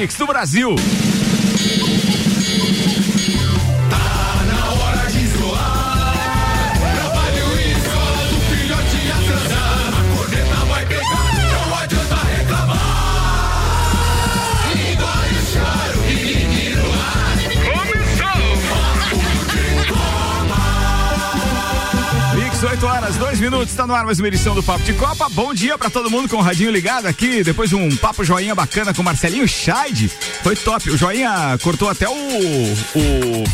Mix 0.00 0.14
do 0.16 0.26
Brasil. 0.26 0.74
8 22.80 22.86
horas, 22.86 23.16
2 23.16 23.40
minutos, 23.40 23.68
está 23.68 23.86
no 23.86 23.94
ar 23.94 24.06
mais 24.06 24.18
uma 24.18 24.28
edição 24.28 24.54
do 24.54 24.62
Papo 24.62 24.82
de 24.84 24.94
Copa. 24.94 25.28
Bom 25.28 25.52
dia 25.52 25.76
para 25.76 25.90
todo 25.90 26.10
mundo 26.10 26.30
com 26.30 26.36
o 26.36 26.40
radinho 26.40 26.70
ligado 26.70 27.04
aqui. 27.04 27.44
Depois 27.44 27.68
de 27.68 27.76
um 27.76 27.94
papo 27.94 28.24
joinha 28.24 28.54
bacana 28.54 28.94
com 28.94 29.02
Marcelinho 29.02 29.46
Scheid. 29.46 30.08
Foi 30.42 30.56
top. 30.56 30.88
O 30.88 30.96
joinha 30.96 31.58
cortou 31.62 31.90
até 31.90 32.08
o, 32.08 32.12
o 32.12 33.44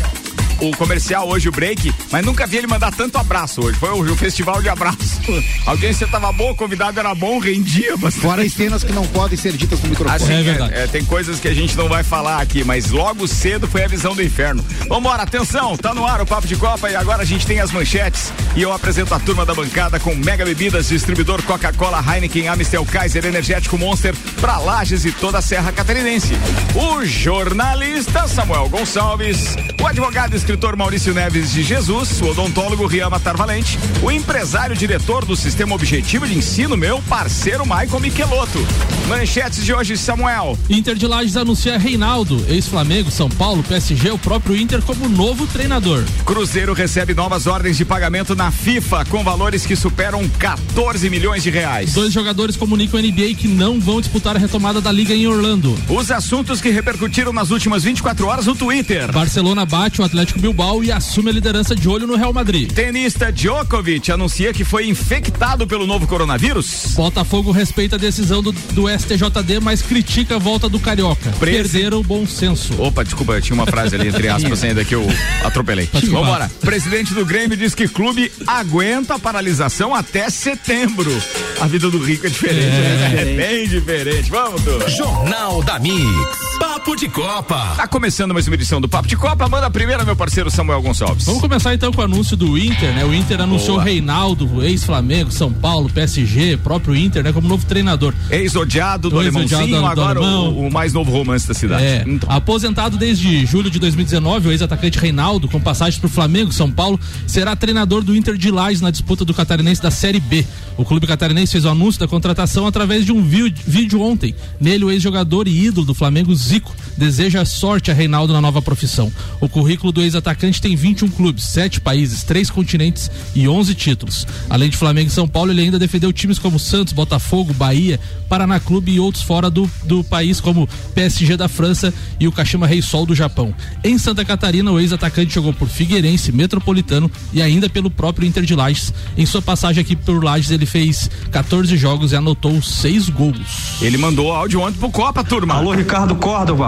o 0.59 0.75
comercial 0.75 1.27
hoje, 1.27 1.49
o 1.49 1.51
break, 1.51 1.93
mas 2.11 2.25
nunca 2.25 2.47
vi 2.47 2.57
ele 2.57 2.67
mandar 2.67 2.93
tanto 2.93 3.17
abraço 3.17 3.63
hoje. 3.63 3.77
Foi 3.77 3.89
o, 3.89 4.01
o 4.01 4.15
festival 4.15 4.61
de 4.61 4.69
abraço. 4.69 5.21
A 5.65 5.71
audiência 5.71 6.07
tava 6.07 6.31
boa, 6.31 6.51
o 6.51 6.55
convidado 6.55 6.99
era 6.99 7.13
bom, 7.13 7.39
rendia 7.39 7.95
bastante. 7.97 8.21
Fora 8.21 8.41
as 8.41 8.53
cenas 8.53 8.83
que 8.83 8.91
não 8.91 9.05
podem 9.07 9.37
ser 9.37 9.53
ditas 9.53 9.81
no 9.81 9.89
microfone. 9.89 10.15
Assim, 10.15 10.33
é 10.33 10.43
verdade. 10.43 10.73
É, 10.73 10.83
é, 10.83 10.87
tem 10.87 11.03
coisas 11.03 11.39
que 11.39 11.47
a 11.47 11.53
gente 11.53 11.75
não 11.77 11.87
vai 11.87 12.03
falar 12.03 12.41
aqui, 12.41 12.63
mas 12.63 12.91
logo 12.91 13.27
cedo 13.27 13.67
foi 13.67 13.83
a 13.83 13.87
visão 13.87 14.15
do 14.15 14.23
inferno. 14.23 14.63
Vambora, 14.87 15.23
atenção, 15.23 15.77
tá 15.77 15.93
no 15.93 16.05
ar 16.05 16.21
o 16.21 16.25
Papo 16.25 16.47
de 16.47 16.55
Copa 16.55 16.89
e 16.89 16.95
agora 16.95 17.21
a 17.21 17.25
gente 17.25 17.45
tem 17.45 17.59
as 17.59 17.71
manchetes 17.71 18.31
e 18.55 18.61
eu 18.61 18.71
apresento 18.71 19.13
a 19.13 19.19
turma 19.19 19.45
da 19.45 19.53
bancada 19.53 19.99
com 19.99 20.15
Mega 20.15 20.45
Bebidas, 20.45 20.89
distribuidor 20.89 21.41
Coca-Cola, 21.43 22.03
Heineken, 22.07 22.47
Amistel, 22.47 22.85
Kaiser, 22.85 23.25
Energético 23.25 23.77
Monster, 23.77 24.15
pra 24.39 24.57
Lages 24.57 25.05
e 25.05 25.11
toda 25.11 25.37
a 25.37 25.41
Serra 25.41 25.71
Catarinense. 25.71 26.33
O 26.75 27.05
jornalista 27.05 28.27
Samuel 28.27 28.69
Gonçalves, 28.69 29.55
o 29.81 29.87
advogado 29.87 30.35
escritor 30.47 30.77
Maurício 30.77 31.13
Neves 31.13 31.51
de 31.51 31.61
Jesus, 31.61 32.21
o 32.21 32.27
odontólogo 32.27 32.87
Rian 32.87 33.09
Tarvalente, 33.09 33.77
o 34.01 34.09
empresário 34.09 34.77
diretor 34.77 35.25
do 35.25 35.35
Sistema 35.35 35.75
Objetivo 35.75 36.25
de 36.25 36.37
Ensino, 36.37 36.77
meu 36.77 37.01
parceiro 37.01 37.65
Michael 37.65 37.99
Michelotto. 37.99 38.65
Manchetes 39.09 39.65
de 39.65 39.73
hoje, 39.73 39.97
Samuel. 39.97 40.57
Inter 40.69 40.95
de 40.95 41.05
Lages 41.05 41.35
anuncia 41.35 41.77
Reinaldo, 41.77 42.45
ex-Flamengo, 42.47 43.11
São 43.11 43.29
Paulo, 43.29 43.61
PSG, 43.61 44.11
o 44.11 44.17
próprio 44.17 44.55
Inter 44.55 44.81
como 44.81 45.09
novo 45.09 45.45
treinador. 45.47 46.05
Cruzeiro 46.23 46.71
recebe 46.71 47.13
novas 47.13 47.45
ordens 47.45 47.75
de 47.75 47.83
pagamento 47.83 48.33
na 48.33 48.49
FIFA 48.49 49.03
com 49.03 49.25
valores 49.25 49.65
que 49.65 49.75
superam 49.75 50.29
14 50.29 51.09
milhões 51.09 51.43
de 51.43 51.49
reais. 51.49 51.91
Dois 51.91 52.13
jogadores 52.13 52.55
comunicam 52.55 53.01
NBA 53.01 53.35
que 53.37 53.49
não 53.49 53.81
vão 53.81 53.99
disputar 53.99 54.37
a 54.37 54.39
retomada 54.39 54.79
da 54.79 54.93
liga 54.93 55.13
em 55.13 55.27
Orlando. 55.27 55.77
Os 55.89 56.09
assuntos 56.09 56.61
que 56.61 56.69
repercutiram 56.69 57.33
nas 57.33 57.51
últimas 57.51 57.83
24 57.83 58.27
horas 58.27 58.45
no 58.45 58.55
Twitter. 58.55 59.11
Barcelona 59.11 59.65
bate 59.65 60.01
o 60.01 60.05
Atlético 60.05 60.36
Bilbao 60.37 60.83
e 60.83 60.91
assume 60.91 61.29
a 61.29 61.33
liderança 61.33 61.75
de 61.75 61.87
olho 61.87 62.07
no 62.07 62.15
Real 62.15 62.33
Madrid. 62.33 62.71
Tenista 62.71 63.31
Djokovic 63.31 64.11
anuncia 64.11 64.53
que 64.53 64.63
foi 64.63 64.87
infectado 64.87 65.67
pelo 65.67 65.87
novo 65.87 66.07
coronavírus. 66.07 66.93
Botafogo 66.95 67.51
respeita 67.51 67.95
a 67.95 67.99
decisão 67.99 68.41
do, 68.41 68.51
do 68.51 68.87
STJD, 68.89 69.59
mas 69.61 69.81
critica 69.81 70.35
a 70.35 70.39
volta 70.39 70.69
do 70.69 70.79
Carioca. 70.79 71.29
Presi... 71.39 71.57
Perderam 71.57 71.99
o 71.99 72.03
bom 72.03 72.25
senso. 72.25 72.81
Opa, 72.81 73.03
desculpa, 73.03 73.39
tinha 73.41 73.53
uma 73.53 73.65
frase 73.65 73.95
ali 73.95 74.07
entre 74.07 74.27
aspas 74.27 74.63
ainda 74.63 74.83
que 74.83 74.95
eu 74.95 75.05
atropelei. 75.43 75.89
Vambora. 76.09 76.49
Presidente 76.61 77.13
do 77.13 77.25
Grêmio 77.25 77.57
diz 77.57 77.73
que 77.75 77.87
clube 77.87 78.31
aguenta 78.45 79.15
a 79.15 79.19
paralisação 79.19 79.93
até 79.93 80.29
setembro. 80.29 81.11
A 81.59 81.67
vida 81.67 81.89
do 81.89 81.97
rico 81.97 82.27
é 82.27 82.29
diferente, 82.29 82.75
é, 82.75 83.13
né? 83.15 83.21
é 83.21 83.35
bem 83.35 83.67
diferente. 83.67 84.29
Vamos, 84.29 84.61
tu. 84.61 84.89
Jornal 84.89 85.63
da 85.63 85.79
Mix. 85.79 86.46
Papo 86.87 86.95
de 86.95 87.09
Copa. 87.09 87.73
Tá 87.75 87.85
começando 87.85 88.33
mais 88.33 88.47
uma 88.47 88.55
edição 88.55 88.79
do 88.79 88.87
Papo 88.87 89.09
de 89.09 89.17
Copa. 89.17 89.49
Manda 89.49 89.67
a 89.67 89.69
primeira, 89.69 90.05
meu 90.05 90.15
parceiro 90.15 90.49
Samuel 90.49 90.81
Gonçalves. 90.81 91.25
Vamos 91.25 91.41
começar 91.41 91.73
então 91.73 91.91
com 91.91 91.99
o 91.99 92.03
anúncio 92.05 92.37
do 92.37 92.57
Inter, 92.57 92.93
né? 92.93 93.03
O 93.03 93.13
Inter 93.13 93.41
anunciou 93.41 93.77
Reinaldo, 93.77 94.63
ex-Flamengo, 94.63 95.29
São 95.29 95.51
Paulo, 95.51 95.89
PSG, 95.89 96.55
próprio 96.55 96.95
Inter, 96.95 97.25
né? 97.25 97.33
Como 97.33 97.45
novo 97.45 97.65
treinador. 97.65 98.13
Ex-odiado 98.31 99.09
do 99.09 99.21
ex 99.21 99.35
Alemãozinho, 99.35 99.85
agora 99.85 100.21
o, 100.21 100.67
o, 100.67 100.71
mais 100.71 100.93
novo 100.93 101.11
romance 101.11 101.45
da 101.45 101.53
cidade. 101.53 101.83
É. 101.83 102.05
Então. 102.07 102.31
Aposentado 102.31 102.95
desde 102.95 103.45
julho 103.45 103.69
de 103.69 103.79
2019, 103.79 104.47
o 104.47 104.51
ex-atacante 104.53 104.97
Reinaldo, 104.97 105.49
com 105.49 105.59
passagem 105.59 105.99
pro 105.99 106.07
Flamengo, 106.07 106.53
São 106.53 106.71
Paulo, 106.71 106.97
será 107.25 107.53
treinador 107.53 108.01
do 108.01 108.15
Inter 108.15 108.37
de 108.37 108.49
Lages 108.49 108.79
na 108.79 108.91
disputa 108.91 109.25
do 109.25 109.33
Catarinense 109.33 109.81
da 109.81 109.91
Série 109.91 110.21
B. 110.21 110.45
O 110.77 110.85
clube 110.85 111.07
catarinense 111.07 111.53
fez 111.53 111.65
o 111.65 111.69
anúncio 111.69 111.99
da 111.99 112.07
contratação 112.07 112.67
através 112.67 113.03
de 113.03 113.11
um 113.11 113.21
vídeo 113.21 113.99
ontem. 113.99 114.35
Nele, 114.61 114.85
o 114.85 114.91
ex-jogador 114.91 115.47
e 115.47 115.65
ídolo 115.65 115.87
do 115.87 115.93
Flamengo, 115.95 116.33
Zico, 116.35 116.76
deseja 116.97 117.45
sorte 117.45 117.91
a 117.91 117.93
Reinaldo 117.93 118.33
na 118.33 118.41
nova 118.41 118.61
profissão. 118.61 119.11
O 119.39 119.47
currículo 119.47 119.91
do 119.91 120.01
ex-atacante 120.01 120.61
tem 120.61 120.75
21 120.75 121.09
clubes, 121.09 121.43
7 121.45 121.81
países, 121.81 122.23
3 122.23 122.49
continentes 122.49 123.09
e 123.35 123.47
11 123.47 123.75
títulos. 123.75 124.27
Além 124.49 124.69
de 124.69 124.77
Flamengo 124.77 125.09
e 125.09 125.13
São 125.13 125.27
Paulo, 125.27 125.51
ele 125.51 125.61
ainda 125.61 125.79
defendeu 125.79 126.11
times 126.11 126.39
como 126.39 126.59
Santos, 126.59 126.93
Botafogo, 126.93 127.53
Bahia, 127.53 127.99
Paraná 128.27 128.59
Clube 128.59 128.91
e 128.91 128.99
outros 128.99 129.23
fora 129.23 129.49
do, 129.49 129.69
do 129.83 130.03
país, 130.03 130.39
como 130.39 130.67
PSG 130.93 131.37
da 131.37 131.47
França 131.47 131.93
e 132.19 132.27
o 132.27 132.31
Kashima 132.31 132.67
Reysol 132.67 133.05
do 133.05 133.15
Japão. 133.15 133.53
Em 133.83 133.97
Santa 133.97 134.25
Catarina, 134.25 134.71
o 134.71 134.79
ex-atacante 134.79 135.33
jogou 135.33 135.53
por 135.53 135.67
Figueirense, 135.67 136.31
Metropolitano 136.31 137.09
e 137.33 137.41
ainda 137.41 137.69
pelo 137.69 137.89
próprio 137.89 138.27
Inter 138.27 138.43
de 138.43 138.55
Lages. 138.55 138.93
Em 139.17 139.25
sua 139.25 139.41
passagem 139.41 139.81
aqui 139.81 139.95
por 139.95 140.23
Lages, 140.23 140.51
ele 140.51 140.65
fez 140.65 141.09
14 141.31 141.75
jogos 141.77 142.11
e 142.11 142.15
anotou 142.15 142.61
6 142.61 143.09
gols. 143.09 143.81
Ele 143.81 143.97
mandou 143.97 144.31
áudio 144.31 144.61
ontem 144.61 144.77
pro 144.77 144.89
Copa, 144.89 145.23
turma. 145.23 145.55
Alô, 145.55 145.73
Ricardo 145.73 146.15
Córdova. 146.15 146.66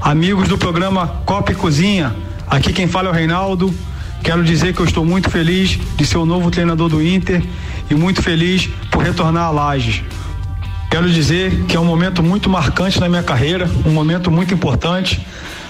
Amigos 0.00 0.48
do 0.48 0.56
programa 0.56 1.08
Copa 1.26 1.52
e 1.52 1.54
Cozinha, 1.54 2.14
aqui 2.46 2.72
quem 2.72 2.86
fala 2.86 3.08
é 3.08 3.10
o 3.10 3.14
Reinaldo. 3.14 3.74
Quero 4.22 4.44
dizer 4.44 4.74
que 4.74 4.80
eu 4.80 4.86
estou 4.86 5.04
muito 5.04 5.28
feliz 5.30 5.78
de 5.96 6.06
ser 6.06 6.18
o 6.18 6.26
novo 6.26 6.50
treinador 6.50 6.88
do 6.88 7.02
Inter 7.02 7.42
e 7.90 7.94
muito 7.94 8.22
feliz 8.22 8.68
por 8.90 9.02
retornar 9.02 9.44
a 9.44 9.50
Lages. 9.50 10.02
Quero 10.90 11.10
dizer 11.10 11.64
que 11.66 11.76
é 11.76 11.80
um 11.80 11.84
momento 11.84 12.22
muito 12.22 12.48
marcante 12.48 13.00
na 13.00 13.08
minha 13.08 13.22
carreira, 13.22 13.68
um 13.84 13.90
momento 13.90 14.30
muito 14.30 14.54
importante, 14.54 15.20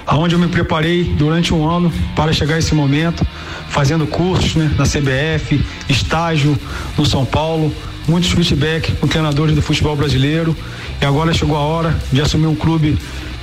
aonde 0.06 0.34
eu 0.34 0.38
me 0.38 0.48
preparei 0.48 1.04
durante 1.04 1.52
um 1.52 1.68
ano 1.68 1.92
para 2.14 2.32
chegar 2.32 2.54
a 2.54 2.58
esse 2.58 2.74
momento, 2.74 3.26
fazendo 3.68 4.06
cursos 4.06 4.54
né, 4.54 4.70
na 4.78 4.84
CBF, 4.84 5.64
estágio 5.88 6.58
no 6.96 7.04
São 7.04 7.24
Paulo, 7.24 7.72
muitos 8.06 8.30
feedback 8.30 8.92
com 8.92 9.06
treinadores 9.06 9.54
do 9.54 9.60
futebol 9.60 9.94
brasileiro 9.94 10.56
e 11.00 11.04
agora 11.04 11.32
chegou 11.34 11.56
a 11.56 11.60
hora 11.60 11.96
de 12.10 12.20
assumir 12.20 12.46
um 12.46 12.54
clube 12.54 12.98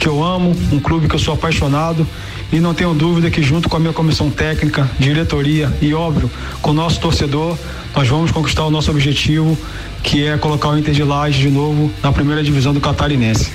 que 0.06 0.10
eu 0.10 0.24
amo, 0.24 0.56
um 0.72 0.80
clube 0.80 1.08
que 1.08 1.16
eu 1.16 1.20
sou 1.20 1.34
apaixonado 1.34 2.08
e 2.52 2.60
não 2.60 2.76
tenho 2.76 2.94
dúvida 2.94 3.32
que 3.32 3.42
junto 3.42 3.68
com 3.68 3.76
a 3.76 3.80
minha 3.80 3.92
comissão 3.92 4.30
técnica, 4.30 4.88
diretoria 5.00 5.76
e 5.82 5.96
óbvio 5.96 6.30
com 6.62 6.70
o 6.70 6.74
nosso 6.76 7.00
torcedor, 7.00 7.58
nós 7.96 8.08
vamos 8.08 8.30
conquistar 8.30 8.66
o 8.66 8.70
nosso 8.70 8.92
objetivo, 8.92 9.58
que 10.04 10.24
é 10.24 10.38
colocar 10.38 10.70
o 10.70 10.78
Inter 10.78 10.94
de 10.94 11.04
Laje 11.04 11.40
de 11.40 11.50
novo 11.50 11.92
na 12.04 12.12
primeira 12.12 12.44
divisão 12.44 12.72
do 12.72 12.80
Catarinense. 12.80 13.52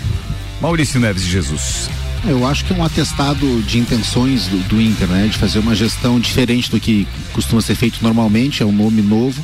Maurício 0.60 0.98
Neves 0.98 1.22
de 1.22 1.30
Jesus. 1.30 1.88
Eu 2.26 2.44
acho 2.44 2.64
que 2.64 2.72
é 2.72 2.76
um 2.76 2.84
atestado 2.84 3.62
de 3.62 3.78
intenções 3.78 4.48
do, 4.48 4.58
do 4.70 4.80
Inter, 4.80 5.06
né? 5.06 5.28
De 5.28 5.38
fazer 5.38 5.60
uma 5.60 5.76
gestão 5.76 6.18
diferente 6.18 6.68
do 6.68 6.80
que 6.80 7.06
costuma 7.32 7.62
ser 7.62 7.76
feito 7.76 8.00
normalmente, 8.02 8.60
é 8.60 8.66
um 8.66 8.72
nome 8.72 9.02
novo 9.02 9.40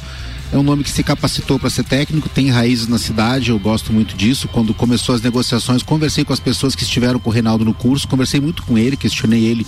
é 0.52 0.56
um 0.56 0.62
nome 0.62 0.84
que 0.84 0.90
se 0.90 1.02
capacitou 1.02 1.58
para 1.58 1.68
ser 1.68 1.84
técnico, 1.84 2.28
tem 2.28 2.50
raízes 2.50 2.86
na 2.86 2.98
cidade, 2.98 3.50
eu 3.50 3.58
gosto 3.58 3.92
muito 3.92 4.16
disso. 4.16 4.48
Quando 4.48 4.72
começou 4.72 5.14
as 5.14 5.20
negociações, 5.20 5.82
conversei 5.82 6.24
com 6.24 6.32
as 6.32 6.40
pessoas 6.40 6.74
que 6.74 6.82
estiveram 6.82 7.18
com 7.18 7.30
o 7.30 7.32
Reinaldo 7.32 7.64
no 7.64 7.74
curso, 7.74 8.06
conversei 8.06 8.40
muito 8.40 8.62
com 8.62 8.78
ele, 8.78 8.96
questionei 8.96 9.44
ele 9.44 9.66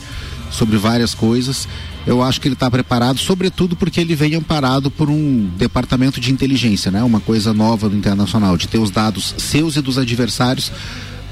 sobre 0.50 0.76
várias 0.76 1.14
coisas. 1.14 1.68
Eu 2.06 2.22
acho 2.22 2.40
que 2.40 2.48
ele 2.48 2.54
está 2.54 2.70
preparado, 2.70 3.18
sobretudo 3.18 3.76
porque 3.76 4.00
ele 4.00 4.14
vem 4.14 4.34
amparado 4.34 4.90
por 4.90 5.10
um 5.10 5.50
departamento 5.56 6.20
de 6.20 6.32
inteligência, 6.32 6.90
né? 6.90 7.02
Uma 7.02 7.20
coisa 7.20 7.52
nova 7.52 7.88
do 7.88 7.96
internacional, 7.96 8.56
de 8.56 8.68
ter 8.68 8.78
os 8.78 8.90
dados 8.90 9.34
seus 9.36 9.76
e 9.76 9.82
dos 9.82 9.98
adversários 9.98 10.72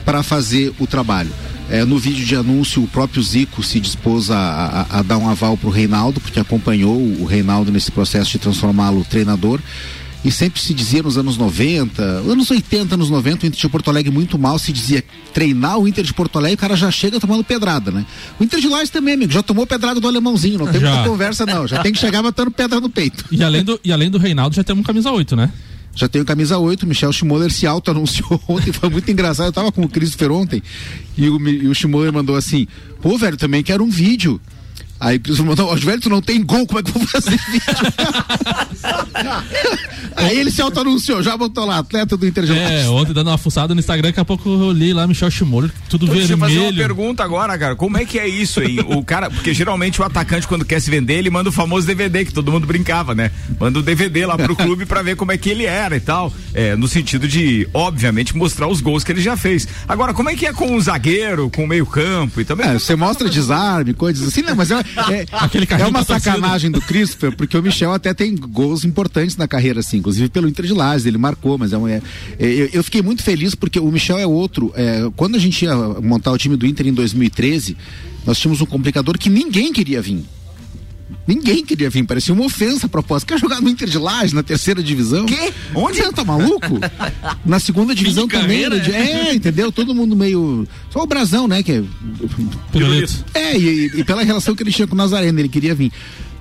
para 0.06 0.22
fazer 0.22 0.72
o 0.78 0.86
trabalho. 0.86 1.30
É, 1.68 1.84
no 1.84 1.98
vídeo 1.98 2.24
de 2.24 2.36
anúncio, 2.36 2.82
o 2.82 2.86
próprio 2.86 3.20
Zico 3.20 3.60
se 3.60 3.80
dispôs 3.80 4.30
a, 4.30 4.38
a, 4.88 5.00
a 5.00 5.02
dar 5.02 5.18
um 5.18 5.28
aval 5.28 5.56
para 5.56 5.68
o 5.68 5.72
Reinaldo, 5.72 6.20
porque 6.20 6.38
acompanhou 6.38 6.96
o 6.96 7.24
Reinaldo 7.24 7.72
nesse 7.72 7.90
processo 7.90 8.30
de 8.30 8.38
transformá-lo 8.38 9.04
treinador. 9.04 9.60
E 10.24 10.30
sempre 10.30 10.60
se 10.60 10.72
dizia 10.72 11.02
nos 11.02 11.18
anos 11.18 11.36
90, 11.36 12.02
anos 12.02 12.50
80, 12.50 12.94
anos 12.94 13.10
90, 13.10 13.44
o 13.44 13.46
Inter 13.46 13.60
de 13.60 13.68
Porto 13.68 13.90
Alegre 13.90 14.10
muito 14.10 14.38
mal, 14.38 14.58
se 14.58 14.72
dizia 14.72 15.04
treinar 15.32 15.78
o 15.78 15.86
Inter 15.86 16.04
de 16.04 16.12
Porto 16.14 16.36
Alegre, 16.38 16.54
o 16.54 16.58
cara 16.58 16.74
já 16.74 16.90
chega 16.90 17.20
tomando 17.20 17.44
pedrada, 17.44 17.90
né? 17.90 18.04
O 18.40 18.42
Inter 18.42 18.60
de 18.60 18.68
Lages 18.68 18.90
também, 18.90 19.14
amigo, 19.14 19.32
já 19.32 19.42
tomou 19.42 19.66
pedrada 19.66 20.00
do 20.00 20.08
alemãozinho, 20.08 20.58
não 20.58 20.66
tem 20.66 20.80
já. 20.80 20.94
muita 20.94 21.08
conversa 21.08 21.46
não, 21.46 21.66
já 21.66 21.80
tem 21.80 21.92
que 21.92 21.98
chegar 21.98 22.22
matando 22.22 22.50
pedra 22.50 22.80
no 22.80 22.88
peito. 22.88 23.24
E 23.30 23.42
além 23.42 23.62
do, 23.62 23.78
e 23.84 23.92
além 23.92 24.10
do 24.10 24.18
Reinaldo, 24.18 24.56
já 24.56 24.64
temos 24.64 24.80
um 24.80 24.84
camisa 24.84 25.12
8, 25.12 25.36
né? 25.36 25.52
Já 25.96 26.06
tenho 26.08 26.24
camisa 26.24 26.58
8, 26.58 26.86
Michel 26.86 27.12
Schmoller 27.12 27.50
se 27.50 27.66
auto-anunciou 27.66 28.40
ontem, 28.46 28.72
foi 28.72 28.90
muito 28.90 29.10
engraçado, 29.10 29.46
eu 29.46 29.52
tava 29.52 29.72
com 29.72 29.82
o 29.82 29.88
Christopher 29.88 30.30
ontem, 30.30 30.62
e 31.16 31.28
o, 31.28 31.48
e 31.48 31.66
o 31.66 31.74
Schmoller 31.74 32.12
mandou 32.12 32.36
assim, 32.36 32.68
pô, 33.00 33.16
velho, 33.16 33.36
também 33.36 33.62
quero 33.62 33.82
um 33.82 33.90
vídeo. 33.90 34.40
Aí 34.98 35.18
Cris 35.18 35.38
mandou, 35.40 35.68
ó, 35.68 35.76
Juventus 35.76 36.10
não 36.10 36.22
tem 36.22 36.42
gol, 36.44 36.66
como 36.66 36.80
é 36.80 36.82
que 36.82 36.90
eu 36.90 36.94
vou 36.94 37.06
fazer 37.06 37.38
Aí 40.16 40.38
ele 40.38 40.50
se 40.50 40.62
auto-anunciou, 40.62 41.22
já 41.22 41.36
botou 41.36 41.66
lá, 41.66 41.78
atleta 41.78 42.16
do 42.16 42.26
Inter 42.26 42.44
É, 42.50 42.88
ontem 42.88 43.12
dando 43.12 43.28
uma 43.28 43.36
fuçada 43.36 43.74
no 43.74 43.80
Instagram, 43.80 44.08
daqui 44.08 44.20
a 44.20 44.24
pouco 44.24 44.48
eu 44.48 44.72
li 44.72 44.94
lá 44.94 45.06
Michel 45.06 45.30
Schmoller, 45.30 45.70
tudo 45.88 46.06
vermelho. 46.06 46.28
Deixa 46.28 46.32
eu 46.34 46.38
fazer 46.38 46.58
uma 46.60 46.72
pergunta 46.72 47.22
agora, 47.22 47.58
cara, 47.58 47.76
como 47.76 47.98
é 47.98 48.04
que 48.04 48.18
é 48.18 48.26
isso 48.26 48.60
aí? 48.60 48.78
o 48.80 49.04
cara, 49.04 49.30
porque 49.30 49.52
geralmente 49.52 50.00
o 50.00 50.04
atacante 50.04 50.48
quando 50.48 50.64
quer 50.64 50.80
se 50.80 50.90
vender, 50.90 51.14
ele 51.14 51.28
manda 51.28 51.50
o 51.50 51.52
famoso 51.52 51.86
DVD, 51.86 52.24
que 52.24 52.32
todo 52.32 52.50
mundo 52.50 52.66
brincava, 52.66 53.14
né? 53.14 53.30
Manda 53.60 53.78
o 53.78 53.82
DVD 53.82 54.24
lá 54.24 54.38
pro 54.38 54.56
clube 54.56 54.86
pra 54.86 55.02
ver 55.02 55.16
como 55.16 55.32
é 55.32 55.36
que 55.36 55.50
ele 55.50 55.64
era 55.66 55.96
e 55.96 56.00
tal, 56.00 56.32
é, 56.54 56.74
no 56.74 56.88
sentido 56.88 57.28
de, 57.28 57.68
obviamente, 57.74 58.36
mostrar 58.36 58.68
os 58.68 58.80
gols 58.80 59.04
que 59.04 59.12
ele 59.12 59.20
já 59.20 59.36
fez. 59.36 59.68
Agora, 59.86 60.14
como 60.14 60.30
é 60.30 60.34
que 60.34 60.46
é 60.46 60.52
com 60.52 60.74
o 60.74 60.80
zagueiro, 60.80 61.50
com 61.50 61.64
o 61.64 61.68
meio 61.68 61.84
campo 61.84 62.40
e 62.40 62.44
também? 62.44 62.68
É, 62.68 62.78
você 62.78 62.96
mostra 62.96 63.28
desarme, 63.28 63.92
coisas 63.92 64.26
assim, 64.28 64.42
não, 64.42 64.56
mas 64.56 64.70
é, 64.70 64.85
é, 65.10 65.26
Aquele 65.32 65.66
é 65.70 65.86
uma 65.86 66.04
sacanagem 66.04 66.70
do 66.70 66.80
Christopher, 66.80 67.34
porque 67.36 67.56
o 67.56 67.62
Michel 67.62 67.92
até 67.92 68.12
tem 68.14 68.34
gols 68.34 68.84
importantes 68.84 69.36
na 69.36 69.48
carreira, 69.48 69.80
assim, 69.80 69.98
inclusive 69.98 70.28
pelo 70.28 70.48
Inter 70.48 70.66
de 70.66 70.72
Lages, 70.72 71.06
ele 71.06 71.18
marcou, 71.18 71.58
mas 71.58 71.72
é, 71.72 71.78
um, 71.78 71.88
é, 71.88 72.02
é 72.38 72.46
eu, 72.46 72.70
eu, 72.72 72.84
fiquei 72.84 73.02
muito 73.02 73.22
feliz 73.22 73.54
porque 73.54 73.78
o 73.78 73.90
Michel 73.90 74.18
é 74.18 74.26
outro. 74.26 74.72
É, 74.74 75.10
quando 75.16 75.36
a 75.36 75.38
gente 75.38 75.64
ia 75.64 75.74
montar 75.74 76.32
o 76.32 76.38
time 76.38 76.56
do 76.56 76.66
Inter 76.66 76.86
em 76.86 76.92
2013, 76.92 77.76
nós 78.24 78.38
tínhamos 78.38 78.60
um 78.60 78.66
complicador 78.66 79.18
que 79.18 79.28
ninguém 79.28 79.72
queria 79.72 80.02
vir. 80.02 80.24
Ninguém 81.26 81.64
queria 81.64 81.90
vir, 81.90 82.04
parecia 82.04 82.32
uma 82.32 82.44
ofensa 82.44 82.86
a 82.86 82.88
proposta. 82.88 83.26
Quer 83.26 83.38
jogar 83.40 83.60
no 83.60 83.68
Inter 83.68 83.88
de 83.88 83.98
Laje, 83.98 84.34
na 84.34 84.42
terceira 84.42 84.82
divisão? 84.82 85.26
Quê? 85.26 85.52
Onde? 85.74 85.98
Você 85.98 86.12
tá 86.12 86.22
maluco? 86.22 86.78
na 87.44 87.58
segunda 87.58 87.94
divisão 87.94 88.28
também. 88.28 88.62
Carreira, 88.62 88.96
é, 88.96 89.34
entendeu? 89.34 89.72
Todo 89.72 89.94
mundo 89.94 90.14
meio. 90.14 90.66
Só 90.90 91.02
o 91.02 91.06
Brasão, 91.06 91.48
né? 91.48 91.62
Que 91.62 91.72
é. 91.72 91.84
É, 93.34 93.58
e, 93.58 94.00
e, 94.00 94.04
pela 94.04 94.22
relação 94.22 94.54
que 94.54 94.62
ele 94.62 94.70
tinha 94.70 94.86
com 94.86 94.94
o 94.94 94.98
Nazareno, 94.98 95.38
ele 95.40 95.48
queria 95.48 95.74
vir. 95.74 95.90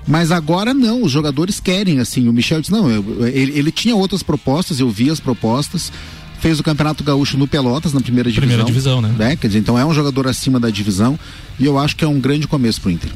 Mas 0.08 0.32
agora 0.32 0.72
não, 0.72 1.02
os 1.02 1.12
jogadores 1.12 1.60
querem, 1.60 2.00
assim. 2.00 2.28
O 2.28 2.34
Michel 2.34 2.62
disse: 2.62 2.72
não, 2.72 2.90
eu, 2.92 3.28
ele, 3.28 3.58
ele 3.58 3.72
tinha 3.72 3.96
outras 3.96 4.22
propostas, 4.22 4.80
eu 4.80 4.90
vi 4.90 5.10
as 5.10 5.20
propostas 5.20 5.92
fez 6.40 6.60
o 6.60 6.64
Campeonato 6.64 7.04
Gaúcho 7.04 7.38
no 7.38 7.48
Pelotas, 7.48 7.92
na 7.92 8.02
primeira 8.02 8.30
divisão. 8.30 8.48
Primeira 8.48 8.64
divisão, 8.64 9.02
né? 9.02 9.16
né? 9.18 9.36
Quer 9.36 9.48
dizer, 9.48 9.60
então 9.60 9.80
é 9.80 9.86
um 9.86 9.94
jogador 9.94 10.28
acima 10.28 10.60
da 10.60 10.70
divisão 10.70 11.18
e 11.58 11.66
eu 11.66 11.80
acho 11.80 11.96
que 11.96 12.04
é 12.04 12.08
um 12.08 12.20
grande 12.20 12.48
começo 12.48 12.80
pro 12.82 12.92
Inter. 12.92 13.10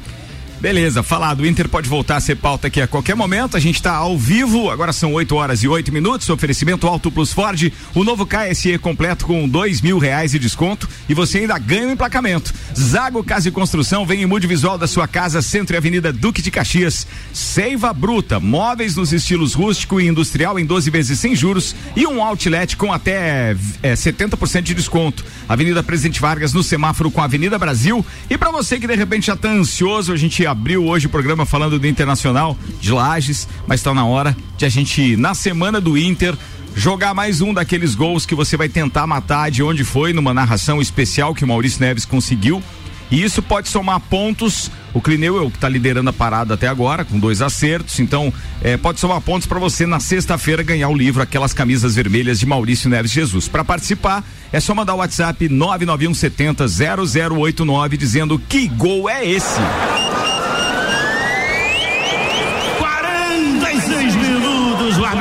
Beleza, 0.62 1.02
falado. 1.02 1.40
O 1.40 1.46
Inter 1.46 1.70
pode 1.70 1.88
voltar 1.88 2.18
a 2.18 2.20
ser 2.20 2.36
pauta 2.36 2.68
aqui 2.68 2.82
a 2.82 2.88
qualquer 2.88 3.16
momento. 3.16 3.56
A 3.56 3.62
gente 3.62 3.76
está 3.76 3.94
ao 3.94 4.18
vivo, 4.18 4.70
agora 4.70 4.92
são 4.92 5.14
8 5.14 5.34
horas 5.34 5.64
e 5.64 5.70
8 5.70 5.90
minutos. 5.90 6.30
Oferecimento 6.30 6.86
Auto 6.86 7.10
Plus 7.10 7.32
Ford, 7.32 7.72
o 7.96 8.04
novo 8.04 8.26
KSE 8.26 8.78
completo 8.78 9.26
com 9.26 9.48
dois 9.48 9.80
mil 9.80 9.98
reais 9.98 10.32
de 10.32 10.40
desconto 10.40 10.90
e 11.08 11.14
você 11.14 11.40
ainda 11.40 11.58
ganha 11.58 11.88
o 11.88 11.92
emplacamento. 11.92 12.54
Zago 12.78 13.24
Casa 13.24 13.48
e 13.48 13.52
Construção 13.52 14.06
vem 14.06 14.22
em 14.22 14.26
mude 14.26 14.48
visual 14.48 14.78
da 14.78 14.86
sua 14.86 15.08
casa, 15.08 15.42
Centro 15.42 15.76
e 15.76 15.78
Avenida 15.78 16.12
Duque 16.12 16.42
de 16.42 16.52
Caxias. 16.52 17.08
Seiva 17.32 17.94
Bruta, 17.94 18.38
móveis 18.38 18.98
nos 18.98 19.14
estilos 19.14 19.54
rústico 19.54 20.02
e 20.02 20.08
industrial 20.08 20.60
em 20.60 20.66
12 20.66 20.90
vezes 20.90 21.20
sem 21.20 21.38
juros 21.38 21.74
e 21.96 22.06
um 22.06 22.22
outlet 22.22 22.76
com 22.76 22.92
até 22.92 23.56
é, 23.82 23.94
70% 23.94 24.64
de 24.64 24.74
desconto. 24.74 25.24
Avenida 25.48 25.82
Presidente 25.82 26.20
Vargas 26.20 26.52
no 26.52 26.64
semáforo 26.64 27.10
com 27.10 27.22
a 27.22 27.24
Avenida 27.24 27.58
Brasil. 27.58 28.06
E 28.30 28.38
para 28.38 28.52
você 28.52 28.78
que 28.78 28.88
de 28.88 28.96
repente 28.96 29.28
já 29.28 29.36
está 29.36 29.50
ansioso, 29.50 30.12
a 30.12 30.18
gente 30.18 30.49
abriu 30.50 30.86
hoje 30.86 31.08
o 31.08 31.10
programa 31.10 31.46
falando 31.46 31.80
do 31.80 31.88
Internacional 31.88 32.58
de 32.80 32.92
Lages, 32.92 33.48
mas 33.68 33.80
está 33.80 33.94
na 33.94 34.06
hora 34.06 34.36
de 34.58 34.66
a 34.66 34.70
gente, 34.70 35.16
na 35.16 35.34
semana 35.34 35.80
do 35.80 35.98
Inter, 35.98 36.36
jogar 36.76 37.14
mais 37.14 37.42
um 37.42 37.54
daqueles 37.54 37.96
gols 37.96 38.26
que 38.26 38.36
você 38.36 38.58
vai 38.58 38.70
tentar 38.70 39.06
matar 39.06 39.52
de 39.52 39.62
onde 39.62 39.84
foi, 39.84 40.14
numa 40.14 40.34
narração 40.34 40.82
especial 40.82 41.34
que 41.36 41.44
o 41.44 41.48
Maurício 41.48 41.82
Neves 41.82 42.06
conseguiu. 42.06 42.64
E 43.12 43.24
isso 43.24 43.42
pode 43.42 43.68
somar 43.70 44.00
pontos. 44.00 44.70
O 44.94 45.02
Clineu 45.02 45.38
é 45.38 45.42
o 45.42 45.50
que 45.50 45.58
está 45.58 45.68
liderando 45.68 46.10
a 46.10 46.14
parada 46.14 46.54
até 46.54 46.68
agora, 46.68 47.04
com 47.04 47.20
dois 47.20 47.42
acertos. 47.42 48.00
Então, 48.00 48.32
é, 48.62 48.78
pode 48.78 49.00
somar 49.00 49.20
pontos 49.22 49.48
para 49.48 49.60
você 49.60 49.86
na 49.86 50.00
sexta-feira 50.00 50.62
ganhar 50.62 50.90
o 50.90 50.96
livro 50.96 51.22
Aquelas 51.22 51.54
Camisas 51.54 51.96
Vermelhas 51.96 52.40
de 52.40 52.46
Maurício 52.46 52.90
Neves 52.90 53.12
Jesus. 53.12 53.48
Para 53.48 53.64
participar, 53.64 54.24
é 54.52 54.60
só 54.60 54.76
mandar 54.76 54.94
o 54.94 54.98
WhatsApp 54.98 55.50
99170 55.50 56.68
0089 56.68 57.98
dizendo 57.98 58.40
que 58.48 58.68
gol 58.68 59.10
é 59.10 59.28
esse. 59.28 59.60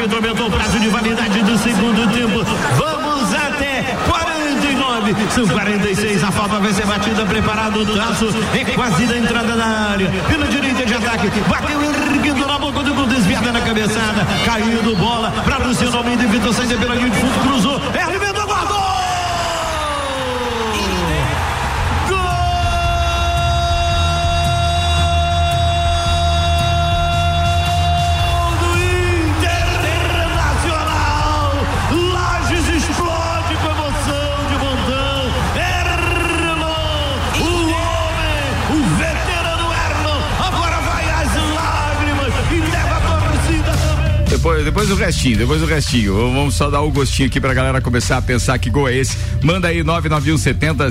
Árbitro 0.09 0.17
aumentou 0.17 0.47
o 0.47 0.51
prazo 0.51 0.81
de 0.81 0.89
validade 0.89 1.43
do 1.43 1.59
segundo 1.59 2.13
tempo. 2.13 2.43
Vamos 2.77 3.35
até 3.35 3.97
49. 4.09 5.15
São 5.31 5.47
46. 5.47 6.25
A 6.25 6.33
falta 6.33 6.59
vai 6.59 6.73
ser 6.73 6.87
batida. 6.87 7.27
Preparado 7.27 7.83
o 7.83 7.87
traço. 7.87 8.29
É 8.55 8.65
quase 8.73 9.07
da 9.07 9.19
entrada 9.19 9.55
da 9.55 9.67
área. 9.67 10.11
Pela 10.29 10.47
direita 10.47 10.87
de 10.87 10.95
ataque. 10.95 11.31
Bateu 11.49 11.83
erguendo 11.83 12.47
na 12.47 12.59
boca 12.59 12.83
do 12.83 12.95
gol. 12.95 13.07
Desviada 13.07 13.53
na 13.53 13.61
cabeçada. 13.61 14.27
Caindo 14.45 14.97
bola 14.97 15.31
para 15.45 15.59
Luciano 15.59 15.99
Almeida. 15.99 16.27
Vitor 16.27 16.55
saída 16.55 16.77
pela 16.77 16.95
linha 16.95 17.11
de 17.11 17.17
fundo. 17.19 17.41
Cruzou. 17.43 17.81
É 17.95 18.28
Depois, 44.39 44.65
depois 44.65 44.89
o 44.89 44.95
restinho, 44.95 45.37
depois 45.37 45.61
o 45.61 45.67
restinho. 45.67 46.15
Vamos 46.15 46.55
só 46.55 46.71
dar 46.71 46.81
o 46.81 46.87
um 46.87 46.93
gostinho 46.93 47.27
aqui 47.27 47.41
pra 47.41 47.53
galera 47.53 47.81
começar 47.81 48.19
a 48.19 48.23
pensar 48.23 48.57
que 48.57 48.71
gol 48.71 48.89
é 48.89 48.97
esse. 48.97 49.17
Manda 49.43 49.67
aí 49.67 49.83
99170 49.83 50.89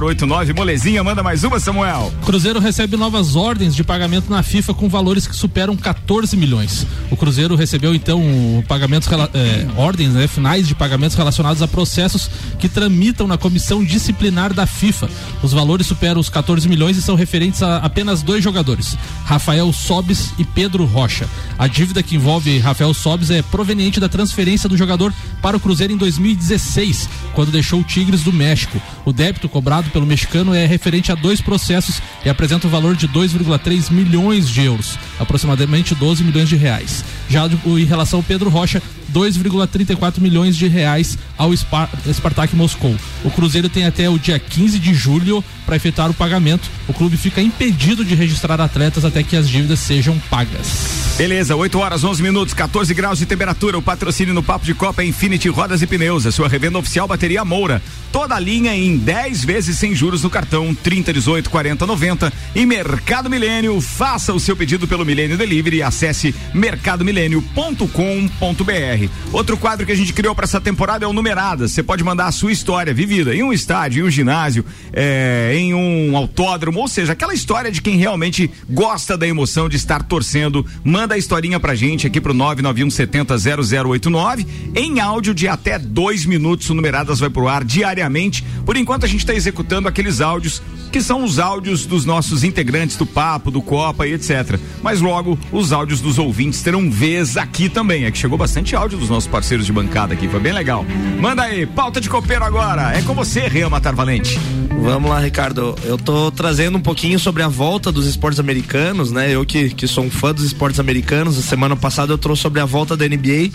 0089. 0.00 0.52
Molezinha, 0.52 1.04
manda 1.04 1.22
mais 1.22 1.44
uma, 1.44 1.60
Samuel. 1.60 2.12
Cruzeiro 2.24 2.58
recebe 2.58 2.96
novas 2.96 3.36
ordens 3.36 3.76
de 3.76 3.84
pagamento 3.84 4.28
na 4.28 4.42
FIFA 4.42 4.74
com 4.74 4.88
valores 4.88 5.24
que 5.24 5.36
superam 5.36 5.76
14 5.76 6.36
milhões. 6.36 6.84
O 7.12 7.16
Cruzeiro 7.16 7.54
recebeu 7.54 7.94
então 7.94 8.20
pagamentos, 8.66 9.08
é, 9.34 9.68
ordens 9.76 10.12
né, 10.12 10.26
finais 10.26 10.66
de 10.66 10.74
pagamentos 10.74 11.16
relacionados 11.16 11.62
a 11.62 11.68
processos 11.68 12.28
que 12.58 12.68
tramitam 12.68 13.28
na 13.28 13.38
comissão 13.38 13.84
disciplinar 13.84 14.52
da 14.52 14.66
FIFA. 14.66 15.08
Os 15.44 15.52
valores 15.52 15.86
superam 15.86 16.20
os 16.20 16.28
14 16.28 16.68
milhões 16.68 16.96
e 16.96 17.02
são 17.02 17.14
referentes 17.14 17.62
a 17.62 17.76
apenas 17.76 18.20
dois 18.20 18.42
jogadores, 18.42 18.98
Rafael 19.24 19.72
Sobis 19.72 20.32
e 20.40 20.44
Pedro 20.44 20.84
Rocha. 20.86 21.28
A 21.56 21.68
dívida 21.68 22.02
que 22.02 22.16
envolve 22.16 22.58
Rafael 22.58 22.79
Rafael 22.80 22.94
Sobis 22.94 23.30
é 23.30 23.42
proveniente 23.42 24.00
da 24.00 24.08
transferência 24.08 24.66
do 24.66 24.74
jogador 24.74 25.12
para 25.42 25.54
o 25.54 25.60
Cruzeiro 25.60 25.92
em 25.92 25.98
2016, 25.98 27.10
quando 27.34 27.52
deixou 27.52 27.80
o 27.80 27.84
Tigres 27.84 28.22
do 28.22 28.32
México. 28.32 28.80
O 29.04 29.12
débito 29.12 29.50
cobrado 29.50 29.90
pelo 29.90 30.06
mexicano 30.06 30.54
é 30.54 30.64
referente 30.64 31.12
a 31.12 31.14
dois 31.14 31.42
processos 31.42 32.00
e 32.24 32.30
apresenta 32.30 32.66
o 32.66 32.70
valor 32.70 32.96
de 32.96 33.06
2,3 33.06 33.90
milhões 33.90 34.48
de 34.48 34.62
euros, 34.62 34.98
aproximadamente 35.18 35.94
12 35.94 36.24
milhões 36.24 36.48
de 36.48 36.56
reais. 36.56 37.04
Já 37.28 37.46
em 37.46 37.84
relação 37.84 38.20
ao 38.20 38.22
Pedro 38.22 38.48
Rocha, 38.48 38.82
2,34 39.12 40.18
milhões 40.18 40.56
de 40.56 40.66
reais 40.66 41.18
ao 41.36 41.54
Spartak 41.54 42.56
Moscou. 42.56 42.96
O 43.22 43.30
Cruzeiro 43.30 43.68
tem 43.68 43.84
até 43.84 44.08
o 44.08 44.18
dia 44.18 44.38
15 44.38 44.78
de 44.78 44.94
julho 44.94 45.44
para 45.66 45.76
efetuar 45.76 46.10
o 46.10 46.14
pagamento. 46.14 46.70
O 46.88 46.94
clube 46.94 47.18
fica 47.18 47.42
impedido 47.42 48.06
de 48.06 48.14
registrar 48.14 48.58
atletas 48.58 49.04
até 49.04 49.22
que 49.22 49.36
as 49.36 49.46
dívidas 49.50 49.80
sejam 49.80 50.18
pagas. 50.30 51.09
Beleza, 51.20 51.54
8 51.54 51.78
horas 51.78 52.02
11 52.02 52.22
minutos, 52.22 52.54
14 52.54 52.94
graus 52.94 53.18
de 53.18 53.26
temperatura. 53.26 53.76
O 53.76 53.82
patrocínio 53.82 54.32
no 54.32 54.42
Papo 54.42 54.64
de 54.64 54.72
Copa 54.72 55.02
é 55.02 55.04
Infinity 55.04 55.50
Rodas 55.50 55.82
e 55.82 55.86
Pneus, 55.86 56.24
a 56.24 56.32
sua 56.32 56.48
revenda 56.48 56.78
oficial 56.78 57.06
Bateria 57.06 57.44
Moura. 57.44 57.82
Toda 58.10 58.34
a 58.34 58.40
linha 58.40 58.74
em 58.74 58.96
10 58.96 59.44
vezes 59.44 59.76
sem 59.76 59.94
juros 59.94 60.22
no 60.22 60.30
cartão 60.30 60.74
30, 60.74 61.12
18, 61.12 61.50
40, 61.50 61.86
90. 61.86 62.32
E 62.54 62.64
Mercado 62.64 63.28
Milênio, 63.28 63.78
faça 63.82 64.32
o 64.32 64.40
seu 64.40 64.56
pedido 64.56 64.88
pelo 64.88 65.04
Milênio 65.04 65.36
Delivery 65.36 65.76
e 65.76 65.82
acesse 65.82 66.34
mercadomilênio.com.br. 66.54 69.08
Outro 69.30 69.58
quadro 69.58 69.84
que 69.84 69.92
a 69.92 69.96
gente 69.96 70.14
criou 70.14 70.34
para 70.34 70.44
essa 70.44 70.58
temporada 70.58 71.04
é 71.04 71.08
o 71.08 71.12
Numeradas. 71.12 71.72
Você 71.72 71.82
pode 71.82 72.02
mandar 72.02 72.28
a 72.28 72.32
sua 72.32 72.50
história 72.50 72.94
vivida 72.94 73.34
em 73.34 73.42
um 73.42 73.52
estádio, 73.52 74.04
em 74.04 74.08
um 74.08 74.10
ginásio, 74.10 74.64
é, 74.90 75.52
em 75.54 75.74
um 75.74 76.16
autódromo, 76.16 76.80
ou 76.80 76.88
seja, 76.88 77.12
aquela 77.12 77.34
história 77.34 77.70
de 77.70 77.82
quem 77.82 77.98
realmente 77.98 78.50
gosta 78.70 79.18
da 79.18 79.28
emoção 79.28 79.68
de 79.68 79.76
estar 79.76 80.02
torcendo. 80.02 80.64
Manda 80.82 81.09
manda 81.10 81.16
a 81.16 81.18
historinha 81.18 81.58
pra 81.58 81.74
gente 81.74 82.06
aqui 82.06 82.20
pro 82.20 82.32
991700089 82.32 84.46
em 84.76 85.00
áudio 85.00 85.34
de 85.34 85.48
até 85.48 85.76
dois 85.76 86.24
minutos. 86.24 86.70
O 86.70 86.74
Numeradas 86.74 87.18
vai 87.18 87.28
pro 87.28 87.48
ar 87.48 87.64
diariamente. 87.64 88.44
Por 88.64 88.76
enquanto 88.76 89.02
a 89.02 89.08
gente 89.08 89.18
está 89.20 89.34
executando 89.34 89.88
aqueles 89.88 90.20
áudios 90.20 90.62
que 90.92 91.00
são 91.00 91.24
os 91.24 91.40
áudios 91.40 91.86
dos 91.86 92.04
nossos 92.04 92.44
integrantes 92.44 92.96
do 92.96 93.06
Papo, 93.06 93.50
do 93.50 93.62
Copa 93.62 94.06
e 94.06 94.12
etc. 94.12 94.60
Mas 94.82 95.00
logo 95.00 95.36
os 95.50 95.72
áudios 95.72 96.00
dos 96.00 96.18
ouvintes 96.18 96.62
terão 96.62 96.88
vez 96.88 97.36
aqui 97.36 97.68
também. 97.68 98.04
É 98.04 98.10
que 98.10 98.18
chegou 98.18 98.38
bastante 98.38 98.76
áudio 98.76 98.98
dos 98.98 99.08
nossos 99.08 99.28
parceiros 99.28 99.66
de 99.66 99.72
bancada 99.72 100.14
aqui, 100.14 100.28
foi 100.28 100.40
bem 100.40 100.52
legal. 100.52 100.86
Manda 101.20 101.42
aí, 101.42 101.66
pauta 101.66 102.00
de 102.00 102.08
copeiro 102.08 102.44
agora. 102.44 102.96
É 102.96 103.02
com 103.02 103.14
você, 103.14 103.48
Rian 103.48 103.68
Matar 103.68 103.96
Valente. 103.96 104.38
Vamos 104.82 105.10
lá, 105.10 105.20
Ricardo. 105.20 105.74
Eu 105.84 105.98
tô 105.98 106.30
trazendo 106.30 106.78
um 106.78 106.80
pouquinho 106.80 107.18
sobre 107.18 107.42
a 107.42 107.48
volta 107.48 107.92
dos 107.92 108.06
esportes 108.06 108.40
americanos, 108.40 109.12
né? 109.12 109.30
Eu 109.30 109.44
que, 109.44 109.68
que 109.70 109.86
sou 109.86 110.04
um 110.04 110.10
fã 110.10 110.32
dos 110.32 110.44
esportes 110.44 110.80
americanos. 110.80 110.99
A 111.02 111.42
semana 111.42 111.74
passada 111.74 112.12
eu 112.12 112.18
trouxe 112.18 112.42
sobre 112.42 112.60
a 112.60 112.64
volta 112.66 112.96
da 112.96 113.08
NBA. 113.08 113.50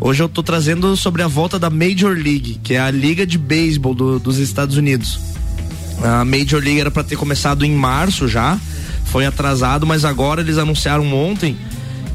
Hoje 0.00 0.22
eu 0.22 0.28
tô 0.28 0.42
trazendo 0.42 0.96
sobre 0.96 1.22
a 1.22 1.28
volta 1.28 1.58
da 1.58 1.70
Major 1.70 2.12
League, 2.12 2.58
que 2.62 2.74
é 2.74 2.80
a 2.80 2.90
liga 2.90 3.24
de 3.24 3.38
beisebol 3.38 3.94
do, 3.94 4.18
dos 4.18 4.38
Estados 4.38 4.76
Unidos. 4.76 5.18
A 6.02 6.24
Major 6.24 6.60
League 6.60 6.80
era 6.80 6.90
para 6.90 7.04
ter 7.04 7.16
começado 7.16 7.64
em 7.64 7.70
março 7.70 8.26
já, 8.26 8.58
foi 9.06 9.24
atrasado, 9.24 9.86
mas 9.86 10.04
agora 10.04 10.40
eles 10.40 10.58
anunciaram 10.58 11.14
ontem 11.14 11.56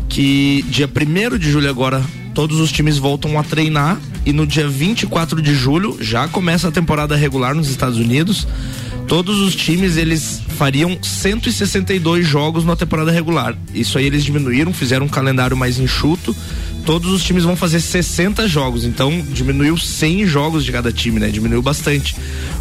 que 0.10 0.66
dia 0.70 0.88
1 0.88 1.38
de 1.38 1.50
julho 1.50 1.70
agora 1.70 2.04
todos 2.34 2.60
os 2.60 2.72
times 2.72 2.98
voltam 2.98 3.40
a 3.40 3.44
treinar 3.44 3.98
e 4.26 4.34
no 4.34 4.46
dia 4.46 4.68
24 4.68 5.42
de 5.42 5.56
julho 5.56 5.98
já 6.02 6.28
começa 6.28 6.68
a 6.68 6.72
temporada 6.72 7.16
regular 7.16 7.56
nos 7.56 7.70
Estados 7.70 7.98
Unidos. 7.98 8.46
Todos 9.08 9.40
os 9.40 9.56
times 9.56 9.96
eles 9.96 10.42
fariam 10.58 10.98
162 11.02 12.28
jogos 12.28 12.66
na 12.66 12.76
temporada 12.76 13.10
regular. 13.10 13.58
Isso 13.74 13.98
aí 13.98 14.06
eles 14.06 14.24
diminuíram, 14.24 14.74
fizeram 14.74 15.06
um 15.06 15.10
calendário 15.10 15.56
mais 15.56 15.80
enxuto 15.80 16.36
todos 16.88 17.12
os 17.12 17.22
times 17.22 17.44
vão 17.44 17.54
fazer 17.54 17.82
60 17.82 18.48
jogos, 18.48 18.86
então 18.86 19.22
diminuiu 19.30 19.76
100 19.76 20.26
jogos 20.26 20.64
de 20.64 20.72
cada 20.72 20.90
time, 20.90 21.20
né? 21.20 21.28
Diminuiu 21.28 21.62
bastante. 21.62 22.16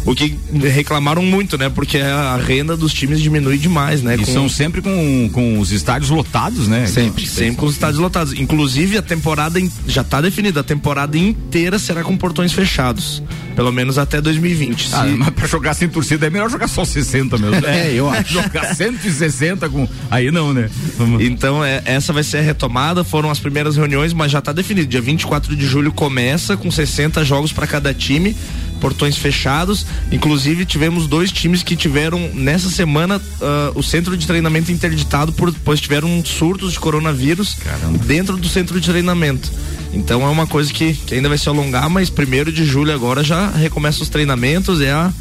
O 0.05 0.13
que 0.13 0.37
reclamaram 0.53 1.21
muito, 1.21 1.57
né? 1.57 1.69
Porque 1.69 1.97
a 1.99 2.35
renda 2.35 2.75
dos 2.75 2.93
times 2.93 3.21
diminui 3.21 3.57
demais, 3.57 4.03
né? 4.03 4.15
E 4.15 4.25
com... 4.25 4.33
são 4.33 4.49
sempre 4.49 4.81
com, 4.81 5.29
com 5.31 5.59
os 5.59 5.71
estádios 5.71 6.09
lotados, 6.09 6.67
né? 6.67 6.87
Sempre, 6.87 7.25
sempre 7.25 7.55
com 7.55 7.67
os 7.67 7.75
estádios 7.75 8.01
lotados. 8.01 8.33
Inclusive 8.33 8.97
a 8.97 9.01
temporada 9.01 9.61
já 9.87 10.01
está 10.01 10.19
definida, 10.19 10.59
a 10.59 10.63
temporada 10.63 11.17
inteira 11.17 11.79
será 11.79 12.03
com 12.03 12.17
portões 12.17 12.51
fechados. 12.51 13.23
Pelo 13.57 13.71
menos 13.71 13.97
até 13.97 14.21
2020. 14.21 14.89
Ah, 14.93 15.03
se... 15.03 15.09
mas 15.13 15.29
pra 15.29 15.47
jogar 15.47 15.73
sem 15.73 15.89
torcida 15.89 16.27
é 16.27 16.29
melhor 16.29 16.47
jogar 16.47 16.67
só 16.67 16.85
60 16.85 17.39
mesmo. 17.39 17.55
é, 17.65 17.91
eu 17.91 18.07
acho. 18.11 18.33
jogar 18.33 18.75
160 18.75 19.67
com. 19.69 19.87
Aí 20.11 20.29
não, 20.29 20.53
né? 20.53 20.69
Então, 21.19 21.65
é, 21.65 21.81
essa 21.85 22.13
vai 22.13 22.23
ser 22.23 22.37
a 22.37 22.41
retomada. 22.41 23.03
Foram 23.03 23.31
as 23.31 23.39
primeiras 23.39 23.75
reuniões, 23.75 24.13
mas 24.17 24.31
já 24.31 24.39
está 24.39 24.51
definido. 24.51 24.87
Dia 24.87 25.01
24 25.01 25.55
de 25.55 25.65
julho 25.65 25.91
começa 25.91 26.57
com 26.57 26.69
60 26.69 27.23
jogos 27.23 27.53
para 27.53 27.67
cada 27.67 27.93
time 27.93 28.35
portões 28.77 29.17
fechados. 29.17 29.85
Inclusive, 30.11 30.65
tivemos 30.65 31.07
dois 31.07 31.31
times 31.31 31.63
que 31.63 31.75
tiveram 31.75 32.29
nessa 32.33 32.69
semana 32.69 33.17
uh, 33.17 33.77
o 33.77 33.83
centro 33.83 34.15
de 34.15 34.25
treinamento 34.25 34.71
interditado 34.71 35.31
por, 35.33 35.53
pois 35.63 35.81
tiveram 35.81 36.23
surtos 36.23 36.73
de 36.73 36.79
coronavírus 36.79 37.55
Caramba. 37.55 37.97
dentro 38.05 38.37
do 38.37 38.47
centro 38.47 38.79
de 38.79 38.89
treinamento. 38.89 39.51
Então 39.93 40.21
é 40.21 40.29
uma 40.29 40.45
coisa 40.45 40.71
que, 40.71 40.93
que 40.93 41.15
ainda 41.15 41.29
vai 41.29 41.37
se 41.37 41.47
alongar, 41.49 41.89
mas 41.89 42.09
primeiro 42.09 42.51
de 42.51 42.65
julho 42.65 42.93
agora 42.93 43.23
já 43.23 43.49
recomeça 43.49 44.03
os 44.03 44.09
treinamentos, 44.09 44.81
é 44.81 44.91
a 44.91 45.11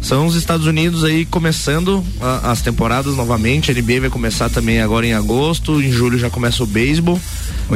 são 0.00 0.26
os 0.26 0.36
Estados 0.36 0.66
Unidos 0.66 1.02
aí 1.02 1.24
começando 1.24 2.04
a, 2.20 2.52
as 2.52 2.62
temporadas 2.62 3.16
novamente. 3.16 3.70
A 3.70 3.74
NBA 3.74 4.00
vai 4.02 4.10
começar 4.10 4.48
também 4.48 4.80
agora 4.80 5.06
em 5.06 5.12
agosto, 5.12 5.82
em 5.82 5.90
julho 5.90 6.18
já 6.18 6.30
começa 6.30 6.62
o 6.62 6.66
beisebol. 6.66 7.20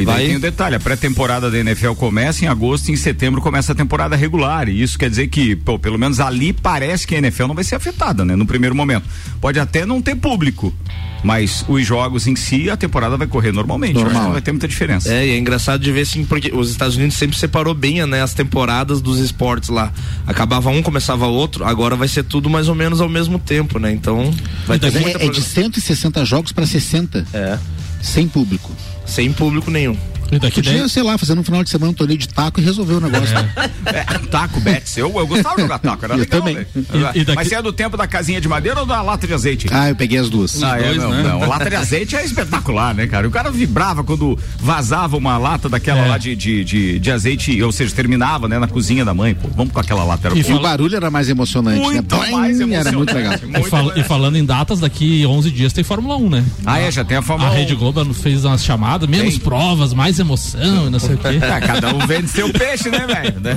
E 0.00 0.04
vai... 0.04 0.26
tem 0.26 0.36
um 0.36 0.40
detalhe, 0.40 0.74
a 0.74 0.80
pré-temporada 0.80 1.50
da 1.50 1.58
NFL 1.58 1.92
começa 1.92 2.44
em 2.44 2.48
agosto 2.48 2.88
e 2.88 2.92
em 2.92 2.96
setembro 2.96 3.40
começa 3.40 3.72
a 3.72 3.74
temporada 3.74 4.16
regular. 4.16 4.68
E 4.68 4.82
isso 4.82 4.98
quer 4.98 5.10
dizer 5.10 5.28
que, 5.28 5.54
pô, 5.56 5.78
pelo 5.78 5.98
menos 5.98 6.20
ali 6.20 6.52
parece 6.52 7.06
que 7.06 7.14
a 7.14 7.18
NFL 7.18 7.46
não 7.46 7.54
vai 7.54 7.64
ser 7.64 7.74
afetada, 7.74 8.24
né? 8.24 8.34
No 8.36 8.46
primeiro 8.46 8.74
momento. 8.74 9.04
Pode 9.40 9.58
até 9.58 9.84
não 9.84 10.00
ter 10.00 10.14
público, 10.14 10.74
mas 11.22 11.64
os 11.68 11.86
jogos 11.86 12.26
em 12.26 12.34
si, 12.34 12.70
a 12.70 12.76
temporada 12.76 13.16
vai 13.16 13.26
correr 13.26 13.52
normalmente. 13.52 13.94
Normal. 13.94 14.24
Não 14.24 14.32
vai 14.32 14.40
ter 14.40 14.52
muita 14.52 14.66
diferença. 14.66 15.12
É, 15.12 15.26
e 15.26 15.30
é 15.30 15.38
engraçado 15.38 15.82
de 15.82 15.92
ver 15.92 16.02
assim, 16.02 16.24
porque 16.24 16.50
os 16.54 16.70
Estados 16.70 16.96
Unidos 16.96 17.16
sempre 17.16 17.36
separou 17.36 17.74
bem 17.74 18.04
né, 18.06 18.22
as 18.22 18.34
temporadas 18.34 19.00
dos 19.00 19.18
esportes 19.18 19.68
lá. 19.68 19.92
Acabava 20.26 20.70
um, 20.70 20.82
começava 20.82 21.26
outro, 21.26 21.64
agora 21.64 21.96
vai 21.96 22.08
ser 22.08 22.24
tudo 22.24 22.48
mais 22.48 22.68
ou 22.68 22.74
menos 22.74 23.00
ao 23.00 23.08
mesmo 23.08 23.38
tempo, 23.38 23.78
né? 23.78 23.92
Então, 23.92 24.32
vai 24.66 24.78
ter 24.78 24.94
é, 24.96 25.26
é 25.26 25.28
de 25.28 25.42
160 25.42 26.24
jogos 26.24 26.52
para 26.52 26.66
60. 26.66 27.26
É. 27.32 27.58
Sem 28.00 28.26
público. 28.26 28.72
Sem 29.12 29.30
público 29.30 29.70
nenhum. 29.70 29.94
E 30.32 30.38
daqui 30.38 30.62
Podia, 30.62 30.78
daí... 30.78 30.88
sei 30.88 31.02
lá, 31.02 31.18
fazendo 31.18 31.42
um 31.42 31.44
final 31.44 31.62
de 31.62 31.68
semana 31.68 31.90
um 31.90 31.94
torneio 31.94 32.18
de 32.18 32.26
taco 32.26 32.58
e 32.58 32.64
resolver 32.64 32.94
o 32.94 33.00
negócio. 33.00 33.36
É. 33.84 33.98
é, 33.98 34.04
taco, 34.30 34.60
Betts. 34.60 34.96
Eu, 34.96 35.12
eu 35.14 35.26
gostava 35.26 35.56
de 35.56 35.62
jogar 35.62 35.78
taco, 35.78 36.04
era 36.04 36.14
eu 36.14 36.20
legal. 36.20 36.40
Também. 36.40 36.66
E, 36.74 37.20
e 37.20 37.24
daqui... 37.24 37.34
Mas 37.34 37.48
você 37.48 37.56
é 37.56 37.62
do 37.62 37.72
tempo 37.72 37.96
da 37.98 38.06
casinha 38.06 38.40
de 38.40 38.48
madeira 38.48 38.80
ou 38.80 38.86
da 38.86 39.02
lata 39.02 39.26
de 39.26 39.34
azeite? 39.34 39.66
Ah, 39.70 39.90
eu 39.90 39.96
peguei 39.96 40.18
as 40.18 40.30
duas. 40.30 40.62
Ah, 40.62 40.78
é, 40.78 40.84
dois, 40.84 40.96
não, 40.96 41.10
né? 41.10 41.22
não. 41.22 41.40
Lata 41.46 41.68
de 41.68 41.76
azeite 41.76 42.16
é 42.16 42.24
espetacular, 42.24 42.94
né, 42.94 43.06
cara? 43.06 43.28
O 43.28 43.30
cara 43.30 43.50
vibrava 43.50 44.02
quando 44.02 44.38
vazava 44.58 45.18
uma 45.18 45.36
lata 45.36 45.68
daquela 45.68 46.00
é. 46.00 46.08
lá 46.08 46.16
de, 46.16 46.34
de, 46.34 46.64
de, 46.64 46.98
de, 46.98 47.10
azeite, 47.10 47.62
ou 47.62 47.70
seja, 47.70 47.94
terminava, 47.94 48.48
né, 48.48 48.58
na 48.58 48.68
cozinha 48.68 49.04
da 49.04 49.12
mãe. 49.12 49.34
Pô, 49.34 49.48
vamos 49.48 49.72
com 49.72 49.80
aquela 49.80 50.02
lata. 50.02 50.28
Era 50.28 50.38
e 50.38 50.42
fala... 50.42 50.58
o 50.58 50.62
barulho 50.62 50.96
era 50.96 51.10
mais 51.10 51.28
emocionante, 51.28 51.78
né? 51.78 51.84
muito 51.84 52.16
né? 52.16 52.30
mais 52.30 52.58
emocionante. 52.58 52.88
Era 52.88 52.96
muito 52.96 53.14
legal. 53.14 53.32
Muito 53.42 53.66
e, 53.66 53.70
fal 53.70 53.98
e, 53.98 54.04
falando 54.04 54.36
em 54.36 54.44
datas, 54.44 54.80
daqui 54.80 55.26
11 55.26 55.50
dias 55.50 55.72
tem 55.74 55.84
Fórmula 55.84 56.16
1, 56.16 56.30
né? 56.30 56.44
Ah, 56.64 56.78
é, 56.78 56.90
já 56.90 57.04
tem 57.04 57.18
a 57.18 57.22
Fórmula 57.22 57.50
a 57.50 57.52
1. 57.52 57.54
A 57.54 57.58
Rede 57.58 57.74
Globo 57.74 58.14
fez 58.14 58.44
umas 58.44 58.64
chamadas, 58.64 59.08
menos 59.08 59.34
tem. 59.34 59.42
provas, 59.42 59.92
mais 59.92 60.21
emoção 60.22 60.90
não 60.90 60.98
sei 60.98 61.14
o 61.14 61.18
quê. 61.18 61.40
Ah, 61.52 61.60
cada 61.60 61.94
um 61.94 62.06
vende 62.06 62.28
seu 62.28 62.50
peixe, 62.50 62.88
né, 62.88 63.06
velho? 63.06 63.40
Né, 63.40 63.56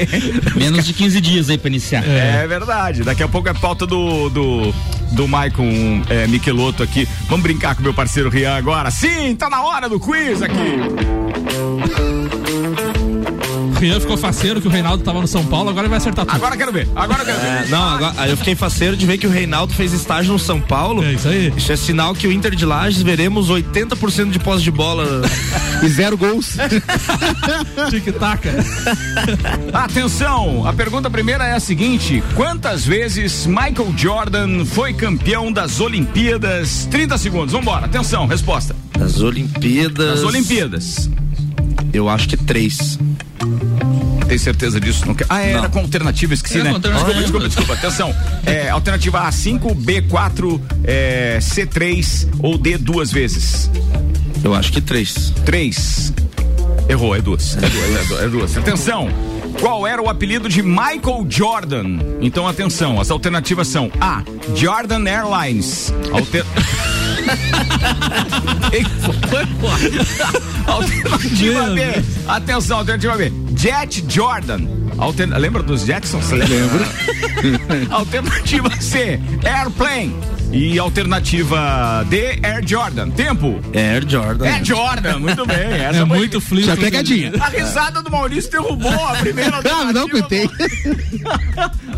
Menos 0.56 0.86
de 0.86 0.94
15 0.94 1.20
dias 1.20 1.50
aí 1.50 1.58
pra 1.58 1.68
iniciar. 1.68 2.02
É. 2.06 2.42
é, 2.42 2.46
verdade. 2.46 3.02
Daqui 3.02 3.22
a 3.22 3.28
pouco 3.28 3.48
é 3.48 3.54
pauta 3.54 3.86
do, 3.86 4.30
do, 4.30 4.74
do 5.12 5.28
Maicon 5.28 6.02
é, 6.08 6.26
Michelotto 6.26 6.82
aqui. 6.82 7.06
Vamos 7.28 7.42
brincar 7.42 7.74
com 7.74 7.82
meu 7.82 7.92
parceiro 7.92 8.30
Rian 8.30 8.56
agora. 8.56 8.90
Sim, 8.90 9.36
tá 9.36 9.50
na 9.50 9.62
hora 9.62 9.88
do 9.88 10.00
quiz 10.00 10.40
aqui. 10.40 10.78
Rian 13.84 14.00
ficou 14.00 14.16
faceiro 14.16 14.60
que 14.60 14.66
o 14.66 14.70
Reinaldo 14.70 15.04
tava 15.04 15.20
no 15.20 15.28
São 15.28 15.44
Paulo, 15.44 15.68
agora 15.68 15.86
ele 15.86 15.90
vai 15.90 15.98
acertar 15.98 16.24
tudo. 16.24 16.34
Agora 16.34 16.56
quero 16.56 16.72
ver, 16.72 16.88
agora 16.96 17.22
quero 17.24 17.38
ver. 17.38 17.46
É, 17.46 17.66
não, 17.68 17.82
agora, 17.82 18.28
eu 18.28 18.36
fiquei 18.36 18.54
faceiro 18.54 18.96
de 18.96 19.04
ver 19.04 19.18
que 19.18 19.26
o 19.26 19.30
Reinaldo 19.30 19.74
fez 19.74 19.92
estágio 19.92 20.32
no 20.32 20.38
São 20.38 20.58
Paulo. 20.60 21.04
É 21.04 21.12
isso 21.12 21.28
aí. 21.28 21.52
Isso 21.54 21.70
é 21.70 21.76
sinal 21.76 22.14
que 22.14 22.26
o 22.26 22.32
Inter 22.32 22.54
de 22.54 22.64
Lages 22.64 23.02
veremos 23.02 23.50
80% 23.50 24.30
de 24.30 24.38
posse 24.38 24.62
de 24.62 24.70
bola 24.70 25.22
e 25.82 25.88
zero 25.88 26.16
gols. 26.16 26.56
Tic-tac. 27.90 28.48
Atenção, 29.72 30.66
a 30.66 30.72
pergunta 30.72 31.10
primeira 31.10 31.44
é 31.44 31.52
a 31.52 31.60
seguinte: 31.60 32.22
quantas 32.34 32.86
vezes 32.86 33.46
Michael 33.46 33.92
Jordan 33.96 34.64
foi 34.64 34.94
campeão 34.94 35.52
das 35.52 35.78
Olimpíadas? 35.78 36.88
30 36.90 37.18
segundos, 37.18 37.52
vambora. 37.52 37.84
Atenção, 37.84 38.26
resposta. 38.26 38.74
Das 38.98 39.20
Olimpíadas. 39.20 40.20
Das 40.20 40.24
Olimpíadas. 40.24 41.10
Eu 41.92 42.08
acho 42.08 42.28
que 42.28 42.36
três. 42.36 42.98
Tem 44.34 44.38
certeza 44.40 44.80
disso? 44.80 45.06
Não 45.06 45.14
quer... 45.14 45.26
Ah, 45.28 45.42
era 45.42 45.62
não. 45.62 45.70
com 45.70 45.78
alternativa, 45.78 46.34
esqueci, 46.34 46.58
né? 46.58 46.72
Desculpa, 46.72 47.14
desculpa, 47.14 47.46
desculpa. 47.46 47.72
Atenção. 47.74 48.12
É, 48.44 48.68
alternativa 48.68 49.22
A5, 49.28 49.76
B4, 49.76 50.60
é, 50.82 51.38
C3 51.40 52.26
ou 52.40 52.58
D 52.58 52.76
duas 52.76 53.12
vezes? 53.12 53.70
Eu 54.42 54.52
acho 54.52 54.72
que 54.72 54.80
três. 54.80 55.32
Três. 55.44 56.12
Errou, 56.88 57.14
é 57.14 57.20
duas. 57.20 57.56
É 57.58 57.60
duas, 57.60 57.74
é 57.74 58.04
duas. 58.08 58.22
É 58.24 58.28
duas. 58.28 58.56
Atenção. 58.56 59.08
Qual 59.60 59.86
era 59.86 60.02
o 60.02 60.10
apelido 60.10 60.48
de 60.48 60.64
Michael 60.64 61.24
Jordan? 61.28 62.00
Então, 62.20 62.48
atenção, 62.48 63.00
as 63.00 63.12
alternativas 63.12 63.68
são 63.68 63.88
A. 64.00 64.24
Jordan 64.56 65.04
Airlines. 65.08 65.94
Alter... 66.12 66.44
alternativa 70.66 71.70
B. 71.70 72.04
Atenção, 72.26 72.78
alternativa 72.78 73.16
B. 73.16 73.32
Jet 73.56 74.04
Jordan. 74.08 74.60
Alter... 74.98 75.28
Lembra 75.38 75.62
dos 75.62 75.84
Jetsons? 75.84 76.30
Lembro. 76.30 76.84
alternativa 77.90 78.70
C. 78.80 79.20
Airplane. 79.44 80.33
E 80.52 80.78
alternativa 80.78 82.04
D, 82.08 82.38
Air 82.42 82.66
Jordan. 82.66 83.10
Tempo? 83.10 83.60
Air 83.74 84.08
Jordan. 84.08 84.44
Air 84.46 84.64
Jordan, 84.64 85.18
muito 85.18 85.44
bem. 85.46 85.56
Essa 85.82 85.98
é 86.00 86.04
muito 86.04 86.40
fluido. 86.40 86.68
Já 86.68 86.76
pegadinha. 86.76 87.32
A 87.40 87.48
risada 87.48 88.00
do 88.02 88.10
Maurício 88.10 88.50
derrubou 88.50 88.92
a 88.92 89.14
primeira 89.14 89.60
Não, 89.62 89.92
não 89.92 90.02
aguentei. 90.02 90.48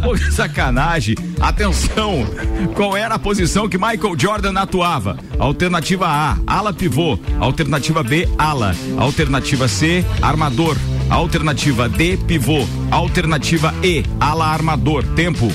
Pô, 0.03 0.15
que 0.15 0.33
sacanagem. 0.33 1.15
Atenção. 1.41 2.27
Qual 2.75 2.97
era 2.97 3.15
a 3.17 3.19
posição 3.19 3.69
que 3.69 3.77
Michael 3.77 4.19
Jordan 4.19 4.59
atuava? 4.59 5.19
Alternativa 5.39 6.07
A, 6.07 6.39
ala 6.47 6.73
pivô. 6.73 7.19
Alternativa 7.39 8.03
B, 8.03 8.29
ala. 8.39 8.75
Alternativa 8.99 9.69
C, 9.69 10.05
armador. 10.23 10.77
Alternativa 11.11 11.89
D, 11.89 12.17
pivô. 12.17 12.67
Alternativa 12.91 13.75
E, 13.83 14.05
ala 14.19 14.47
armador. 14.47 15.05
Tempo. 15.15 15.53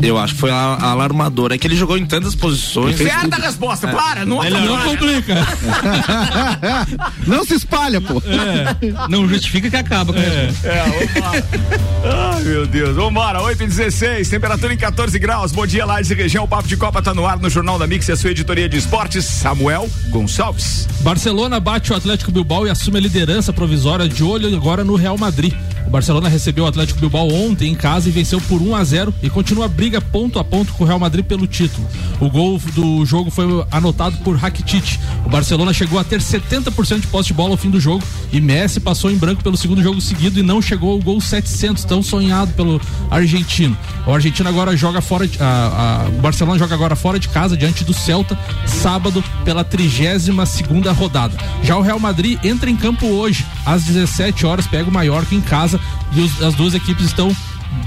Eu 0.00 0.16
acho 0.16 0.34
que 0.34 0.40
foi 0.40 0.50
a, 0.50 0.54
a 0.54 0.90
alarmador. 0.90 1.52
É 1.52 1.58
que 1.58 1.66
ele 1.66 1.76
jogou 1.76 1.98
em 1.98 2.06
tantas 2.06 2.34
posições. 2.34 2.96
Certa 2.96 3.36
resposta, 3.36 3.88
para, 3.88 4.24
não 4.24 4.44
Ele 4.44 4.58
não 4.60 4.78
complica. 4.82 5.34
Não 7.26 7.44
se 7.44 7.54
espalha, 7.54 8.00
pô. 8.00 8.22
Não 9.08 9.28
justifica 9.28 9.68
que 9.68 9.76
acaba 9.76 10.12
com 10.12 10.18
É, 10.18 10.50
vambora. 10.52 11.44
Ai, 12.34 12.42
meu 12.42 12.66
Deus. 12.66 12.96
Vambora, 12.96 13.42
8 13.42 13.62
e 13.62 13.66
16 13.66 14.28
temperatura 14.28 14.72
em 14.72 14.76
14 14.76 15.18
graus. 15.18 15.52
Bom 15.52 15.66
dia, 15.66 15.84
Lages 15.84 16.10
e 16.10 16.14
região. 16.14 16.44
O 16.44 16.48
Papo 16.48 16.68
de 16.68 16.76
Copa 16.76 17.02
tá 17.02 17.12
no 17.12 17.26
ar 17.26 17.38
no 17.38 17.50
Jornal 17.50 17.78
da 17.78 17.86
Mix 17.86 18.08
e 18.08 18.12
a 18.12 18.16
sua 18.16 18.30
editoria 18.30 18.68
de 18.68 18.76
esportes, 18.76 19.24
Samuel 19.24 19.88
Gonçalves. 20.10 20.88
Barcelona 21.00 21.60
bate 21.60 21.92
o 21.92 21.96
Atlético 21.96 22.30
Bilbao 22.30 22.66
e 22.66 22.70
assume 22.70 22.98
a 22.98 23.00
liderança 23.00 23.52
provisória 23.52 24.08
de 24.08 24.22
olho 24.22 24.54
agora 24.54 24.84
no 24.84 24.94
Real 24.94 25.18
Madrid. 25.18 25.54
O 25.88 25.90
Barcelona 25.90 26.28
recebeu 26.28 26.64
o 26.64 26.66
Atlético 26.66 27.00
Bilbao 27.00 27.32
ontem 27.32 27.72
em 27.72 27.74
casa 27.74 28.10
e 28.10 28.12
venceu 28.12 28.38
por 28.42 28.60
1 28.60 28.76
a 28.76 28.84
0 28.84 29.14
e 29.22 29.30
continua 29.30 29.64
a 29.64 29.68
briga 29.68 30.02
ponto 30.02 30.38
a 30.38 30.44
ponto 30.44 30.70
com 30.74 30.84
o 30.84 30.86
Real 30.86 30.98
Madrid 30.98 31.24
pelo 31.24 31.46
título. 31.46 31.88
O 32.20 32.28
gol 32.28 32.60
do 32.74 33.06
jogo 33.06 33.30
foi 33.30 33.46
anotado 33.70 34.18
por 34.18 34.36
Rakitic. 34.36 34.98
O 35.24 35.30
Barcelona 35.30 35.72
chegou 35.72 35.98
a 35.98 36.04
ter 36.04 36.20
70% 36.20 37.00
de 37.00 37.06
posse 37.06 37.28
de 37.28 37.32
bola 37.34 37.52
ao 37.52 37.56
fim 37.56 37.70
do 37.70 37.80
jogo 37.80 38.04
e 38.30 38.38
Messi 38.38 38.80
passou 38.80 39.10
em 39.10 39.16
branco 39.16 39.42
pelo 39.42 39.56
segundo 39.56 39.82
jogo 39.82 39.98
seguido 40.02 40.38
e 40.38 40.42
não 40.42 40.60
chegou 40.60 40.92
ao 40.92 40.98
gol 40.98 41.22
700, 41.22 41.82
tão 41.84 42.02
sonhado 42.02 42.52
pelo 42.52 42.78
argentino. 43.10 43.74
O 44.06 44.12
argentino 44.12 44.46
agora 44.50 44.76
joga 44.76 45.00
fora 45.00 45.26
de, 45.26 45.42
a- 45.42 46.04
a- 46.04 46.08
o 46.10 46.20
Barcelona 46.20 46.58
joga 46.58 46.74
agora 46.74 46.96
fora 46.96 47.18
de 47.18 47.28
casa 47.30 47.56
diante 47.56 47.82
do 47.82 47.94
Celta 47.94 48.38
sábado 48.66 49.24
pela 49.42 49.64
32 49.64 50.46
segunda 50.50 50.92
rodada. 50.92 51.34
Já 51.62 51.78
o 51.78 51.80
Real 51.82 51.98
Madrid 51.98 52.38
entra 52.44 52.68
em 52.68 52.76
campo 52.76 53.06
hoje 53.06 53.46
às 53.64 53.84
17 53.84 54.44
horas, 54.44 54.66
pega 54.66 54.90
o 54.90 54.92
Mallorca 54.92 55.34
em 55.34 55.40
casa 55.40 55.77
e 56.12 56.20
os- 56.20 56.42
as 56.42 56.54
duas 56.54 56.74
equipes 56.74 57.06
estão 57.06 57.34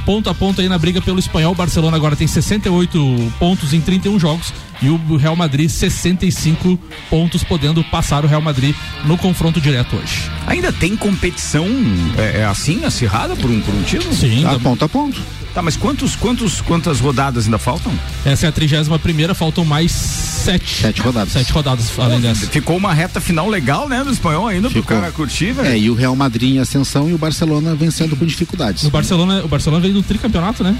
ponto 0.05 0.29
a 0.29 0.33
ponto 0.33 0.62
aí 0.62 0.69
na 0.69 0.77
briga 0.77 1.01
pelo 1.01 1.19
espanhol. 1.19 1.55
Barcelona 1.55 1.98
agora 1.98 2.15
tem 2.15 2.27
68 2.27 3.33
pontos 3.39 3.74
em 3.74 3.81
31 3.81 4.19
jogos 4.19 4.53
e 4.81 4.89
o 4.89 5.15
Real 5.15 5.35
Madrid 5.35 5.69
65 5.69 6.77
pontos, 7.09 7.43
podendo 7.43 7.83
passar 7.83 8.23
o 8.25 8.27
Real 8.27 8.41
Madrid 8.41 8.75
no 9.05 9.17
confronto 9.17 9.61
direto 9.61 9.95
hoje. 9.95 10.29
Ainda 10.47 10.71
tem 10.71 10.95
competição 10.95 11.67
é, 12.17 12.39
é 12.41 12.45
assim, 12.45 12.83
acirrada 12.85 13.35
por 13.35 13.50
um, 13.50 13.61
por 13.61 13.73
um 13.73 13.83
título? 13.83 14.13
Sim, 14.13 14.43
Tá 14.43 14.53
da- 14.53 14.59
ponto 14.59 14.83
a 14.85 14.89
ponto. 14.89 15.21
Tá, 15.53 15.61
mas 15.61 15.75
quantos, 15.75 16.15
quantos, 16.15 16.61
quantas 16.61 17.01
rodadas 17.01 17.43
ainda 17.43 17.57
faltam? 17.57 17.91
essa 18.23 18.45
é 18.45 18.50
a 18.50 18.51
31 18.53 18.97
primeira, 19.00 19.35
faltam 19.35 19.65
mais 19.65 19.91
sete. 19.91 20.81
Sete 20.81 21.01
rodadas. 21.01 21.33
Sete 21.33 21.51
rodadas 21.51 21.91
além 22.00 22.21
dessa. 22.21 22.47
Ficou 22.47 22.77
uma 22.77 22.93
reta 22.93 23.19
final 23.19 23.50
legal, 23.50 23.89
né, 23.89 24.01
do 24.01 24.11
espanhol 24.11 24.47
ainda 24.47 24.69
pro 24.69 24.81
Ficou. 24.81 24.97
cara 24.97 25.11
curtir, 25.11 25.51
velho. 25.51 25.67
É, 25.67 25.77
e 25.77 25.89
o 25.89 25.93
Real 25.93 26.15
Madrid 26.15 26.55
em 26.55 26.59
ascensão 26.59 27.09
e 27.09 27.13
o 27.13 27.17
Barcelona 27.17 27.75
vencendo 27.75 28.15
com 28.15 28.25
dificuldades. 28.25 28.83
O 28.85 28.89
Barcelona, 28.89 29.43
o 29.43 29.47
Barcelona 29.50 29.81
veio 29.81 29.93
do 29.93 30.01
tricampeonato, 30.01 30.63
né? 30.63 30.73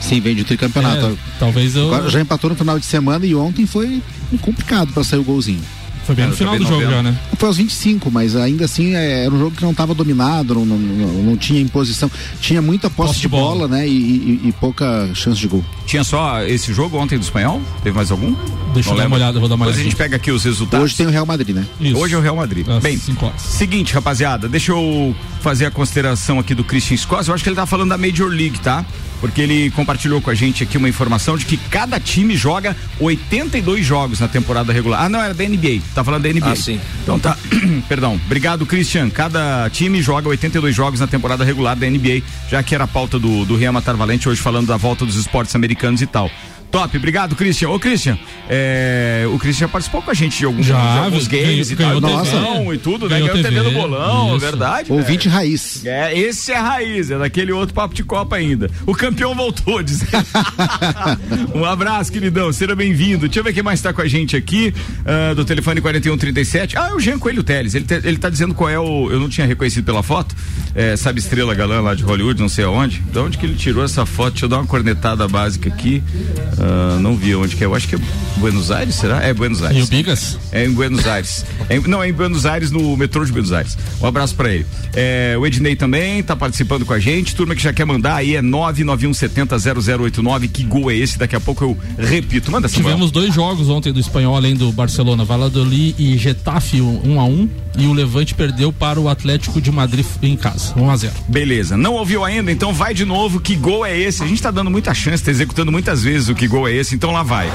Sim, 0.00 0.20
vem 0.20 0.34
de 0.34 0.44
tricampeonato. 0.44 1.06
É, 1.06 1.14
talvez 1.38 1.74
eu. 1.76 1.86
Agora 1.92 2.10
já 2.10 2.20
empatou 2.20 2.50
no 2.50 2.56
final 2.56 2.78
de 2.78 2.86
semana 2.86 3.24
e 3.26 3.34
ontem 3.34 3.66
foi 3.66 4.02
complicado 4.40 4.92
pra 4.92 5.02
sair 5.04 5.18
o 5.18 5.24
golzinho. 5.24 5.60
Foi 6.04 6.14
bem 6.14 6.24
É, 6.24 6.28
no 6.28 6.34
eu 6.34 6.36
final 6.36 6.56
do 6.56 6.64
jogo 6.64 6.82
já, 6.88 7.02
né? 7.02 7.18
Foi 7.36 7.48
aos 7.48 7.56
25, 7.56 8.12
mas 8.12 8.36
ainda 8.36 8.64
assim 8.64 8.94
é, 8.94 9.24
era 9.24 9.34
um 9.34 9.38
jogo 9.40 9.56
que 9.56 9.62
não 9.64 9.72
estava 9.72 9.92
dominado, 9.92 10.54
não, 10.54 10.64
não, 10.64 10.78
não- 10.78 11.22
não 11.24 11.36
tinha 11.36 11.60
imposição. 11.60 12.08
Tinha 12.40 12.62
muita 12.62 12.88
posse, 12.88 13.08
Posse 13.08 13.20
de 13.22 13.28
bola. 13.28 13.66
bola, 13.66 13.68
né? 13.78 13.88
E, 13.88 13.90
e- 13.90 14.40
e 14.44 14.52
pouca 14.52 15.10
chance 15.14 15.40
de 15.40 15.48
gol. 15.48 15.64
Tinha 15.84 16.04
só 16.04 16.44
esse 16.44 16.72
jogo 16.72 16.96
ontem 16.96 17.18
do 17.18 17.22
espanhol? 17.22 17.60
Teve 17.82 17.96
mais 17.96 18.12
algum? 18.12 18.36
Deixa 18.72 18.90
eu 18.90 18.92
Não 18.94 19.00
dar 19.00 19.06
uma 19.08 19.16
olhada, 19.16 19.40
vou 19.40 19.48
dar 19.48 19.56
uma 19.56 19.64
Depois 19.66 19.78
a 19.78 19.80
olhada. 19.80 19.82
gente 19.90 19.96
pega 19.96 20.14
aqui 20.14 20.30
os 20.30 20.44
resultados. 20.44 20.84
Hoje 20.84 20.94
tem 20.94 21.06
o 21.06 21.10
Real 21.10 21.26
Madrid, 21.26 21.56
né? 21.56 21.66
Isso. 21.80 21.98
Hoje 21.98 22.14
é 22.14 22.18
o 22.18 22.20
Real 22.20 22.36
Madrid. 22.36 22.64
Bem, 22.80 23.00
seguinte, 23.36 23.92
rapaziada, 23.92 24.48
deixa 24.48 24.70
eu 24.70 25.12
fazer 25.40 25.66
a 25.66 25.70
consideração 25.72 26.38
aqui 26.38 26.54
do 26.54 26.62
Christian 26.62 26.96
Scott. 26.96 27.26
Eu 27.28 27.34
acho 27.34 27.42
que 27.42 27.48
ele 27.48 27.56
tá 27.56 27.66
falando 27.66 27.88
da 27.88 27.98
Major 27.98 28.28
League, 28.28 28.60
tá? 28.60 28.84
Porque 29.20 29.40
ele 29.40 29.70
compartilhou 29.70 30.20
com 30.20 30.30
a 30.30 30.34
gente 30.34 30.62
aqui 30.62 30.76
uma 30.76 30.88
informação 30.88 31.36
de 31.36 31.46
que 31.46 31.56
cada 31.56 31.98
time 31.98 32.36
joga 32.36 32.76
82 33.00 33.84
jogos 33.84 34.20
na 34.20 34.28
temporada 34.28 34.72
regular. 34.72 35.02
Ah, 35.02 35.08
não, 35.08 35.20
era 35.20 35.34
da 35.34 35.44
NBA. 35.44 35.80
Tá 35.94 36.04
falando 36.04 36.22
da 36.22 36.32
NBA. 36.32 36.52
Ah, 36.52 36.56
sim. 36.56 36.80
Então 37.02 37.18
tá. 37.18 37.36
Perdão. 37.88 38.20
Obrigado, 38.26 38.66
Christian. 38.66 39.10
Cada 39.10 39.68
time 39.70 40.02
joga 40.02 40.28
82 40.28 40.74
jogos 40.74 41.00
na 41.00 41.06
temporada 41.06 41.44
regular 41.44 41.76
da 41.76 41.88
NBA, 41.88 42.22
já 42.50 42.62
que 42.62 42.74
era 42.74 42.84
a 42.84 42.88
pauta 42.88 43.18
do, 43.18 43.44
do 43.44 43.56
Rian 43.56 43.72
Matar 43.72 43.96
Valente, 43.96 44.28
hoje 44.28 44.40
falando 44.40 44.66
da 44.66 44.76
volta 44.76 45.04
dos 45.06 45.16
esportes 45.16 45.54
americanos 45.54 46.02
e 46.02 46.06
tal. 46.06 46.30
Top, 46.70 46.94
obrigado, 46.96 47.34
Christian. 47.34 47.70
Ô, 47.70 47.78
Christian, 47.78 48.18
é, 48.50 49.24
o 49.32 49.38
Christian 49.38 49.68
participou 49.68 50.02
com 50.02 50.10
a 50.10 50.14
gente 50.14 50.38
de 50.38 50.44
alguns, 50.44 50.66
Já, 50.66 50.74
de 50.78 50.98
alguns 51.06 51.26
ganhou- 51.26 51.46
games 51.46 51.70
e 51.70 51.74
ganhou 51.74 52.00
tal. 52.00 52.22
TV. 52.22 52.30
Bolão 52.36 52.74
e 52.74 52.78
tudo, 52.78 53.08
né? 53.08 53.18
Ganhou 53.18 53.28
Ganhou 53.28 53.42
TV, 53.44 53.56
TV, 53.58 53.70
do 53.70 53.74
bolão, 53.80 54.28
isso. 54.36 54.38
verdade. 54.40 54.92
Ouvinte 54.92 55.28
velho. 55.28 55.34
raiz. 55.40 55.84
É, 55.86 56.18
esse 56.18 56.52
é 56.52 56.56
a 56.56 56.62
raiz, 56.62 57.10
é 57.10 57.18
daquele 57.18 57.52
outro 57.52 57.74
papo 57.74 57.94
de 57.94 58.04
Copa 58.04 58.36
ainda. 58.36 58.70
O 58.84 58.94
campeão 58.94 59.34
voltou, 59.34 59.80
diz. 59.82 60.00
um 61.54 61.64
abraço, 61.64 62.12
queridão, 62.12 62.52
seja 62.52 62.74
bem-vindo. 62.74 63.26
Deixa 63.26 63.40
eu 63.40 63.44
ver 63.44 63.52
quem 63.52 63.62
mais 63.62 63.80
tá 63.80 63.92
com 63.92 64.02
a 64.02 64.08
gente 64.08 64.36
aqui, 64.36 64.74
ah, 65.04 65.34
do 65.34 65.44
telefone 65.44 65.80
4137. 65.80 66.76
Ah, 66.76 66.88
é 66.90 66.94
o 66.94 67.00
Jean 67.00 67.18
Coelho 67.18 67.42
Teles. 67.42 67.74
Ele, 67.74 67.84
te- 67.84 68.00
ele 68.04 68.18
tá 68.18 68.28
dizendo 68.28 68.54
qual 68.54 68.68
é 68.68 68.78
o. 68.78 69.10
Eu 69.10 69.18
não 69.20 69.28
tinha 69.28 69.46
reconhecido 69.46 69.84
pela 69.84 70.02
foto. 70.02 70.34
É, 70.74 70.96
sabe, 70.96 71.20
estrela 71.20 71.54
galã 71.54 71.80
lá 71.80 71.94
de 71.94 72.02
Hollywood, 72.02 72.38
não 72.40 72.48
sei 72.48 72.64
aonde. 72.64 72.98
De 73.00 73.18
onde 73.18 73.38
que 73.38 73.46
ele 73.46 73.54
tirou 73.54 73.82
essa 73.84 74.04
foto? 74.04 74.32
Deixa 74.32 74.44
eu 74.44 74.48
dar 74.50 74.58
uma 74.58 74.66
cornetada 74.66 75.26
básica 75.26 75.68
aqui. 75.68 76.02
Ah, 76.58 76.98
não 77.00 77.16
vi 77.16 77.34
onde 77.34 77.56
que 77.56 77.64
é. 77.64 77.66
Eu 77.66 77.74
acho 77.74 77.88
que 77.88 77.96
é 77.96 77.98
Buenos 78.38 78.70
Aires, 78.70 78.94
será? 78.94 79.22
É 79.22 79.32
Buenos 79.34 79.60
E 79.60 79.62
o 79.62 79.66
Aires. 79.66 79.88
Bigas? 79.88 80.38
É 80.52 80.64
em 80.64 80.70
Buenos 80.72 81.06
Aires. 81.06 81.44
É 81.68 81.76
em- 81.76 81.80
não, 81.88 82.02
é 82.02 82.08
em 82.08 82.12
Buenos 82.12 82.46
Aires, 82.46 82.70
no 82.70 82.96
metrô 82.96 83.24
de 83.24 83.32
Buenos 83.32 83.52
Aires. 83.52 83.76
Um 84.00 84.06
abraço 84.06 84.34
pra 84.34 84.52
ele. 84.52 84.66
É, 84.94 85.36
o 85.38 85.46
Ednei 85.46 85.76
também 85.76 86.22
tá 86.22 86.34
participando 86.36 86.84
com 86.86 86.92
a 86.92 86.98
gente. 86.98 87.34
Turma 87.34 87.54
que 87.54 87.62
já 87.62 87.72
quer 87.72 87.84
mandar 87.84 88.16
aí 88.16 88.36
é 88.36 88.42
991700089. 88.42 90.48
Que 90.48 90.62
gol 90.64 90.90
é 90.90 90.96
esse? 90.96 91.18
Daqui 91.18 91.36
a 91.36 91.40
pouco 91.40 91.64
eu 91.64 91.76
repito. 91.98 92.50
Manda 92.50 92.68
Samuel. 92.68 92.92
Tivemos 92.92 93.10
dois 93.10 93.34
jogos 93.34 93.68
ontem 93.68 93.92
do 93.92 94.00
espanhol, 94.00 94.36
além 94.36 94.54
do 94.54 94.70
Barcelona. 94.72 95.24
Valladolid 95.24 95.94
e 95.98 96.16
Getafe, 96.18 96.80
um, 96.80 97.14
um 97.14 97.20
a 97.20 97.24
um. 97.24 97.48
E 97.78 97.86
o 97.86 97.92
Levante 97.92 98.34
perdeu 98.34 98.72
para 98.72 98.98
o 98.98 99.06
Atlético 99.08 99.60
de 99.60 99.70
Madrid 99.70 100.04
em 100.22 100.34
casa, 100.34 100.72
1 100.78 100.90
a 100.90 100.96
0 100.96 101.12
Beleza. 101.28 101.76
Não 101.76 101.92
ouviu 101.92 102.24
ainda? 102.24 102.50
Então 102.50 102.72
vai 102.72 102.94
de 102.94 103.04
novo. 103.04 103.38
Que 103.38 103.54
gol 103.54 103.84
é 103.84 103.98
esse? 103.98 104.22
A 104.22 104.26
gente 104.26 104.40
tá 104.40 104.50
dando 104.50 104.70
muita 104.70 104.94
chance, 104.94 105.22
tá 105.22 105.30
executando 105.30 105.70
muitas 105.70 106.02
vezes 106.02 106.30
o 106.30 106.34
que 106.34 106.45
gol 106.48 106.68
é 106.68 106.72
esse. 106.72 106.94
Então 106.94 107.12
lá 107.12 107.22
vai. 107.22 107.50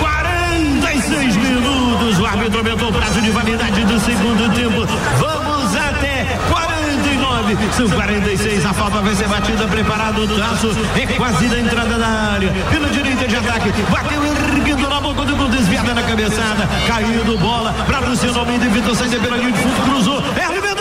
46 0.00 1.36
minutos. 1.36 2.18
O 2.18 2.26
árbitro 2.26 2.58
aumentou 2.58 2.88
o 2.88 2.92
prazo 2.92 3.20
de 3.20 3.30
validade 3.30 3.84
do 3.84 4.00
segundo 4.00 4.54
tempo. 4.54 4.86
Vamos 5.18 5.76
até 5.76 6.38
49. 6.50 7.56
São 7.76 7.88
46. 7.88 8.66
A 8.66 8.72
falta 8.72 9.00
vai 9.00 9.14
ser 9.14 9.28
batida. 9.28 9.66
Preparado 9.66 10.22
o 10.24 10.28
traço. 10.28 10.70
É 10.96 11.06
quase 11.14 11.48
da 11.48 11.58
entrada 11.58 11.98
da 11.98 12.06
área. 12.06 12.52
Pela 12.70 12.88
direita 12.88 13.26
de 13.26 13.36
ataque. 13.36 13.72
Bateu 13.90 14.22
erguendo 14.24 14.88
na 14.88 15.00
boca 15.00 15.24
do 15.24 15.36
gol. 15.36 15.48
Desviada 15.48 15.94
na 15.94 16.02
cabeçada. 16.02 16.68
Caindo 16.86 17.38
bola. 17.38 17.74
Para 17.86 18.00
Luciano 18.00 18.38
Almeida. 18.40 18.66
Evitou 18.66 18.94
saída 18.94 19.18
pela 19.18 19.36
linha 19.36 19.52
de 19.52 19.58
fundo. 19.58 19.82
Cruzou. 19.90 20.22
É 20.36 20.73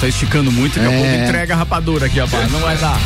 tá 0.00 0.08
esticando 0.08 0.50
muito, 0.52 0.78
daqui 0.78 0.86
a 0.88 0.92
É. 0.92 1.02
pouco 1.02 1.24
entrega 1.24 1.54
a 1.54 1.56
rapadura 1.56 2.06
aqui, 2.06 2.20
rapaz. 2.20 2.50
Não 2.50 2.60
vai 2.60 2.76
dar. 2.76 2.98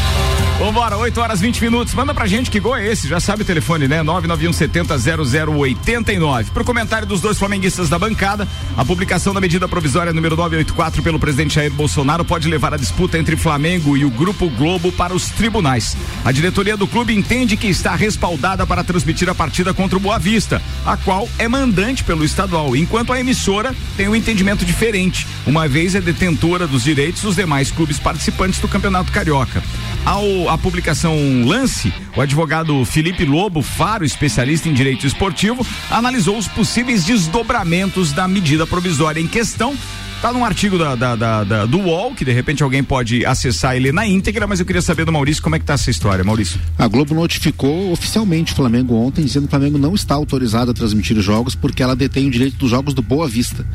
Vambora, 0.62 0.96
8 0.96 1.20
horas 1.20 1.40
20 1.40 1.60
minutos. 1.60 1.92
Manda 1.92 2.14
pra 2.14 2.24
gente 2.24 2.48
que 2.48 2.60
gol 2.60 2.76
é 2.76 2.86
esse. 2.86 3.08
Já 3.08 3.18
sabe 3.18 3.42
o 3.42 3.44
telefone, 3.44 3.88
né? 3.88 4.00
991700089. 4.04 6.52
Pro 6.52 6.64
comentário 6.64 7.04
dos 7.04 7.20
dois 7.20 7.36
flamenguistas 7.36 7.88
da 7.88 7.98
bancada, 7.98 8.46
a 8.76 8.84
publicação 8.84 9.34
da 9.34 9.40
medida 9.40 9.66
provisória 9.66 10.12
número 10.12 10.36
984 10.36 11.02
pelo 11.02 11.18
presidente 11.18 11.56
Jair 11.56 11.72
Bolsonaro 11.72 12.24
pode 12.24 12.46
levar 12.46 12.72
a 12.72 12.76
disputa 12.76 13.18
entre 13.18 13.36
Flamengo 13.36 13.96
e 13.96 14.04
o 14.04 14.10
Grupo 14.10 14.48
Globo 14.50 14.92
para 14.92 15.12
os 15.12 15.30
tribunais. 15.30 15.96
A 16.24 16.30
diretoria 16.30 16.76
do 16.76 16.86
clube 16.86 17.12
entende 17.12 17.56
que 17.56 17.66
está 17.66 17.96
respaldada 17.96 18.64
para 18.64 18.84
transmitir 18.84 19.28
a 19.28 19.34
partida 19.34 19.74
contra 19.74 19.96
o 19.96 20.00
Boa 20.00 20.20
Vista, 20.20 20.62
a 20.86 20.96
qual 20.96 21.28
é 21.40 21.48
mandante 21.48 22.04
pelo 22.04 22.24
estadual, 22.24 22.76
enquanto 22.76 23.12
a 23.12 23.18
emissora 23.18 23.74
tem 23.96 24.06
um 24.06 24.14
entendimento 24.14 24.64
diferente, 24.64 25.26
uma 25.44 25.66
vez 25.66 25.96
é 25.96 26.00
detentora 26.00 26.68
dos 26.68 26.84
direitos 26.84 27.22
dos 27.22 27.34
demais 27.34 27.72
clubes 27.72 27.98
participantes 27.98 28.60
do 28.60 28.68
Campeonato 28.68 29.10
Carioca. 29.10 29.60
Ao 30.04 30.58
publicação 30.58 31.16
Lance, 31.44 31.92
o 32.16 32.20
advogado 32.20 32.84
Felipe 32.84 33.24
Lobo 33.24 33.62
Faro, 33.62 34.04
especialista 34.04 34.68
em 34.68 34.74
direito 34.74 35.06
esportivo, 35.06 35.66
analisou 35.90 36.36
os 36.36 36.48
possíveis 36.48 37.04
desdobramentos 37.04 38.12
da 38.12 38.26
medida 38.26 38.66
provisória 38.66 39.20
em 39.20 39.26
questão 39.26 39.76
Tá 40.22 40.32
num 40.32 40.44
artigo 40.44 40.78
da, 40.78 40.94
da, 40.94 41.16
da, 41.16 41.42
da, 41.42 41.66
do 41.66 41.80
UOL, 41.80 42.14
que 42.14 42.24
de 42.24 42.30
repente 42.30 42.62
alguém 42.62 42.84
pode 42.84 43.26
acessar 43.26 43.76
e 43.76 43.80
ler 43.80 43.92
na 43.92 44.06
íntegra, 44.06 44.46
mas 44.46 44.60
eu 44.60 44.64
queria 44.64 44.80
saber 44.80 45.04
do 45.04 45.10
Maurício 45.10 45.42
como 45.42 45.56
é 45.56 45.58
que 45.58 45.64
tá 45.64 45.72
essa 45.72 45.90
história, 45.90 46.22
Maurício. 46.22 46.60
A 46.78 46.86
Globo 46.86 47.12
notificou 47.12 47.90
oficialmente 47.90 48.52
o 48.52 48.56
Flamengo 48.56 48.94
ontem, 48.94 49.24
dizendo 49.24 49.48
que 49.48 49.48
o 49.48 49.50
Flamengo 49.50 49.78
não 49.78 49.96
está 49.96 50.14
autorizado 50.14 50.70
a 50.70 50.74
transmitir 50.74 51.18
os 51.18 51.24
jogos 51.24 51.56
porque 51.56 51.82
ela 51.82 51.96
detém 51.96 52.28
o 52.28 52.30
direito 52.30 52.56
dos 52.56 52.70
jogos 52.70 52.94
do 52.94 53.02
Boa 53.02 53.26
Vista 53.26 53.66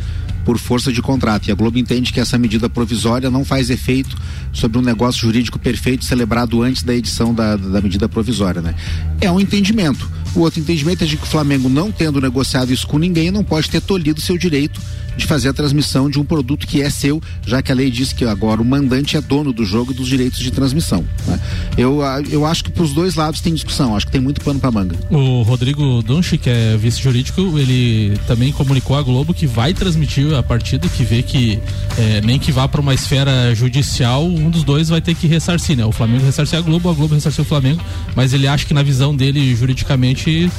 por 0.47 0.57
força 0.57 0.93
de 0.93 1.01
contrato. 1.01 1.49
E 1.49 1.51
a 1.51 1.55
Globo 1.55 1.77
entende 1.77 2.13
que 2.13 2.21
essa 2.21 2.37
medida 2.37 2.69
provisória 2.69 3.29
não 3.29 3.43
faz 3.43 3.69
efeito 3.69 4.15
sobre 4.53 4.77
um 4.77 4.81
negócio 4.81 5.19
jurídico 5.19 5.59
perfeito 5.59 6.05
celebrado 6.05 6.63
antes 6.63 6.83
da 6.83 6.95
edição 6.95 7.33
da, 7.33 7.57
da 7.57 7.81
medida 7.81 8.07
provisória, 8.07 8.61
né? 8.61 8.73
É 9.19 9.29
um 9.29 9.41
entendimento. 9.41 10.09
O 10.35 10.41
outro 10.41 10.59
entendimento 10.59 11.03
é 11.03 11.07
de 11.07 11.17
que 11.17 11.23
o 11.23 11.27
Flamengo, 11.27 11.69
não 11.69 11.91
tendo 11.91 12.21
negociado 12.21 12.71
isso 12.71 12.87
com 12.87 12.97
ninguém, 12.97 13.31
não 13.31 13.43
pode 13.43 13.69
ter 13.69 13.81
tolhido 13.81 14.21
seu 14.21 14.37
direito 14.37 14.79
de 15.17 15.25
fazer 15.25 15.49
a 15.49 15.53
transmissão 15.53 16.09
de 16.09 16.19
um 16.19 16.23
produto 16.23 16.67
que 16.67 16.81
é 16.81 16.89
seu, 16.89 17.21
já 17.45 17.61
que 17.61 17.71
a 17.71 17.75
lei 17.75 17.89
diz 17.89 18.13
que 18.13 18.23
agora 18.23 18.61
o 18.61 18.65
mandante 18.65 19.17
é 19.17 19.21
dono 19.21 19.51
do 19.51 19.65
jogo 19.65 19.91
e 19.91 19.95
dos 19.95 20.07
direitos 20.07 20.39
de 20.39 20.51
transmissão. 20.51 21.03
Né? 21.25 21.39
Eu, 21.77 22.01
eu 22.29 22.45
acho 22.45 22.63
que 22.63 22.71
para 22.71 22.83
os 22.83 22.93
dois 22.93 23.15
lados 23.15 23.41
tem 23.41 23.53
discussão, 23.53 23.95
acho 23.95 24.05
que 24.05 24.11
tem 24.11 24.21
muito 24.21 24.39
pano 24.41 24.59
para 24.59 24.71
manga. 24.71 24.95
O 25.09 25.41
Rodrigo 25.41 26.03
Dunchi, 26.03 26.37
que 26.37 26.49
é 26.49 26.77
vice-jurídico, 26.77 27.57
ele 27.57 28.15
também 28.27 28.51
comunicou 28.51 28.95
à 28.95 29.01
Globo 29.01 29.33
que 29.33 29.47
vai 29.47 29.73
transmitir 29.73 30.31
a 30.33 30.43
partida, 30.43 30.87
que 30.87 31.03
vê 31.03 31.23
que 31.23 31.59
é, 31.97 32.21
nem 32.21 32.37
que 32.37 32.51
vá 32.51 32.67
para 32.67 32.79
uma 32.79 32.93
esfera 32.93 33.55
judicial, 33.55 34.23
um 34.23 34.49
dos 34.49 34.63
dois 34.63 34.89
vai 34.89 35.01
ter 35.01 35.15
que 35.15 35.25
ressarcir, 35.25 35.75
né? 35.75 35.85
O 35.85 35.91
Flamengo 35.91 36.25
ressarcir 36.25 36.59
a 36.59 36.61
Globo, 36.61 36.89
a 36.89 36.93
Globo 36.93 37.15
ressarcir 37.15 37.41
o 37.41 37.45
Flamengo, 37.45 37.81
mas 38.15 38.33
ele 38.33 38.47
acha 38.47 38.65
que 38.65 38.73
na 38.73 38.83
visão 38.83 39.15
dele, 39.15 39.55
juridicamente, 39.55 40.16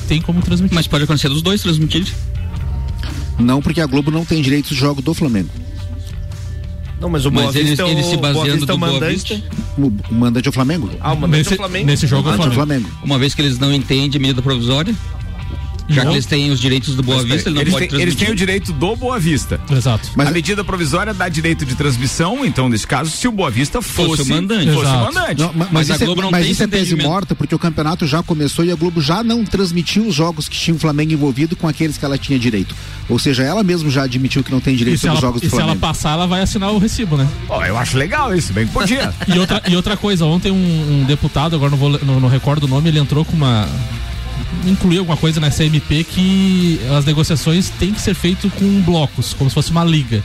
tem 0.08 0.20
como 0.20 0.40
transmitir. 0.42 0.74
Mas 0.74 0.86
pode 0.86 1.04
acontecer 1.04 1.28
dos 1.28 1.42
dois 1.42 1.62
transmitir? 1.62 2.06
Não, 3.38 3.62
porque 3.62 3.80
a 3.80 3.86
Globo 3.86 4.10
não 4.10 4.24
tem 4.24 4.42
direitos 4.42 4.70
de 4.70 4.76
jogo 4.76 5.00
do 5.00 5.14
Flamengo. 5.14 5.48
Não, 7.00 7.08
mas 7.08 7.24
o 7.24 7.30
Boa 7.30 7.46
Mas 7.46 7.54
Vista, 7.54 7.84
eles 7.86 8.06
se 8.06 8.14
o 8.16 8.18
Boa 8.18 8.32
baseando 8.34 8.58
Vista 8.58 8.64
é 8.64 8.66
do 8.66 8.74
o 8.74 8.78
Boa 8.78 8.92
mandante. 8.92 9.14
Vista, 9.14 9.42
O, 9.78 10.14
mandante 10.14 10.48
é 10.48 10.50
o 10.50 10.52
Flamengo? 10.52 10.90
Ah, 11.00 11.12
o 11.12 11.16
mandante 11.20 11.38
Nesse, 11.38 11.52
é 11.52 11.54
o 11.54 11.56
Flamengo. 11.58 11.86
nesse 11.86 12.06
jogo 12.08 12.28
é 12.28 12.32
o 12.32 12.34
é 12.34 12.34
o 12.34 12.36
Flamengo. 12.38 12.54
Flamengo. 12.54 12.88
uma 13.04 13.18
vez 13.18 13.34
que 13.34 13.42
eles 13.42 13.58
não 13.58 13.72
entendem 13.72 14.10
a 14.16 14.20
medida 14.20 14.42
provisória, 14.42 14.92
já 15.88 16.04
Não. 16.04 16.10
que 16.10 16.16
eles 16.16 16.26
têm 16.26 16.50
os 16.50 16.60
direitos 16.60 16.94
do 16.94 17.02
Boa 17.02 17.18
Mas, 17.22 17.26
Vista, 17.32 17.48
ele 17.48 17.54
não 17.54 17.62
eles, 17.62 17.72
pode 17.74 17.88
têm, 17.88 18.00
eles 18.00 18.14
têm 18.14 18.30
o 18.30 18.34
direito 18.34 18.72
do 18.72 18.94
Boa 18.96 19.18
Vista. 19.18 19.60
Exato. 19.70 20.10
Mas- 20.14 20.28
a 20.28 20.30
medida 20.30 20.62
provisória 20.62 21.14
dá 21.14 21.28
direito 21.28 21.64
de 21.64 21.74
transmissão, 21.74 22.44
então, 22.44 22.68
nesse 22.68 22.86
caso, 22.86 23.10
se 23.10 23.26
o 23.26 23.32
Boa 23.32 23.50
Vista 23.50 23.80
fosse, 23.80 24.18
Fosse 24.18 24.22
o 24.22 24.34
mandante. 24.34 24.70
fosse 24.72 24.86
o 24.90 24.98
mandante. 25.04 25.40
Não, 25.40 25.52
ma- 25.52 25.68
mas, 25.70 25.72
Mas 25.72 25.90
a 25.90 25.94
isso, 25.96 26.04
Globo 26.04 26.20
é, 26.20 26.24
não 26.24 26.30
mas 26.30 26.42
tem 26.42 26.52
isso 26.52 26.62
é 26.62 26.66
tese 26.66 26.94
morta, 26.96 27.34
porque 27.34 27.54
o 27.54 27.58
campeonato 27.58 28.06
já 28.06 28.22
começou 28.22 28.64
e 28.64 28.70
a 28.70 28.74
Globo 28.74 29.00
já 29.00 29.22
não 29.24 29.44
transmitiu 29.44 30.06
os 30.06 30.14
jogos 30.14 30.48
que 30.48 30.56
tinha 30.56 30.74
o 30.74 30.78
Flamengo 30.78 31.12
envolvido 31.12 31.56
com 31.56 31.66
aqueles 31.66 31.96
que 31.96 32.04
ela 32.04 32.18
tinha 32.18 32.38
direito. 32.38 32.74
Ou 33.08 33.18
seja, 33.18 33.42
ela 33.42 33.62
mesmo 33.64 33.90
já 33.90 34.02
admitiu 34.02 34.44
que 34.44 34.50
não 34.50 34.60
tem 34.60 34.76
direito 34.76 34.98
se, 34.98 35.02
sobre 35.02 35.08
ela, 35.10 35.16
os 35.18 35.22
jogos 35.22 35.42
e 35.42 35.46
do 35.46 35.50
se 35.50 35.54
ela 35.56 35.64
Flamengo. 35.64 35.80
passar, 35.80 36.10
ela 36.12 36.26
vai 36.26 36.42
assinar 36.42 36.70
o 36.72 36.78
recibo, 36.78 37.16
né? 37.16 37.26
Ó, 37.48 37.64
eu 37.64 37.78
acho 37.78 37.96
legal 37.96 38.34
isso, 38.36 38.52
bem 38.52 38.66
que 38.66 38.72
podia. 38.72 39.12
E 39.28 39.38
outra, 39.38 39.62
e 39.68 39.76
outra 39.76 39.96
coisa, 39.96 40.24
ontem 40.24 40.50
um, 40.50 41.00
um 41.00 41.04
deputado, 41.04 41.54
agora 41.56 41.70
não, 41.70 41.78
vou, 41.78 41.90
não, 42.04 42.20
não 42.20 42.28
recordo 42.28 42.64
o 42.64 42.68
nome, 42.68 42.88
ele 42.88 42.98
entrou 42.98 43.24
com 43.24 43.36
uma. 43.36 43.66
Incluiu 44.66 45.00
alguma 45.00 45.16
coisa 45.16 45.40
nessa 45.40 45.64
MP 45.64 46.04
que 46.04 46.80
as 46.96 47.04
negociações 47.04 47.70
têm 47.70 47.92
que 47.92 48.00
ser 48.00 48.14
feitas 48.14 48.52
com 48.52 48.80
blocos, 48.82 49.34
como 49.34 49.50
se 49.50 49.54
fosse 49.54 49.70
uma 49.70 49.84
liga. 49.84 50.22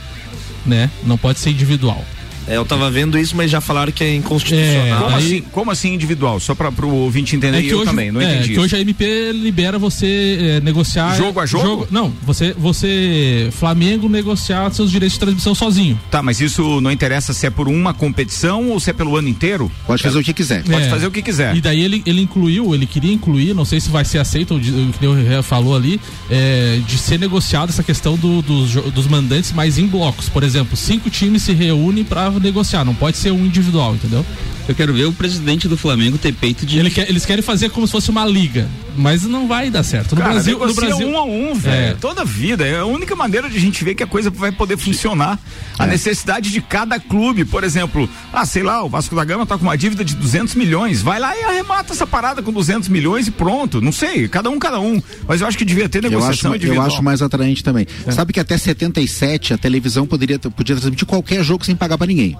Né? 0.64 0.90
Não 1.04 1.18
pode 1.18 1.38
ser 1.38 1.50
individual. 1.50 2.04
É, 2.46 2.56
eu 2.56 2.64
tava 2.64 2.90
vendo 2.90 3.18
isso, 3.18 3.36
mas 3.36 3.50
já 3.50 3.60
falaram 3.60 3.90
que 3.92 4.04
é 4.04 4.14
inconstitucional. 4.14 5.02
Como, 5.04 5.16
Aí- 5.16 5.24
assim, 5.24 5.40
como 5.52 5.70
assim 5.70 5.94
individual? 5.94 6.38
Só 6.40 6.54
para 6.54 6.70
o 6.84 6.94
ouvinte 6.94 7.34
entender, 7.36 7.60
e 7.62 7.68
eu 7.68 7.78
hoje, 7.78 7.86
também, 7.86 8.10
não 8.12 8.20
é, 8.20 8.24
entendi 8.24 8.44
que 8.48 8.52
isso. 8.52 8.60
hoje 8.60 8.76
a 8.76 8.80
MP 8.80 9.32
libera 9.32 9.78
você 9.78 10.38
é, 10.40 10.60
negociar. 10.60 11.16
Jogo 11.16 11.40
a 11.40 11.46
jogo? 11.46 11.86
não, 11.90 12.12
você, 12.22 12.52
você, 12.56 13.48
Flamengo, 13.52 14.08
negociar 14.08 14.70
seus 14.72 14.90
direitos 14.90 15.14
de 15.14 15.20
transmissão 15.20 15.54
sozinho. 15.54 15.98
Tá, 16.10 16.22
mas 16.22 16.40
isso 16.40 16.80
não 16.80 16.90
interessa 16.90 17.32
se 17.32 17.46
é 17.46 17.50
por 17.50 17.68
uma 17.68 17.94
competição 17.94 18.68
ou 18.70 18.78
se 18.80 18.90
é 18.90 18.92
pelo 18.92 19.16
ano 19.16 19.28
inteiro? 19.28 19.70
Pode 19.86 20.02
fazer 20.02 20.18
o 20.18 20.22
que 20.22 20.32
quiser. 20.32 20.62
Pode 20.64 20.84
É. 20.86 20.90
fazer 20.90 21.06
o 21.06 21.10
que 21.10 21.22
quiser. 21.22 21.56
E 21.56 21.60
daí 21.60 21.82
ele, 21.82 22.02
ele 22.04 22.20
incluiu, 22.20 22.74
ele 22.74 22.86
queria 22.86 23.12
incluir, 23.12 23.54
não 23.54 23.64
sei 23.64 23.80
se 23.80 23.88
vai 23.88 24.04
ser 24.04 24.18
aceito, 24.18 24.54
o 24.56 24.60
que 24.60 25.06
o 25.06 25.42
falou 25.42 25.74
ali, 25.76 26.00
é, 26.30 26.78
de 26.86 26.98
ser 26.98 27.18
negociado 27.18 27.70
essa 27.70 27.82
questão 27.82 28.16
do- 28.16 28.42
dos, 28.42 28.72
dos 28.92 29.06
mandantes, 29.06 29.52
mas 29.52 29.78
em 29.78 29.86
blocos. 29.86 30.28
Por 30.28 30.42
exemplo, 30.42 30.76
cinco 30.76 31.08
times 31.10 31.42
se 31.42 31.52
reúnem 31.52 32.04
para 32.04 32.33
negociar, 32.40 32.84
não 32.84 32.94
pode 32.94 33.16
ser 33.16 33.30
um 33.30 33.44
individual, 33.44 33.94
entendeu? 33.94 34.24
Eu 34.66 34.74
quero 34.74 34.94
ver 34.94 35.04
o 35.04 35.12
presidente 35.12 35.68
do 35.68 35.76
Flamengo 35.76 36.16
ter 36.16 36.32
peito 36.32 36.64
de. 36.64 36.78
Ele 36.78 36.90
quer- 36.90 37.08
eles 37.08 37.26
querem 37.26 37.42
fazer 37.42 37.68
como 37.70 37.86
se 37.86 37.92
fosse 37.92 38.08
uma 38.10 38.24
liga, 38.24 38.66
mas 38.96 39.22
não 39.24 39.46
vai 39.46 39.68
dar 39.70 39.82
certo. 39.82 40.14
No 40.14 40.22
Cara, 40.22 40.32
Brasil, 40.32 40.58
no 40.58 40.74
Brasil 40.74 41.06
um 41.08 41.18
a 41.18 41.24
um, 41.24 41.54
velho. 41.54 41.92
É. 41.92 41.94
Toda 41.94 42.24
vida. 42.24 42.66
É 42.66 42.78
a 42.78 42.86
única 42.86 43.14
maneira 43.14 43.50
de 43.50 43.58
a 43.58 43.60
gente 43.60 43.84
ver 43.84 43.94
que 43.94 44.02
a 44.02 44.06
coisa 44.06 44.30
vai 44.30 44.50
poder 44.52 44.78
funcionar. 44.78 45.38
A 45.78 45.86
necessidade 45.86 46.50
de 46.50 46.60
cada 46.62 46.98
clube. 46.98 47.44
Por 47.44 47.62
exemplo, 47.62 48.08
ah, 48.32 48.46
sei 48.46 48.62
lá, 48.62 48.82
o 48.82 48.88
Vasco 48.88 49.14
da 49.14 49.24
Gama 49.24 49.44
tá 49.44 49.58
com 49.58 49.64
uma 49.64 49.76
dívida 49.76 50.02
de 50.04 50.14
200 50.14 50.54
milhões. 50.54 51.02
Vai 51.02 51.20
lá 51.20 51.36
e 51.36 51.42
arremata 51.44 51.92
essa 51.92 52.06
parada 52.06 52.40
com 52.42 52.50
200 52.52 52.88
milhões 52.88 53.26
e 53.26 53.30
pronto. 53.30 53.82
Não 53.82 53.92
sei, 53.92 54.28
cada 54.28 54.48
um, 54.48 54.58
cada 54.58 54.80
um. 54.80 55.02
Mas 55.28 55.42
eu 55.42 55.46
acho 55.46 55.58
que 55.58 55.64
devia 55.64 55.88
ter 55.90 55.98
Eu 56.04 56.08
acho, 56.24 56.48
negociação 56.48 56.54
eu 56.74 56.80
acho 56.82 57.02
mais 57.02 57.20
atraente 57.20 57.62
também. 57.62 57.86
Sabe 58.10 58.32
que 58.32 58.40
até 58.40 58.56
77 58.56 59.52
a 59.52 59.58
televisão 59.58 60.06
poderia 60.06 60.38
podia 60.38 60.74
transmitir 60.76 61.06
qualquer 61.06 61.44
jogo 61.44 61.64
sem 61.66 61.76
pagar 61.76 61.98
pra 61.98 62.06
ninguém. 62.06 62.34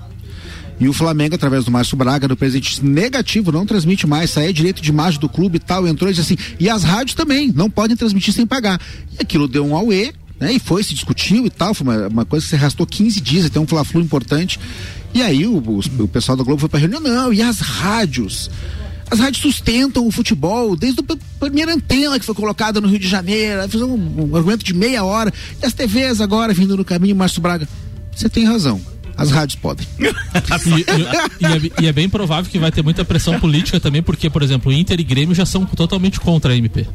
E 0.78 0.88
o 0.88 0.92
Flamengo, 0.92 1.34
através 1.34 1.64
do 1.64 1.70
Márcio 1.70 1.96
Braga, 1.96 2.26
do 2.26 2.36
presidente 2.36 2.84
negativo, 2.84 3.52
não 3.52 3.64
transmite 3.64 4.06
mais. 4.06 4.36
É 4.36 4.52
direito 4.52 4.82
de 4.82 4.90
imagem 4.90 5.20
do 5.20 5.28
clube 5.28 5.56
e 5.56 5.60
tal. 5.60 5.86
Entrou 5.86 6.10
e 6.10 6.14
disse 6.14 6.34
assim. 6.34 6.54
E 6.58 6.68
as 6.68 6.82
rádios 6.82 7.14
também, 7.14 7.52
não 7.54 7.70
podem 7.70 7.96
transmitir 7.96 8.34
sem 8.34 8.46
pagar. 8.46 8.80
E 9.12 9.22
aquilo 9.22 9.46
deu 9.46 9.64
um 9.64 9.76
auê, 9.76 10.12
né? 10.38 10.52
E 10.52 10.58
foi, 10.58 10.82
se 10.82 10.94
discutiu 10.94 11.46
e 11.46 11.50
tal. 11.50 11.74
Foi 11.74 11.86
uma, 11.86 12.08
uma 12.08 12.24
coisa 12.24 12.44
que 12.44 12.50
se 12.50 12.56
arrastou 12.56 12.86
15 12.86 13.20
dias, 13.20 13.46
até 13.46 13.60
um 13.60 13.66
fla-flu 13.66 14.00
importante. 14.00 14.58
E 15.12 15.22
aí 15.22 15.46
o, 15.46 15.58
o, 15.58 15.78
o 16.02 16.08
pessoal 16.08 16.36
da 16.36 16.42
Globo 16.42 16.60
foi 16.60 16.68
pra 16.68 16.80
reunião. 16.80 17.00
Não, 17.00 17.32
e 17.32 17.40
as 17.40 17.60
rádios? 17.60 18.50
As 19.10 19.20
rádios 19.20 19.42
sustentam 19.42 20.06
o 20.06 20.10
futebol 20.10 20.74
desde 20.74 21.00
a 21.00 21.16
primeira 21.38 21.72
antena 21.72 22.18
que 22.18 22.24
foi 22.24 22.34
colocada 22.34 22.80
no 22.80 22.88
Rio 22.88 22.98
de 22.98 23.06
Janeiro. 23.06 23.68
Fizeram 23.68 23.94
um, 23.94 24.30
um 24.32 24.36
argumento 24.36 24.64
de 24.64 24.74
meia 24.74 25.04
hora. 25.04 25.32
E 25.62 25.64
as 25.64 25.72
TVs 25.72 26.20
agora 26.20 26.52
vindo 26.52 26.76
no 26.76 26.84
caminho, 26.84 27.14
Márcio 27.14 27.40
Braga. 27.40 27.68
Você 28.12 28.28
tem 28.28 28.44
razão. 28.44 28.80
As 29.16 29.30
rádios 29.30 29.56
podem. 29.60 29.86
E, 30.66 30.80
e- 30.80 30.84
e 31.40 31.46
é, 31.46 31.82
e 31.82 31.86
é 31.86 31.92
bem 31.92 32.08
provável 32.08 32.50
que 32.50 32.58
vai 32.58 32.70
ter 32.72 32.82
muita 32.82 33.04
pressão 33.04 33.38
política 33.38 33.78
também, 33.78 34.02
porque, 34.02 34.28
por 34.28 34.42
exemplo, 34.42 34.72
Inter 34.72 34.98
e 34.98 35.04
Grêmio 35.04 35.34
já 35.34 35.46
são 35.46 35.64
totalmente 35.64 36.18
contra 36.20 36.52
a 36.52 36.56
MP. 36.56 36.86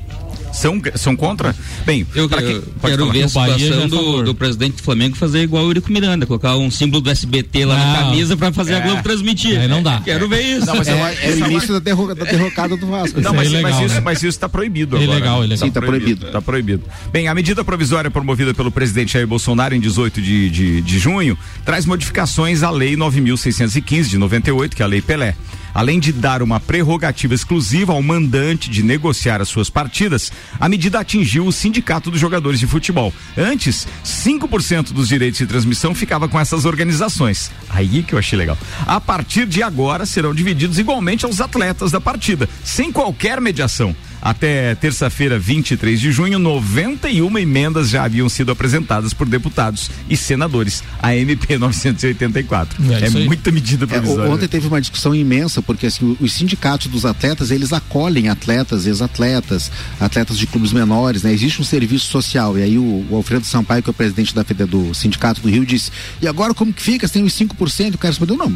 São, 0.52 0.82
são 0.96 1.16
contra? 1.16 1.56
Bem, 1.86 2.06
Eu, 2.16 2.28
quem- 2.28 2.40
eu 2.48 2.64
quero 2.82 3.12
ver 3.12 3.22
a 3.22 3.26
é 3.26 3.28
situação 3.28 3.88
do, 3.88 4.24
do 4.24 4.36
presidente 4.36 4.78
do 4.78 4.84
Flamengo 4.84 5.16
fazer 5.16 5.42
igual 5.44 5.64
o 5.64 5.70
Eurico 5.70 5.92
Miranda, 5.92 6.26
colocar 6.26 6.58
um 6.58 6.70
símbolo 6.72 7.02
do 7.02 7.10
SBT 7.10 7.66
lá 7.66 7.78
na 7.78 7.86
Não. 7.86 8.10
camisa 8.10 8.36
pra 8.36 8.52
fazer 8.52 8.76
a 8.76 8.80
Globo 8.80 9.02
transmitir. 9.04 9.60
Aí 9.60 9.68
não 9.68 9.82
dá. 9.84 10.02
Quero 10.04 10.28
ver 10.28 10.42
isso. 10.42 10.66
Não, 10.66 10.76
mas 10.76 10.88
eu- 10.88 10.96
É, 10.96 11.16
é 11.24 11.34
o 11.34 11.52
início 11.52 11.74
da, 11.74 11.80
derro- 11.80 12.14
da 12.16 12.26
derrocada 12.26 12.76
do 12.76 12.88
Vasco. 12.88 13.22
Não, 13.22 13.30
Isso 13.32 13.36
mas, 13.36 13.48
é 13.48 13.52
ilegal, 13.52 13.72
mas 13.72 13.86
isso, 13.86 13.96
né? 13.96 14.02
mas 14.04 14.24
isso 14.24 14.40
tá 14.40 14.50
proibido 14.50 14.98
É 14.98 15.04
agora. 15.04 15.18
ilegal, 15.20 15.44
ilegal. 15.46 15.68
Sim, 15.68 15.72
tá 15.72 15.82
proibido. 15.82 16.26
Tá 16.32 16.42
proibido. 16.42 16.84
Bem, 17.12 17.28
a 17.28 17.36
medida 17.36 17.64
provisória 17.64 18.10
promovida 18.12 18.54
pelo 18.54 18.72
presidente 18.72 19.14
Jair 19.14 19.28
Bolsonaro 19.28 19.76
em 19.76 19.80
18 19.80 20.22
de, 20.22 20.50
de, 20.50 20.82
de 20.82 21.00
junho 21.00 21.38
traz 21.64 21.86
modificações 21.86 22.64
à 22.64 22.70
lei 22.72 22.96
9.615 22.98 24.10
de 24.10 24.18
98, 24.18 24.76
que 24.76 24.82
é 24.82 24.86
a 24.86 24.88
lei 24.88 25.02
Pelé. 25.02 25.36
Além 25.74 26.00
de 26.00 26.12
dar 26.12 26.42
uma 26.42 26.60
prerrogativa 26.60 27.34
exclusiva 27.34 27.94
ao 27.94 28.02
mandante 28.02 28.70
de 28.70 28.84
negociar 28.84 29.42
as 29.42 29.50
suas 29.50 29.70
partidas, 29.70 30.32
a 30.60 30.68
medida 30.68 31.00
atingiu 31.00 31.46
o 31.46 31.52
sindicato 31.52 32.12
dos 32.12 32.20
jogadores 32.20 32.60
de 32.60 32.68
futebol. 32.68 33.14
Antes, 33.38 33.88
5% 34.04 34.92
dos 34.92 35.08
direitos 35.08 35.40
de 35.40 35.46
transmissão 35.46 35.94
ficava 35.94 36.28
com 36.28 36.40
essas 36.40 36.66
organizações. 36.66 37.52
Aí 37.70 38.04
que 38.04 38.14
eu 38.14 38.20
achei 38.20 38.38
legal. 38.38 38.58
A 38.86 39.00
partir 39.00 39.46
de 39.46 39.64
agora 39.64 40.06
serão 40.06 40.34
divididos 40.34 40.80
igualmente 40.80 41.26
aos 41.26 41.42
atletas 41.42 41.92
da 41.92 42.02
partida, 42.02 42.50
sem 42.64 42.92
qualquer 42.92 43.40
mediação. 43.40 43.96
Até 44.22 44.76
terça-feira, 44.76 45.40
23 45.40 46.00
de 46.00 46.12
junho, 46.12 46.38
91 46.40 47.38
emendas 47.38 47.90
já 47.90 48.04
haviam 48.04 48.28
sido 48.28 48.52
apresentadas 48.52 49.14
por 49.14 49.28
deputados 49.28 49.90
e 50.10 50.18
senadores. 50.18 50.84
A 51.02 51.16
MP 51.16 51.58
984. 51.58 52.78
É 52.92 53.06
É, 53.06 53.10
muita 53.10 53.52
medida 53.52 53.86
É, 53.86 53.88
provisória. 53.88 54.30
o- 54.30 54.34
ontem 54.34 54.48
teve 54.48 54.68
uma 54.68 54.82
discussão 54.82 55.16
imensa, 55.16 55.62
porque 55.62 55.86
assim, 55.88 56.18
os 56.20 56.34
sindicatos 56.34 56.88
dos 56.88 57.06
atletas, 57.06 57.50
eles 57.52 57.72
acolhem 57.72 58.28
atletas, 58.30 58.86
ex-atletas, 58.86 59.72
atletas 60.00 60.38
de 60.38 60.46
clubes 60.48 60.72
menores, 60.74 61.24
né? 61.24 61.32
Existe 61.34 61.62
um 61.62 61.66
serviço 61.66 62.08
social. 62.08 62.58
E 62.58 62.64
aí 62.64 62.78
o, 62.78 63.06
o 63.10 63.16
Alfredo 63.16 63.46
Sampaio, 63.46 63.82
que 63.82 63.90
é 63.90 63.92
o 63.92 63.94
presidente 63.94 64.36
da 64.36 64.44
do 64.50 64.94
Sindicato 64.94 65.40
do 65.42 65.50
Rio, 65.50 65.66
disse, 65.66 65.92
e 66.22 66.28
agora 66.28 66.54
como 66.54 66.74
que 66.74 66.82
fica? 66.82 67.08
Você 67.08 67.14
tem 67.14 67.24
os 67.24 67.34
5%? 67.34 67.94
O 67.96 67.98
cara 67.98 68.12
respondeu, 68.12 68.36
não. 68.36 68.52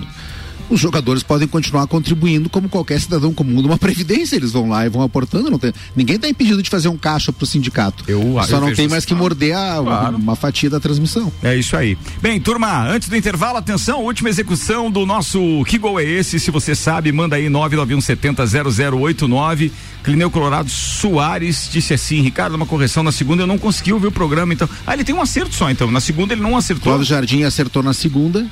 Os 0.73 0.79
jogadores 0.79 1.23
podem 1.23 1.47
continuar 1.47 1.87
contribuindo 1.87 2.49
como 2.49 2.67
qualquer 2.69 2.99
cidadão 2.99 3.33
comum 3.33 3.61
numa 3.61 3.77
previdência. 3.83 4.35
Eles 4.35 4.51
vão 4.51 4.67
lá 4.69 4.85
e 4.85 4.89
vão 4.89 5.01
aportando. 5.01 5.49
Não 5.49 5.57
tem, 5.59 5.73
ninguém 5.95 6.15
está 6.17 6.27
impedido 6.27 6.61
de 6.61 6.69
fazer 6.69 6.89
um 6.89 6.97
caixa 6.97 7.31
para 7.31 7.43
o 7.43 7.47
sindicato. 7.47 8.03
Eu- 8.07 8.35
Só 8.47 8.57
eu 8.57 8.61
não 8.61 8.73
tem 8.73 8.87
mais 8.87 9.05
que 9.05 9.13
morder 9.13 9.55
a, 9.55 9.79
Claro. 9.81 10.17
uma 10.17 10.35
fatia 10.35 10.69
da 10.69 10.79
transmissão. 10.79 11.31
É 11.41 11.55
isso 11.55 11.75
aí. 11.77 11.97
Bem, 12.21 12.39
turma, 12.41 12.87
antes 12.87 13.07
do 13.09 13.15
intervalo, 13.15 13.57
atenção, 13.57 14.01
última 14.03 14.29
execução 14.29 14.89
do 14.91 15.05
nosso 15.05 15.63
Que 15.67 15.77
Gol 15.77 15.99
é 15.99 16.03
esse? 16.05 16.39
Se 16.39 16.51
você 16.51 16.75
sabe, 16.75 17.11
manda 17.11 17.35
aí 17.35 17.47
991700089. 17.49 19.71
Clineu 20.03 20.29
Colorado 20.29 20.69
Soares 20.69 21.69
disse 21.71 21.93
assim, 21.93 22.21
Ricardo, 22.21 22.55
uma 22.55 22.65
correção 22.65 23.03
na 23.03 23.11
segunda, 23.11 23.43
eu 23.43 23.47
não 23.47 23.57
consegui 23.57 23.93
ouvir 23.93 24.07
o 24.07 24.11
programa, 24.11 24.53
então. 24.53 24.67
Ah, 24.85 24.93
ele 24.93 25.03
tem 25.03 25.15
um 25.15 25.21
acerto 25.21 25.55
só, 25.55 25.69
então. 25.69 25.89
Na 25.91 26.01
segunda 26.01 26.33
ele 26.33 26.41
não 26.41 26.57
acertou. 26.57 26.83
Cláudio 26.83 27.05
Jardim 27.07 27.43
acertou 27.43 27.81
na 27.81 27.93
segunda 27.93 28.45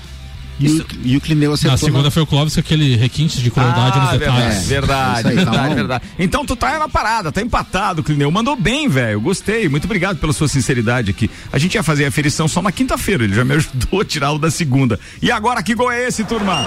e 0.60 0.70
o, 0.70 0.86
e 1.04 1.18
o 1.18 1.22
Clineu 1.22 1.54
acertou 1.54 1.72
Na 1.72 1.78
segunda 1.78 2.04
na... 2.04 2.12
foi 2.12 2.22
o 2.22 2.28
Clóvis 2.28 2.54
com 2.54 2.60
aquele 2.60 2.96
requinte 2.96 3.42
de 3.42 3.50
crueldade 3.50 3.98
Ah, 3.98 4.02
nos 4.02 4.12
detalhes. 4.20 4.68
verdade, 4.68 4.68
verdade, 4.68 5.18
É, 5.18 5.20
isso 5.20 5.28
aí, 5.28 5.36
tá 5.46 5.52
verdade, 5.52 5.70
bom. 5.70 5.76
verdade. 5.76 6.04
Então 6.20 6.46
tu 6.46 6.56
tá 6.56 6.78
na 6.78 6.88
parada, 6.88 7.32
tá 7.32 7.42
empatado, 7.42 8.04
Clineu. 8.04 8.30
Mandou 8.32 8.56
bem, 8.56 8.88
velho. 8.88 9.20
Gostei. 9.22 9.68
Muito 9.68 9.86
obrigado 9.86 10.18
pela 10.18 10.34
sua 10.34 10.48
sinceridade 10.48 11.10
aqui. 11.12 11.30
A 11.52 11.58
gente 11.58 11.74
ia 11.76 11.84
fazer 11.84 12.06
a 12.06 12.10
aferição 12.10 12.48
só 12.48 12.62
na 12.62 12.72
quinta-feira. 12.72 13.24
Ele 13.24 13.34
já 13.34 13.44
me 13.44 13.54
ajudou 13.56 14.02
a 14.02 14.06
tirar 14.06 14.32
o 14.34 14.38
da 14.40 14.52
segunda. 14.52 15.00
E 15.22 15.32
agora 15.32 15.64
que 15.64 15.74
gol 15.74 15.92
é 15.92 16.08
esse, 16.08 16.24
turma? 16.24 16.66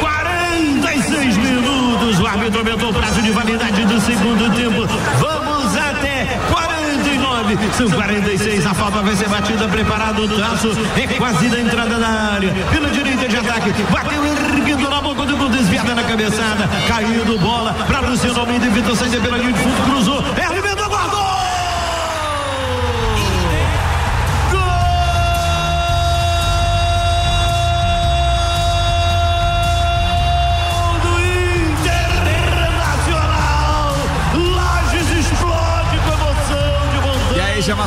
46 0.00 1.36
minutos. 1.36 2.20
O 2.20 2.26
árbitro 2.26 2.58
aumentou 2.60 2.90
o 2.90 2.94
prazo 2.94 3.22
de 3.22 3.30
validade 3.30 3.84
do 3.84 4.00
segundo 4.00 4.54
tempo. 4.54 4.85
Vamos 7.56 7.66
até 7.66 7.66
49. 7.68 7.72
São 7.72 7.90
46. 7.90 8.66
A 8.66 8.74
falta 8.74 9.02
vai 9.02 9.16
ser 9.16 9.28
batida. 9.28 9.68
Preparado 9.68 10.24
o 10.24 10.28
traço. 10.28 10.70
É 10.96 11.06
quase 11.14 11.48
da 11.48 11.60
entrada 11.60 11.98
da 11.98 12.08
área. 12.08 12.52
Pela 12.70 12.90
direita 12.90 13.28
de 13.28 13.36
ataque. 13.36 13.72
Bateu 13.90 14.24
erguendo 14.24 14.88
na 14.88 15.00
boca 15.00 15.24
do 15.24 15.36
gol. 15.36 15.48
Desviada 15.48 15.94
na 15.94 16.04
cabeçada. 16.04 16.68
Caindo 16.88 17.38
bola 17.38 17.74
para 17.86 18.00
Luciano 18.00 18.40
Almeida. 18.40 18.66
Evitou 18.66 18.94
saída 18.94 19.20
pela 19.20 19.38
linha 19.38 19.52
de 19.52 19.62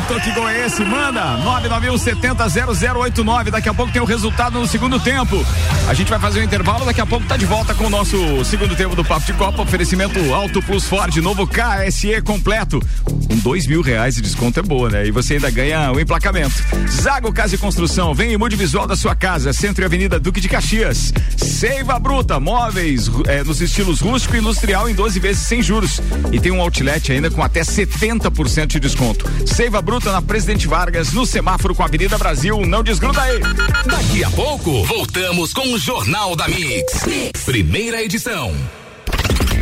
matou 0.00 0.20
que 0.20 0.32
gol 0.32 0.48
é 0.48 0.66
esse? 0.66 0.84
Manda 0.84 1.38
991700089. 1.38 3.50
Daqui 3.50 3.68
a 3.68 3.74
pouco 3.74 3.92
tem 3.92 4.00
o 4.00 4.04
resultado 4.04 4.58
no 4.58 4.66
segundo 4.66 4.98
tempo. 4.98 5.44
A 5.88 5.94
gente 5.94 6.08
vai 6.08 6.18
fazer 6.18 6.40
um 6.40 6.42
intervalo, 6.42 6.84
daqui 6.84 7.00
a 7.00 7.06
pouco 7.06 7.26
tá 7.26 7.36
de 7.36 7.44
volta 7.44 7.74
com 7.74 7.86
o 7.86 7.90
nosso 7.90 8.44
segundo 8.44 8.74
tempo 8.74 8.96
do 8.96 9.04
Papo 9.04 9.26
de 9.26 9.32
Copa. 9.34 9.62
Oferecimento 9.62 10.18
Auto 10.32 10.62
Plus 10.62 10.84
Ford, 10.84 11.14
novo 11.16 11.46
KSE 11.46 12.20
completo. 12.22 12.80
Com 13.04 13.36
dois 13.38 13.66
mil 13.66 13.82
reais 13.82 14.16
de 14.16 14.22
desconto 14.22 14.60
é 14.60 14.62
boa, 14.62 14.90
né? 14.90 15.06
E 15.06 15.10
você 15.10 15.34
ainda 15.34 15.50
ganha 15.50 15.92
o 15.92 16.00
emplacamento. 16.00 16.54
Zago 16.88 17.32
Casa 17.32 17.54
e 17.54 17.58
Construção, 17.58 18.14
vem 18.14 18.32
e 18.32 18.36
mude 18.36 18.56
visual 18.56 18.86
da 18.86 18.96
sua 18.96 19.14
casa. 19.14 19.52
Centro 19.52 19.84
e 19.84 19.86
Avenida 19.86 20.18
Duque 20.18 20.40
de 20.40 20.48
Caxias. 20.48 21.12
Seiva 21.36 21.98
Bruta, 21.98 22.40
móveis 22.40 23.10
eh, 23.26 23.44
nos 23.44 23.60
estilos 23.60 24.00
rústico 24.00 24.36
e 24.36 24.38
industrial 24.38 24.88
em 24.88 24.94
12 24.94 25.20
vezes 25.20 25.46
sem 25.46 25.62
juros. 25.62 26.00
E 26.32 26.40
tem 26.40 26.52
um 26.52 26.60
outlet 26.60 27.12
ainda 27.12 27.30
com 27.30 27.42
até 27.42 27.60
70% 27.60 28.66
de 28.66 28.80
desconto. 28.80 29.28
Seiva 29.46 29.80
Bruta 29.80 29.89
na 29.98 30.22
Presidente 30.22 30.68
Vargas, 30.68 31.12
no 31.12 31.26
semáforo 31.26 31.74
com 31.74 31.82
a 31.82 31.86
Avenida 31.86 32.16
Brasil. 32.16 32.60
Não 32.64 32.82
desgruda 32.82 33.20
aí. 33.22 33.40
Daqui 33.84 34.22
a 34.22 34.30
pouco, 34.30 34.84
voltamos 34.84 35.52
com 35.52 35.72
o 35.72 35.78
Jornal 35.78 36.36
da 36.36 36.46
Mix. 36.46 37.04
Primeira 37.44 38.00
edição. 38.00 38.54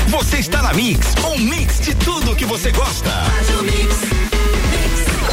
Você 0.08 0.36
está 0.38 0.60
na 0.60 0.74
Mix, 0.74 1.14
um 1.24 1.38
mix 1.38 1.80
de 1.80 1.94
tudo 1.94 2.36
que 2.36 2.44
você 2.44 2.70
gosta. 2.70 3.10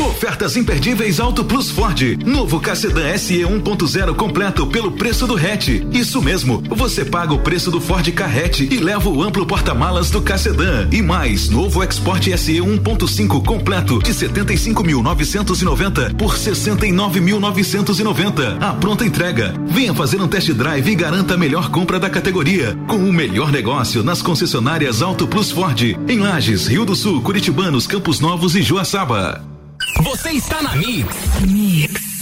Ofertas 0.00 0.56
imperdíveis 0.56 1.18
Auto 1.18 1.44
Plus 1.44 1.70
Ford. 1.70 2.00
Novo 2.24 2.60
Casedan 2.60 3.18
SE 3.18 3.40
1.0 3.40 4.14
completo 4.14 4.64
pelo 4.66 4.92
preço 4.92 5.26
do 5.26 5.34
hatch. 5.34 5.70
Isso 5.92 6.22
mesmo, 6.22 6.62
você 6.70 7.04
paga 7.04 7.34
o 7.34 7.40
preço 7.40 7.68
do 7.68 7.80
Ford 7.80 8.08
Carrete 8.12 8.68
e 8.70 8.76
leva 8.76 9.08
o 9.08 9.20
amplo 9.22 9.44
porta-malas 9.44 10.08
do 10.10 10.22
Casedan. 10.22 10.88
E 10.92 11.02
mais, 11.02 11.48
novo 11.48 11.82
Export 11.82 12.24
SE 12.38 12.60
1.5 12.60 13.44
completo 13.44 13.98
de 13.98 14.12
75.990 14.12 16.14
por 16.14 16.36
69.990. 16.36 18.62
A 18.62 18.74
pronta 18.74 19.04
entrega. 19.04 19.52
Venha 19.66 19.92
fazer 19.94 20.22
um 20.22 20.28
test 20.28 20.52
drive 20.52 20.88
e 20.88 20.94
garanta 20.94 21.34
a 21.34 21.38
melhor 21.38 21.70
compra 21.70 21.98
da 21.98 22.08
categoria. 22.08 22.78
Com 22.86 22.98
o 22.98 23.12
melhor 23.12 23.50
negócio 23.50 24.04
nas 24.04 24.22
concessionárias 24.22 25.02
Auto 25.02 25.26
Plus 25.26 25.50
Ford. 25.50 25.98
Em 26.08 26.20
Lages, 26.20 26.68
Rio 26.68 26.84
do 26.84 26.94
Sul, 26.94 27.20
Curitibanos, 27.20 27.88
Campos 27.88 28.20
Novos 28.20 28.54
e 28.54 28.62
Joaçaba. 28.62 29.57
Você 30.02 30.30
está 30.30 30.62
na 30.62 30.76
Mix. 30.76 31.16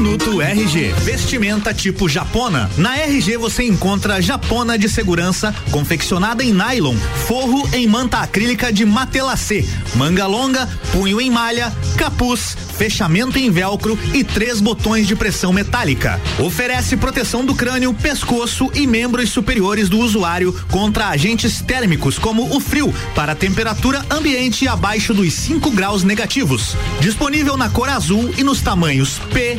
Minuto 0.00 0.40
RG. 0.40 0.94
Vestimenta 1.02 1.74
tipo 1.74 2.08
japona. 2.08 2.70
Na 2.78 2.96
RG 2.96 3.36
você 3.36 3.64
encontra 3.64 4.22
japona 4.22 4.78
de 4.78 4.88
segurança 4.88 5.54
confeccionada 5.70 6.42
em 6.42 6.54
nylon, 6.54 6.96
forro 7.26 7.68
em 7.74 7.86
manta 7.86 8.16
acrílica 8.16 8.72
de 8.72 8.86
matelacê, 8.86 9.62
manga 9.96 10.26
longa, 10.26 10.66
punho 10.90 11.20
em 11.20 11.30
malha, 11.30 11.70
capuz, 11.98 12.56
fechamento 12.78 13.38
em 13.38 13.50
velcro 13.50 13.98
e 14.14 14.24
três 14.24 14.58
botões 14.58 15.06
de 15.06 15.14
pressão 15.14 15.52
metálica. 15.52 16.18
Oferece 16.38 16.96
proteção 16.96 17.44
do 17.44 17.54
crânio, 17.54 17.92
pescoço 17.92 18.70
e 18.74 18.86
membros 18.86 19.28
superiores 19.28 19.90
do 19.90 19.98
usuário 19.98 20.50
contra 20.70 21.08
agentes 21.08 21.60
térmicos 21.60 22.18
como 22.18 22.56
o 22.56 22.58
frio 22.58 22.90
para 23.14 23.34
temperatura 23.34 24.02
ambiente 24.10 24.66
abaixo 24.66 25.12
dos 25.12 25.34
5 25.34 25.70
graus 25.72 26.02
negativos. 26.04 26.74
Disponível 27.00 27.58
na 27.58 27.68
cor 27.68 27.90
azul 27.90 28.32
e 28.38 28.42
nos 28.42 28.62
tamanhos 28.62 29.18
P, 29.30 29.58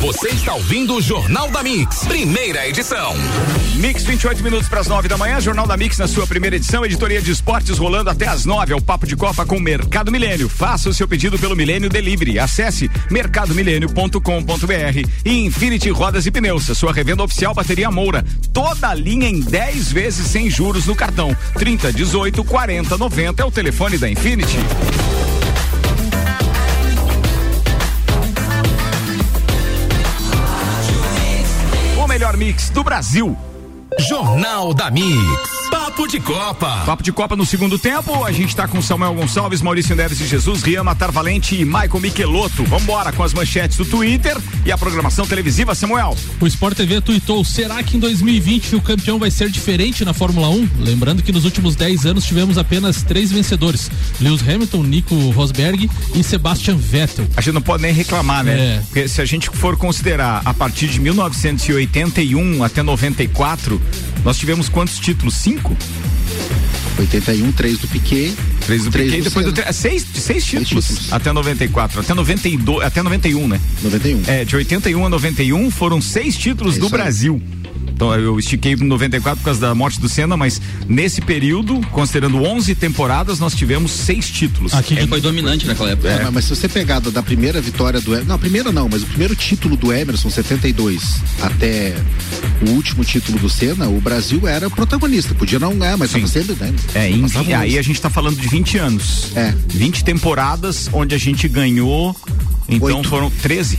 Você 0.00 0.28
está 0.30 0.54
ouvindo 0.54 0.94
o 0.94 1.02
Jornal 1.02 1.50
da 1.50 1.62
Mix, 1.62 2.04
primeira 2.04 2.66
edição. 2.66 3.14
Mix 3.74 4.02
28 4.02 4.42
minutos 4.42 4.66
para 4.66 4.80
as 4.80 4.86
9 4.86 5.08
da 5.08 5.18
manhã, 5.18 5.38
Jornal 5.42 5.66
da 5.66 5.76
Mix 5.76 5.98
na 5.98 6.08
sua 6.08 6.26
primeira 6.26 6.56
edição, 6.56 6.86
editoria 6.86 7.20
de 7.20 7.30
esportes 7.30 7.76
rolando 7.76 8.08
até 8.08 8.26
as 8.26 8.46
9, 8.46 8.72
é 8.72 8.76
o 8.76 8.80
Papo 8.80 9.06
de 9.06 9.14
Copa 9.14 9.44
com 9.44 9.60
Mercado 9.60 10.10
Milênio. 10.10 10.48
Faça 10.48 10.88
o 10.88 10.94
seu 10.94 11.06
pedido 11.06 11.38
pelo 11.38 11.54
Milênio 11.54 11.90
Delivery. 11.90 12.38
Acesse 12.38 12.90
mercadomilênio.com.br 13.10 15.08
e 15.22 15.44
Infinity 15.44 15.90
Rodas 15.90 16.24
e 16.24 16.30
Pneus, 16.30 16.64
sua 16.78 16.94
revenda 16.94 17.22
oficial 17.22 17.52
bateria 17.52 17.90
Moura. 17.90 18.24
Toda 18.54 18.88
a 18.88 18.94
linha 18.94 19.28
em 19.28 19.40
10 19.40 19.92
vezes 19.92 20.26
sem 20.28 20.48
juros 20.48 20.86
no 20.86 20.96
cartão. 20.96 21.36
30 21.58 21.92
18 21.92 22.42
40 22.42 22.96
90 22.96 23.42
é 23.42 23.44
o 23.44 23.50
telefone 23.50 23.98
da 23.98 24.08
Infinity. 24.08 24.56
Mix 32.40 32.70
do 32.70 32.82
Brasil. 32.82 33.36
Jornal 34.08 34.72
da 34.72 34.90
Mix. 34.90 35.10
Papo 35.90 36.06
de 36.06 36.20
Copa. 36.20 36.82
Papo 36.86 37.02
de 37.02 37.10
Copa 37.10 37.34
no 37.34 37.44
segundo 37.44 37.76
tempo. 37.76 38.24
A 38.24 38.30
gente 38.30 38.54
tá 38.54 38.68
com 38.68 38.80
Samuel 38.80 39.12
Gonçalves, 39.12 39.60
Maurício 39.60 39.96
Neves 39.96 40.18
de 40.18 40.24
Jesus, 40.24 40.62
Rian 40.62 40.84
Matar 40.84 41.10
Valente 41.10 41.60
e 41.60 41.64
Michael 41.64 41.98
Michelotto. 42.00 42.62
Vambora 42.62 43.10
com 43.12 43.24
as 43.24 43.34
manchetes 43.34 43.76
do 43.76 43.84
Twitter 43.84 44.36
e 44.64 44.70
a 44.70 44.78
programação 44.78 45.26
televisiva, 45.26 45.74
Samuel. 45.74 46.16
O 46.40 46.46
Sport 46.46 46.76
TV 46.76 47.00
tuitou: 47.00 47.44
será 47.44 47.82
que 47.82 47.96
em 47.96 48.00
2020 48.00 48.76
o 48.76 48.80
campeão 48.80 49.18
vai 49.18 49.32
ser 49.32 49.50
diferente 49.50 50.04
na 50.04 50.14
Fórmula 50.14 50.48
1? 50.48 50.68
Lembrando 50.78 51.24
que 51.24 51.32
nos 51.32 51.44
últimos 51.44 51.74
10 51.74 52.06
anos 52.06 52.24
tivemos 52.24 52.56
apenas 52.56 53.02
três 53.02 53.32
vencedores: 53.32 53.90
Lewis 54.20 54.48
Hamilton, 54.48 54.84
Nico 54.84 55.16
Rosberg 55.30 55.90
e 56.14 56.22
Sebastian 56.22 56.76
Vettel. 56.76 57.26
A 57.36 57.40
gente 57.40 57.54
não 57.54 57.62
pode 57.62 57.82
nem 57.82 57.92
reclamar, 57.92 58.44
né? 58.44 58.76
É. 58.76 58.78
Porque 58.78 59.08
se 59.08 59.20
a 59.20 59.24
gente 59.24 59.50
for 59.50 59.76
considerar 59.76 60.40
a 60.44 60.54
partir 60.54 60.86
de 60.86 61.00
1981 61.00 62.62
até 62.62 62.80
94, 62.80 63.82
nós 64.24 64.38
tivemos 64.38 64.68
quantos 64.68 64.96
títulos? 64.98 65.34
Cinco? 65.34 65.76
81, 66.98 67.52
3 67.52 67.76
do 67.76 67.88
Piquet. 67.88 68.34
Três 68.66 68.84
do 68.84 68.90
Três 68.90 69.06
Piquet, 69.08 69.22
do 69.22 69.24
depois 69.28 69.46
do 69.46 69.52
tre- 69.52 69.72
seis, 69.72 70.06
seis 70.14 70.44
títulos, 70.44 70.86
títulos. 70.86 71.12
até 71.12 71.32
94, 71.32 72.00
até 72.00 72.14
92, 72.14 72.84
até 72.84 73.02
91, 73.02 73.48
né? 73.48 73.60
91. 73.82 74.22
É, 74.26 74.44
de 74.44 74.54
81 74.56 75.06
a 75.06 75.08
91 75.08 75.70
foram 75.70 76.00
seis 76.00 76.36
títulos 76.36 76.76
É 76.76 76.80
do. 76.80 76.88
Brasil. 76.88 77.42
Então 77.92 78.14
eu 78.14 78.38
estiquei 78.38 78.74
no 78.76 78.86
94 78.86 79.40
por 79.40 79.44
causa 79.44 79.60
da 79.60 79.74
morte 79.74 80.00
do 80.00 80.08
Senna, 80.08 80.34
mas 80.34 80.58
nesse 80.88 81.20
período, 81.20 81.80
considerando 81.92 82.42
11 82.42 82.74
temporadas, 82.74 83.38
nós 83.38 83.54
tivemos 83.54 83.90
seis 83.90 84.30
títulos. 84.30 84.72
Aqui 84.72 84.94
Ele 84.94 85.06
foi 85.06 85.20
dominante 85.20 85.66
naquela 85.66 85.90
época. 85.90 86.08
É, 86.08 86.24
mas- 86.24 86.32
mas 86.34 86.44
se 86.46 86.56
você 86.56 86.66
pegar 86.66 86.98
da, 87.00 87.10
da 87.10 87.22
primeira 87.22 87.60
vitória 87.60 88.00
do 88.00 88.12
Emerson, 88.12 88.28
não, 88.28 88.34
a 88.36 88.38
primeira 88.38 88.72
não, 88.72 88.88
mas 88.88 89.02
o 89.02 89.06
primeiro 89.06 89.36
título 89.36 89.76
do 89.76 89.92
Emerson, 89.92 90.30
72, 90.30 91.20
até 91.42 91.94
o 92.66 92.70
último 92.70 93.04
título 93.04 93.38
do 93.38 93.50
Senna, 93.50 93.86
o 93.88 94.00
Brasil 94.00 94.48
era 94.48 94.70
protagonista. 94.70 95.34
Podia 95.34 95.58
não 95.58 95.76
ganhar, 95.76 95.98
mas 95.98 96.08
estava 96.08 96.26
sempre, 96.26 96.56
né? 96.58 96.72
É, 96.94 97.10
em, 97.10 97.20
Passava 97.22 97.56
aí 97.58 97.78
a 97.78 97.82
gente 97.82 98.00
tá 98.00 98.08
falando 98.08 98.38
de 98.40 98.48
20 98.50 98.78
anos. 98.78 99.36
É. 99.36 99.54
20 99.68 100.02
temporadas 100.02 100.90
onde 100.92 101.14
a 101.14 101.18
gente 101.18 101.46
ganhou. 101.46 102.16
Então 102.68 102.96
Oito. 102.98 103.08
foram 103.08 103.30
13. 103.30 103.78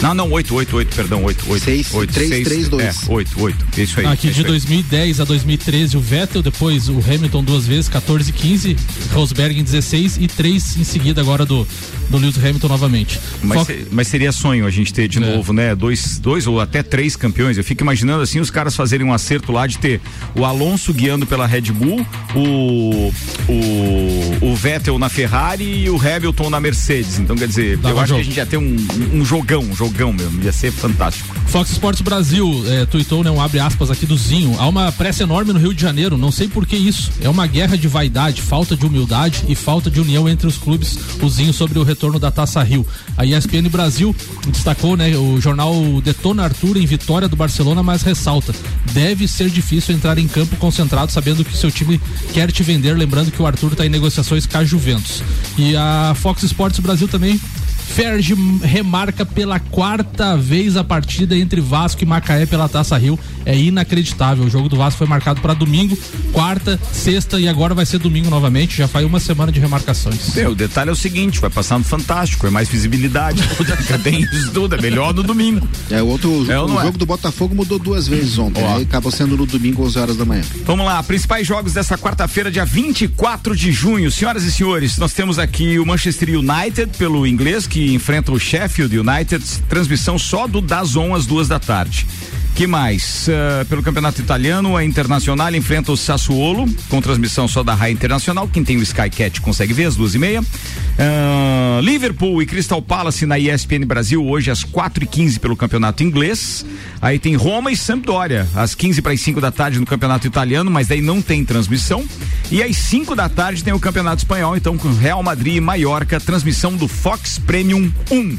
Não, 0.00 0.14
não, 0.14 0.30
8, 0.30 0.54
8, 0.54 0.76
8, 0.76 0.94
perdão, 0.96 1.24
8, 1.24 1.44
8. 1.50 1.64
Seis, 1.64 1.92
8, 1.92 2.12
três, 2.12 2.28
seis, 2.28 2.48
três, 2.48 2.68
dois. 2.68 2.84
É, 3.08 3.12
8, 3.12 3.40
8. 3.42 3.80
Isso 3.80 3.98
aí. 4.00 4.06
Aqui 4.06 4.28
é 4.28 4.30
de 4.30 4.36
isso 4.38 4.46
aí. 4.46 4.46
2010 4.46 5.20
a 5.20 5.24
2013 5.24 5.96
o 5.96 6.00
Vettel, 6.00 6.40
depois 6.40 6.88
o 6.88 6.98
Hamilton 7.00 7.42
duas 7.42 7.66
vezes, 7.66 7.88
14 7.88 8.30
e 8.30 8.32
15, 8.32 8.76
Rosberg 9.12 9.58
em 9.58 9.64
16 9.64 10.18
e 10.18 10.28
três 10.28 10.76
em 10.76 10.84
seguida 10.84 11.20
agora 11.20 11.44
do, 11.44 11.66
do 12.10 12.16
Lewis 12.16 12.38
Hamilton 12.38 12.68
novamente. 12.68 13.18
Mas, 13.42 13.58
Foca- 13.58 13.76
mas 13.90 14.06
seria 14.06 14.30
sonho 14.30 14.66
a 14.66 14.70
gente 14.70 14.92
ter 14.94 15.08
de 15.08 15.18
É. 15.18 15.20
novo, 15.34 15.52
né? 15.52 15.74
Dois, 15.74 16.18
dois 16.20 16.46
ou 16.46 16.60
até 16.60 16.80
três 16.80 17.16
campeões. 17.16 17.58
Eu 17.58 17.64
fico 17.64 17.82
imaginando 17.82 18.22
assim 18.22 18.38
os 18.38 18.50
caras 18.52 18.76
fazerem 18.76 19.04
um 19.04 19.12
acerto 19.12 19.50
lá 19.50 19.66
de 19.66 19.78
ter 19.78 20.00
o 20.36 20.44
Alonso 20.44 20.94
guiando 20.94 21.26
pela 21.26 21.44
Red 21.44 21.72
Bull, 21.72 22.06
o, 22.36 23.12
o, 23.48 24.38
o 24.52 24.54
Vettel 24.54 24.96
na 24.96 25.08
Ferrari 25.08 25.64
e 25.84 25.90
o 25.90 25.96
Hamilton 26.00 26.50
na 26.50 26.60
Mercedes. 26.60 27.18
Então, 27.18 27.34
quer 27.34 27.48
dizer, 27.48 27.76
Dava 27.78 27.96
eu 27.96 27.98
acho 28.00 28.08
jogo. 28.10 28.20
que 28.20 28.22
a 28.22 28.30
gente 28.30 28.36
ia 28.36 28.46
ter 28.46 28.56
um, 28.58 28.76
um 29.12 29.24
jogão, 29.24 29.62
um 29.64 29.74
jogão 29.74 29.87
mesmo. 30.12 30.42
Ia 30.42 30.52
ser 30.52 30.72
fantástico. 30.72 31.34
Fox 31.48 31.70
Sports 31.70 32.02
Brasil 32.02 32.62
é, 32.66 32.84
tweetou, 32.84 33.24
né, 33.24 33.30
um 33.30 33.40
abre 33.40 33.58
aspas 33.58 33.90
aqui 33.90 34.04
do 34.04 34.16
Zinho. 34.16 34.54
Há 34.58 34.68
uma 34.68 34.92
pressa 34.92 35.22
enorme 35.22 35.52
no 35.52 35.58
Rio 35.58 35.72
de 35.72 35.80
Janeiro, 35.80 36.18
não 36.18 36.30
sei 36.30 36.46
por 36.46 36.66
que 36.66 36.76
isso. 36.76 37.10
É 37.20 37.28
uma 37.28 37.46
guerra 37.46 37.76
de 37.76 37.88
vaidade, 37.88 38.42
falta 38.42 38.76
de 38.76 38.84
humildade 38.84 39.44
e 39.48 39.54
falta 39.54 39.90
de 39.90 40.00
união 40.00 40.28
entre 40.28 40.46
os 40.46 40.56
clubes. 40.56 40.98
O 41.22 41.28
Zinho 41.28 41.52
sobre 41.52 41.78
o 41.78 41.82
retorno 41.82 42.18
da 42.18 42.30
Taça 42.30 42.62
Rio. 42.62 42.86
A 43.16 43.24
ESPN 43.24 43.68
Brasil 43.70 44.14
destacou, 44.48 44.96
né, 44.96 45.16
o 45.16 45.40
jornal 45.40 45.74
detona 46.02 46.44
Arthur 46.44 46.76
em 46.76 46.86
vitória 46.86 47.28
do 47.28 47.36
Barcelona, 47.36 47.82
mas 47.82 48.02
ressalta: 48.02 48.54
deve 48.92 49.26
ser 49.26 49.48
difícil 49.48 49.94
entrar 49.94 50.18
em 50.18 50.28
campo 50.28 50.56
concentrado 50.56 51.10
sabendo 51.10 51.44
que 51.44 51.56
seu 51.56 51.70
time 51.70 52.00
quer 52.32 52.52
te 52.52 52.62
vender. 52.62 52.94
Lembrando 52.94 53.30
que 53.30 53.40
o 53.40 53.46
Arthur 53.46 53.72
está 53.72 53.86
em 53.86 53.88
negociações 53.88 54.46
com 54.46 54.58
a 54.58 54.64
Juventus. 54.64 55.22
E 55.56 55.74
a 55.76 56.14
Fox 56.14 56.42
Sports 56.42 56.78
Brasil 56.80 57.08
também 57.08 57.40
Ferge 57.88 58.34
remarca 58.62 59.24
pela 59.26 59.58
quarta 59.58 60.36
vez 60.36 60.76
a 60.76 60.84
partida 60.84 61.36
entre 61.36 61.60
Vasco 61.60 62.02
e 62.02 62.06
Macaé 62.06 62.46
pela 62.46 62.68
Taça 62.68 62.96
Rio. 62.96 63.18
É 63.44 63.56
inacreditável. 63.56 64.44
O 64.44 64.50
jogo 64.50 64.68
do 64.68 64.76
Vasco 64.76 64.98
foi 64.98 65.06
marcado 65.06 65.40
para 65.40 65.54
domingo, 65.54 65.98
quarta, 66.32 66.78
sexta 66.92 67.40
e 67.40 67.48
agora 67.48 67.74
vai 67.74 67.86
ser 67.86 67.98
domingo 67.98 68.28
novamente. 68.30 68.76
Já 68.76 68.86
faz 68.86 69.04
uma 69.06 69.18
semana 69.18 69.50
de 69.50 69.58
remarcações. 69.58 70.34
Meu, 70.34 70.50
o 70.50 70.54
detalhe 70.54 70.90
é 70.90 70.92
o 70.92 70.96
seguinte: 70.96 71.40
vai 71.40 71.50
passar 71.50 71.78
no 71.78 71.84
Fantástico, 71.84 72.46
é 72.46 72.50
mais 72.50 72.68
visibilidade. 72.68 73.42
Tem 74.04 74.20
isso 74.20 74.52
tudo, 74.52 74.74
é 74.76 74.80
melhor 74.80 75.14
no 75.14 75.22
domingo. 75.22 75.66
É, 75.90 76.02
o 76.02 76.06
outro, 76.06 76.50
É 76.50 76.60
o 76.60 76.78
é? 76.80 76.84
jogo 76.84 76.98
do 76.98 77.06
Botafogo 77.06 77.54
mudou 77.54 77.78
duas 77.78 78.06
vezes 78.06 78.38
ontem. 78.38 78.62
Ó. 78.62 78.76
Aí 78.76 78.82
acabou 78.82 79.10
sendo 79.10 79.36
no 79.36 79.46
domingo, 79.46 79.84
11 79.84 79.98
horas 79.98 80.16
da 80.16 80.24
manhã. 80.24 80.42
Vamos 80.64 80.84
lá, 80.84 81.02
principais 81.02 81.46
jogos 81.46 81.72
dessa 81.72 81.96
quarta-feira, 81.96 82.50
dia 82.50 82.64
24 82.64 83.56
de 83.56 83.72
junho. 83.72 84.10
Senhoras 84.10 84.44
e 84.44 84.52
senhores, 84.52 84.98
nós 84.98 85.12
temos 85.12 85.38
aqui 85.38 85.78
o 85.78 85.86
Manchester 85.86 86.28
United, 86.38 86.96
pelo 86.98 87.26
inglês, 87.26 87.66
que 87.66 87.77
enfrenta 87.94 88.32
o 88.32 88.38
Sheffield 88.38 88.98
United. 88.98 89.44
Transmissão 89.68 90.18
só 90.18 90.46
do 90.46 90.60
Dazon 90.60 91.14
às 91.14 91.26
duas 91.26 91.48
da 91.48 91.58
tarde. 91.58 92.06
Que 92.54 92.66
mais? 92.66 93.28
Uh, 93.28 93.64
pelo 93.66 93.82
campeonato 93.82 94.20
italiano, 94.20 94.76
a 94.76 94.84
Internacional 94.84 95.54
enfrenta 95.54 95.92
o 95.92 95.96
Sassuolo, 95.96 96.66
com 96.88 97.00
transmissão 97.00 97.46
só 97.46 97.62
da 97.62 97.72
Raia 97.74 97.92
Internacional. 97.92 98.48
Quem 98.48 98.64
tem 98.64 98.76
o 98.76 98.82
Skycat 98.82 99.40
consegue 99.40 99.72
ver 99.72 99.84
às 99.84 99.94
duas 99.94 100.14
e 100.14 100.18
meia. 100.18 100.40
Uh, 100.40 101.80
Liverpool 101.80 102.42
e 102.42 102.46
Crystal 102.46 102.82
Palace 102.82 103.24
na 103.24 103.38
ESPN 103.38 103.86
Brasil, 103.86 104.26
hoje 104.26 104.50
às 104.50 104.64
quatro 104.64 105.04
e 105.04 105.06
quinze 105.06 105.38
pelo 105.38 105.56
campeonato 105.56 106.02
inglês. 106.02 106.66
Aí 107.00 107.18
tem 107.18 107.36
Roma 107.36 107.70
e 107.70 107.76
Sampdoria, 107.76 108.48
às 108.54 108.74
15 108.74 109.02
para 109.02 109.12
as 109.12 109.20
5 109.20 109.40
da 109.40 109.52
tarde 109.52 109.78
no 109.78 109.86
campeonato 109.86 110.26
italiano, 110.26 110.68
mas 110.68 110.88
daí 110.88 111.00
não 111.00 111.22
tem 111.22 111.44
transmissão. 111.44 112.04
E 112.50 112.60
às 112.60 112.76
5 112.76 113.14
da 113.14 113.28
tarde 113.28 113.62
tem 113.62 113.72
o 113.72 113.78
campeonato 113.78 114.18
espanhol, 114.18 114.56
então 114.56 114.76
com 114.76 114.92
Real 114.92 115.22
Madrid 115.22 115.56
e 115.56 115.60
Mallorca, 115.60 116.18
transmissão 116.18 116.74
do 116.74 116.88
Fox 116.88 117.38
Premium 117.38 117.92
1. 118.10 118.38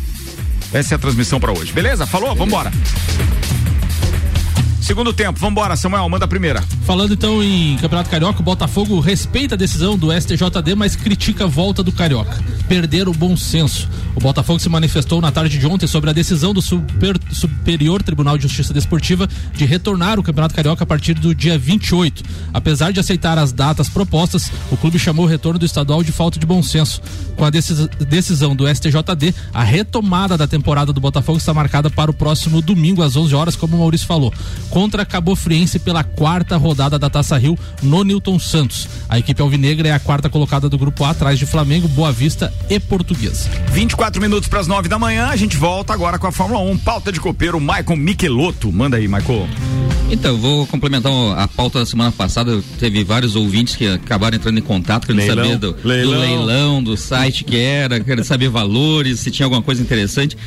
Essa 0.74 0.94
é 0.94 0.98
a 0.98 1.00
transmissão 1.00 1.40
para 1.40 1.52
hoje. 1.52 1.72
Beleza? 1.72 2.06
Falou? 2.06 2.36
Vambora. 2.36 2.72
Segundo 4.90 5.14
tempo, 5.14 5.40
vambora, 5.40 5.76
Samuel, 5.76 6.10
manda 6.10 6.26
a 6.26 6.28
primeira. 6.28 6.64
Falando 6.84 7.14
então 7.14 7.44
em 7.44 7.78
Campeonato 7.78 8.10
Carioca, 8.10 8.40
o 8.40 8.44
Botafogo 8.44 9.00
respeita 9.00 9.54
a 9.54 9.58
decisão 9.58 9.96
do 9.96 10.12
STJD, 10.12 10.74
mas 10.76 10.96
critica 10.96 11.44
a 11.44 11.48
volta 11.48 11.84
do 11.84 11.92
Carioca. 11.92 12.44
Perder 12.68 13.08
o 13.08 13.14
bom 13.14 13.38
senso. 13.38 13.88
O 14.16 14.20
Botafogo 14.20 14.60
se 14.60 14.68
manifestou 14.68 15.22
na 15.22 15.32
tarde 15.32 15.60
de 15.60 15.68
ontem 15.68 15.86
sobre 15.86 16.10
a 16.10 16.14
decisão 16.14 16.56
do 16.56 16.62
Super, 16.62 17.20
Superior 17.32 18.02
Tribunal 18.02 18.36
de 18.36 18.48
Justiça 18.48 18.74
Desportiva 18.74 19.30
de 19.54 19.64
retornar 19.64 20.18
o 20.18 20.24
Campeonato 20.24 20.56
Carioca 20.56 20.84
a 20.84 20.88
partir 20.88 21.14
do 21.14 21.36
dia 21.36 21.56
28. 21.56 22.24
Apesar 22.52 22.92
de 22.92 23.00
aceitar 23.00 23.38
as 23.38 23.52
datas 23.52 23.90
propostas, 23.90 24.52
o 24.72 24.76
clube 24.76 24.98
chamou 24.98 25.26
o 25.26 25.30
retorno 25.30 25.60
do 25.60 25.68
estadual 25.68 26.02
de 26.02 26.12
falta 26.12 26.40
de 26.40 26.48
bom 26.48 26.64
senso. 26.64 27.00
Com 27.36 27.46
a 27.46 27.52
decisão 27.52 28.56
do 28.56 28.68
STJD, 28.68 29.36
a 29.54 29.64
retomada 29.64 30.36
da 30.36 30.48
temporada 30.48 30.92
do 30.92 31.00
Botafogo 31.00 31.38
está 31.38 31.54
marcada 31.54 31.92
para 31.92 32.10
o 32.10 32.14
próximo 32.14 32.60
domingo 32.60 33.04
às 33.04 33.16
11 33.16 33.36
horas, 33.36 33.56
como 33.56 33.76
o 33.76 33.80
Maurício 33.80 34.08
falou. 34.08 34.34
Com 34.72 34.79
contra 34.80 35.06
Cabo 35.06 35.36
Friense 35.36 35.78
pela 35.78 36.06
quarta 36.06 36.56
rodada 36.56 36.98
da 36.98 37.10
Taça 37.10 37.38
Rio 37.38 37.60
no 37.84 38.02
Newton 38.06 38.40
Santos. 38.40 38.88
A 39.10 39.20
equipe 39.20 39.42
alvinegra 39.42 39.90
é 39.90 39.92
a 39.92 40.00
quarta 40.00 40.30
colocada 40.30 40.70
do 40.70 40.78
grupo 40.78 41.04
A, 41.04 41.10
atrás 41.10 41.38
de 41.38 41.46
Flamengo, 41.46 41.86
Boa 41.90 42.14
Vista 42.14 42.54
e 42.70 42.80
Portuguesa. 42.80 43.50
24 43.74 44.22
minutos 44.22 44.48
para 44.48 44.62
as 44.62 44.68
9 44.68 44.88
da 44.88 44.98
manhã, 44.98 45.28
a 45.28 45.36
gente 45.36 45.58
volta 45.58 45.92
agora 45.92 46.18
com 46.18 46.28
a 46.28 46.32
Fórmula 46.32 46.62
1. 46.62 46.78
Pauta 46.78 47.12
de 47.12 47.20
copeiro, 47.20 47.60
Michael 47.60 47.98
Michelotto. 47.98 48.72
Manda 48.72 48.96
aí, 48.96 49.06
Michael. 49.06 49.50
Então, 50.10 50.38
vou 50.38 50.66
complementar 50.66 51.12
a 51.38 51.46
pauta 51.46 51.80
da 51.80 51.86
semana 51.86 52.14
passada. 52.14 52.64
Teve 52.80 53.04
vários 53.04 53.36
ouvintes 53.36 53.76
que 53.76 53.86
acabaram 53.86 54.38
entrando 54.38 54.60
em 54.60 54.64
contato, 54.64 55.08
querendo 55.08 55.20
leilão, 55.20 55.44
saber 55.44 55.58
do 55.58 55.76
leilão. 55.84 56.14
do 56.14 56.20
leilão, 56.22 56.84
do 56.84 56.96
site 56.96 57.44
que 57.44 57.58
era, 57.58 58.00
querendo 58.00 58.24
saber 58.24 58.48
valores, 58.48 59.20
se 59.20 59.30
tinha 59.30 59.46
alguma 59.46 59.62
coisa 59.62 59.82
interessante. 59.82 60.38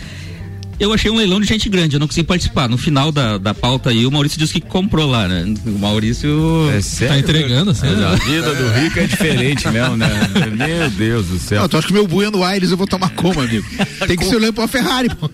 Eu 0.79 0.93
achei 0.93 1.11
um 1.11 1.17
leilão 1.17 1.41
de 1.41 1.47
gente 1.47 1.69
grande, 1.69 1.97
eu 1.97 2.01
não 2.01 2.07
consegui 2.07 2.27
participar. 2.27 2.69
No 2.69 2.77
final 2.77 3.13
da, 3.13 3.39
da 3.39 3.55
pauta 3.55 3.91
aí, 3.91 4.05
o 4.05 4.11
Maurício 4.11 4.39
disse 4.39 4.55
que 4.55 4.61
comprou 4.61 5.09
lá, 5.09 5.29
né? 5.29 5.45
O 5.67 5.79
Maurício 5.79 6.71
é 6.71 6.81
sério? 6.81 7.15
tá 7.15 7.21
entregando, 7.21 7.71
assim. 7.71 7.87
Né? 7.87 8.05
A 8.05 8.15
vida 8.17 8.55
do 8.55 8.73
rico 8.73 8.99
é 8.99 9.07
diferente 9.07 9.69
mesmo, 9.69 9.97
né? 9.97 10.09
Meu 10.57 10.91
Deus 10.91 11.27
do 11.27 11.39
céu. 11.39 11.61
Não, 11.61 11.69
tu 11.69 11.77
acha 11.77 11.87
que 11.87 11.93
meu 11.93 12.07
Bueno 12.07 12.43
Aires 12.43 12.71
eu 12.71 12.77
vou 12.77 12.87
tomar 12.87 13.11
como, 13.11 13.41
amigo? 13.41 13.67
Tem 14.07 14.17
que 14.17 14.25
ser 14.25 14.37
olhando 14.37 14.55
pra 14.55 14.67
Ferrari, 14.67 15.09
pô. 15.15 15.31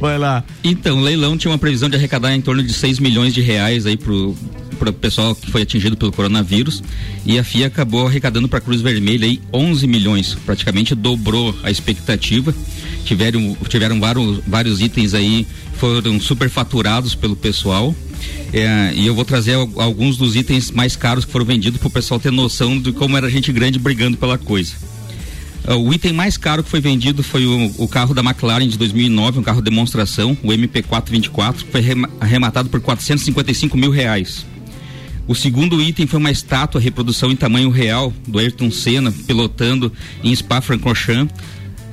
Vai 0.00 0.18
lá. 0.18 0.42
Então, 0.62 0.98
o 0.98 1.00
leilão 1.00 1.36
tinha 1.36 1.50
uma 1.50 1.58
previsão 1.58 1.88
de 1.88 1.96
arrecadar 1.96 2.34
em 2.34 2.40
torno 2.40 2.62
de 2.62 2.72
6 2.72 2.98
milhões 2.98 3.32
de 3.32 3.40
reais 3.40 3.86
aí 3.86 3.96
pro, 3.96 4.36
para 4.74 4.90
o 4.90 4.92
pessoal 4.92 5.34
que 5.34 5.50
foi 5.50 5.62
atingido 5.62 5.96
pelo 5.96 6.12
coronavírus 6.12 6.82
e 7.24 7.38
a 7.38 7.44
FIA 7.44 7.68
acabou 7.68 8.06
arrecadando 8.06 8.48
para 8.48 8.58
a 8.58 8.62
Cruz 8.62 8.80
Vermelha 8.80 9.26
aí 9.26 9.40
11 9.52 9.86
milhões, 9.86 10.36
praticamente 10.46 10.94
dobrou 10.94 11.54
a 11.62 11.70
expectativa. 11.70 12.54
Tiveram, 13.04 13.56
tiveram 13.68 14.00
vários, 14.00 14.40
vários 14.46 14.80
itens 14.80 15.14
aí 15.14 15.46
foram 15.74 16.18
superfaturados 16.20 17.14
pelo 17.14 17.36
pessoal. 17.36 17.94
É, 18.52 18.92
e 18.94 19.06
eu 19.06 19.14
vou 19.14 19.24
trazer 19.24 19.54
alguns 19.54 20.16
dos 20.16 20.36
itens 20.36 20.70
mais 20.70 20.96
caros 20.96 21.24
que 21.24 21.32
foram 21.32 21.44
vendidos 21.44 21.78
para 21.78 21.88
o 21.88 21.90
pessoal 21.90 22.18
ter 22.20 22.32
noção 22.32 22.80
de 22.80 22.92
como 22.92 23.16
era 23.16 23.28
gente 23.28 23.52
grande 23.52 23.78
brigando 23.78 24.16
pela 24.16 24.38
coisa. 24.38 24.74
Uh, 25.66 25.76
o 25.76 25.94
item 25.94 26.12
mais 26.12 26.36
caro 26.36 26.62
que 26.62 26.68
foi 26.68 26.80
vendido 26.80 27.22
foi 27.22 27.46
o, 27.46 27.72
o, 27.78 27.88
carro 27.88 28.14
da 28.14 28.20
McLaren 28.20 28.68
de 28.68 28.76
2009, 28.76 29.40
um 29.40 29.42
carro 29.42 29.62
demonstração, 29.62 30.36
o 30.42 30.48
MP424, 30.48 31.54
que 31.64 31.72
foi 31.72 31.82
arrematado 32.20 32.68
por 32.68 32.80
455 32.80 33.76
mil 33.76 33.90
reais. 33.90 34.44
O 35.26 35.34
segundo 35.34 35.80
item 35.80 36.06
foi 36.06 36.18
uma 36.18 36.30
estátua 36.30 36.80
reprodução 36.80 37.30
em 37.30 37.36
tamanho 37.36 37.70
real 37.70 38.12
do 38.26 38.38
Ayrton 38.38 38.70
Senna 38.70 39.10
pilotando 39.10 39.92
em 40.22 40.34
Spa-Francorchamps. 40.34 41.34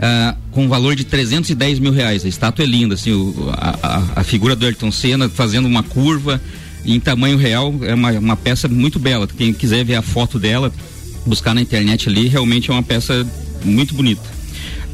Uh, 0.02 0.36
com 0.50 0.66
um 0.66 0.68
valor 0.68 0.96
de 0.96 1.04
310 1.04 1.78
mil 1.78 1.92
reais. 1.92 2.26
A 2.26 2.28
estátua 2.28 2.66
é 2.66 2.66
linda, 2.66 2.96
assim, 2.96 3.12
o, 3.12 3.52
a, 3.52 3.78
a, 3.84 4.22
a, 4.22 4.24
figura 4.24 4.56
do 4.56 4.66
Ayrton 4.66 4.92
Senna 4.92 5.30
fazendo 5.30 5.68
uma 5.68 5.84
curva 5.84 6.42
em 6.84 7.00
tamanho 7.00 7.38
real 7.38 7.72
é 7.84 7.94
uma, 7.94 8.12
uma 8.14 8.36
peça 8.36 8.68
muito 8.68 8.98
bela. 8.98 9.28
Quem 9.28 9.54
quiser 9.54 9.86
ver 9.86 9.94
a 9.94 10.02
foto 10.02 10.40
dela, 10.40 10.74
buscar 11.24 11.54
na 11.54 11.62
internet 11.62 12.10
ali, 12.10 12.28
realmente 12.28 12.72
é 12.72 12.74
uma 12.74 12.82
peça 12.82 13.28
muito 13.64 13.94
bonita. 13.94 14.24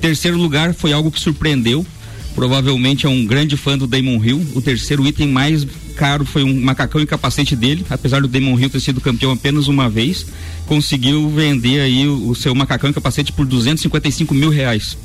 Terceiro 0.01 0.37
lugar 0.37 0.73
foi 0.73 0.91
algo 0.91 1.09
que 1.09 1.21
surpreendeu. 1.21 1.85
Provavelmente 2.35 3.05
é 3.05 3.09
um 3.09 3.25
grande 3.25 3.55
fã 3.55 3.77
do 3.77 3.87
Damon 3.87 4.23
Hill. 4.23 4.45
O 4.53 4.61
terceiro 4.61 5.07
item 5.07 5.29
mais 5.29 5.65
caro 5.97 6.23
foi 6.23 6.43
um 6.43 6.61
macacão 6.61 7.01
e 7.01 7.05
capacete 7.05 7.55
dele, 7.55 7.85
apesar 7.89 8.21
do 8.21 8.27
Demon 8.27 8.57
Hill 8.57 8.69
ter 8.69 8.79
sido 8.79 9.01
campeão 9.01 9.31
apenas 9.31 9.67
uma 9.67 9.89
vez, 9.89 10.25
conseguiu 10.67 11.29
vender 11.29 11.81
aí 11.81 12.07
o, 12.07 12.29
o 12.29 12.35
seu 12.35 12.53
macacão 12.53 12.89
e 12.89 12.93
capacete 12.93 13.31
por 13.33 13.45
255 13.45 14.33
mil 14.33 14.49
reais. 14.49 14.97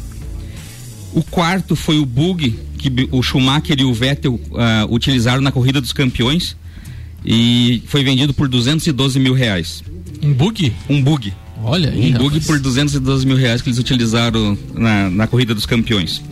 O 1.13 1.23
quarto 1.23 1.75
foi 1.75 1.99
o 1.99 2.07
bug 2.07 2.59
que 2.79 3.09
o 3.11 3.23
Schumacher 3.23 3.81
e 3.81 3.85
o 3.85 3.95
Vettel 3.95 4.35
uh, 4.35 4.41
utilizaram 4.93 5.41
na 5.41 5.53
corrida 5.53 5.81
dos 5.81 5.93
campeões 5.93 6.57
e 7.25 7.83
foi 7.87 8.03
vendido 8.03 8.35
por 8.35 8.49
212 8.49 9.19
mil 9.19 9.35
reais. 9.35 9.83
Um 10.23 10.33
bug? 10.33 10.73
Um 10.89 11.03
bug. 11.03 11.33
Olha 11.63 11.91
aí. 11.91 12.11
Um 12.11 12.13
bug 12.13 12.39
rapaz. 12.39 12.47
por 12.47 12.59
212 12.59 13.27
mil 13.27 13.37
reais 13.37 13.63
que 13.63 13.69
eles 13.69 13.79
utilizaram 13.79 14.59
na, 14.75 15.11
na 15.11 15.27
corrida 15.27 15.55
dos 15.55 15.67
campeões. 15.67 16.23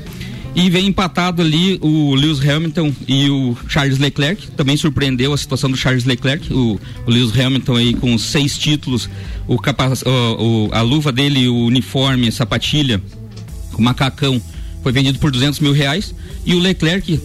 E 0.55 0.68
vem 0.68 0.88
empatado 0.88 1.42
ali 1.42 1.78
o 1.80 2.14
Lewis 2.14 2.40
Hamilton 2.40 2.92
e 3.07 3.30
o 3.30 3.57
Charles 3.68 3.98
Leclerc. 3.98 4.48
Também 4.53 4.76
surpreendeu 4.76 5.32
a 5.32 5.36
situação 5.36 5.70
do 5.70 5.76
Charles 5.76 6.05
Leclerc. 6.05 6.53
O, 6.53 6.80
o 7.07 7.11
Lewis 7.11 7.38
Hamilton 7.38 7.76
aí 7.76 7.94
com 7.94 8.18
seis 8.18 8.59
títulos, 8.59 9.09
o, 9.46 9.59
capaz, 9.59 10.03
o, 10.03 10.09
o 10.09 10.68
a 10.72 10.82
luva 10.82 11.12
dele, 11.12 11.48
o 11.48 11.66
uniforme, 11.66 12.28
a 12.28 12.32
sapatilha, 12.32 13.01
o 13.74 13.80
macacão, 13.80 14.42
foi 14.82 14.92
vendido 14.92 15.18
por 15.18 15.30
200 15.30 15.61
mil 15.61 15.72
reais. 15.72 16.14
E 16.44 16.55
o 16.55 16.59
Leclerc, 16.59 17.20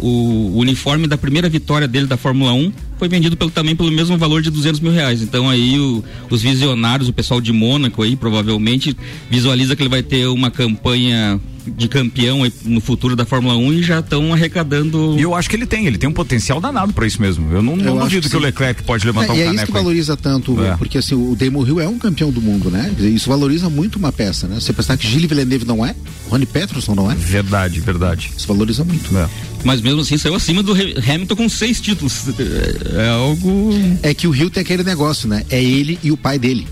o, 0.00 0.08
o 0.08 0.58
uniforme 0.58 1.06
da 1.06 1.16
primeira 1.16 1.48
vitória 1.48 1.86
dele 1.86 2.06
da 2.06 2.16
Fórmula 2.16 2.52
1 2.52 2.72
foi 2.98 3.08
vendido 3.08 3.36
pelo, 3.36 3.50
também 3.50 3.76
pelo 3.76 3.90
mesmo 3.90 4.16
valor 4.16 4.42
de 4.42 4.50
200 4.50 4.80
mil 4.80 4.92
reais. 4.92 5.22
Então 5.22 5.48
aí 5.48 5.78
o, 5.78 6.02
os 6.30 6.42
visionários, 6.42 7.08
o 7.08 7.12
pessoal 7.12 7.40
de 7.40 7.52
Mônaco 7.52 8.02
aí 8.02 8.16
provavelmente 8.16 8.96
visualiza 9.30 9.76
que 9.76 9.82
ele 9.82 9.90
vai 9.90 10.02
ter 10.02 10.26
uma 10.26 10.50
campanha 10.50 11.40
de 11.66 11.88
campeão 11.88 12.40
no 12.64 12.80
futuro 12.80 13.16
da 13.16 13.24
Fórmula 13.24 13.56
1 13.56 13.72
e 13.72 13.82
já 13.82 14.00
estão 14.00 14.32
arrecadando. 14.32 15.16
E 15.18 15.22
eu 15.22 15.34
acho 15.34 15.48
que 15.48 15.56
ele 15.56 15.66
tem, 15.66 15.86
ele 15.86 15.98
tem 15.98 16.08
um 16.08 16.12
potencial 16.12 16.60
danado 16.60 16.92
para 16.92 17.06
isso 17.06 17.20
mesmo. 17.20 17.52
Eu 17.52 17.62
não, 17.62 17.76
não 17.76 17.98
duvido 17.98 18.22
que, 18.22 18.30
que, 18.30 18.36
o 18.36 18.40
Leclerc 18.40 18.82
pode 18.82 19.06
levantar 19.06 19.32
é, 19.32 19.32
um 19.32 19.38
e 19.38 19.42
é 19.42 19.54
isso 19.54 19.66
que 19.66 19.72
valoriza 19.72 20.16
tanto, 20.16 20.62
é. 20.62 20.76
porque 20.76 20.98
assim, 20.98 21.14
o 21.14 21.34
Damon 21.34 21.66
Hill 21.66 21.80
é 21.80 21.88
um 21.88 21.98
campeão 21.98 22.30
do 22.30 22.40
mundo, 22.40 22.70
né? 22.70 22.92
Isso 22.98 23.28
valoriza 23.28 23.68
muito 23.68 23.96
uma 23.96 24.12
peça, 24.12 24.46
né? 24.46 24.60
Você 24.60 24.72
pensar 24.72 24.96
que 24.96 25.06
Gilles 25.06 25.28
Villeneuve 25.28 25.64
não 25.64 25.84
é, 25.84 25.94
Rony 26.28 26.46
Peterson 26.46 26.94
não 26.94 27.10
é. 27.10 27.14
Verdade, 27.14 27.80
verdade. 27.80 28.30
Isso 28.36 28.46
valoriza 28.46 28.84
muito. 28.84 29.16
É. 29.16 29.28
Mas 29.64 29.80
mesmo 29.80 30.00
assim 30.00 30.18
saiu 30.18 30.34
acima 30.34 30.62
do 30.62 30.72
Hamilton 30.72 31.36
com 31.36 31.48
seis 31.48 31.80
títulos. 31.80 32.24
É, 32.38 33.04
é 33.06 33.08
algo. 33.08 33.70
É 34.02 34.12
que 34.12 34.26
o 34.26 34.34
Hill 34.34 34.50
tem 34.50 34.60
aquele 34.60 34.82
negócio, 34.82 35.28
né? 35.28 35.44
É 35.48 35.62
ele 35.62 35.98
e 36.02 36.12
o 36.12 36.16
pai 36.16 36.38
dele. 36.38 36.66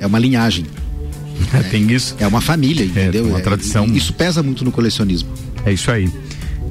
É 0.00 0.06
uma 0.06 0.18
linhagem. 0.18 0.66
É, 1.52 1.62
tem 1.62 1.90
isso. 1.90 2.16
É 2.18 2.26
uma 2.26 2.40
família, 2.40 2.84
entendeu? 2.84 3.26
É 3.26 3.28
uma 3.28 3.40
tradição. 3.40 3.86
isso 3.86 4.12
pesa 4.12 4.42
muito 4.42 4.64
no 4.64 4.72
colecionismo. 4.72 5.28
É 5.64 5.72
isso 5.72 5.90
aí. 5.90 6.10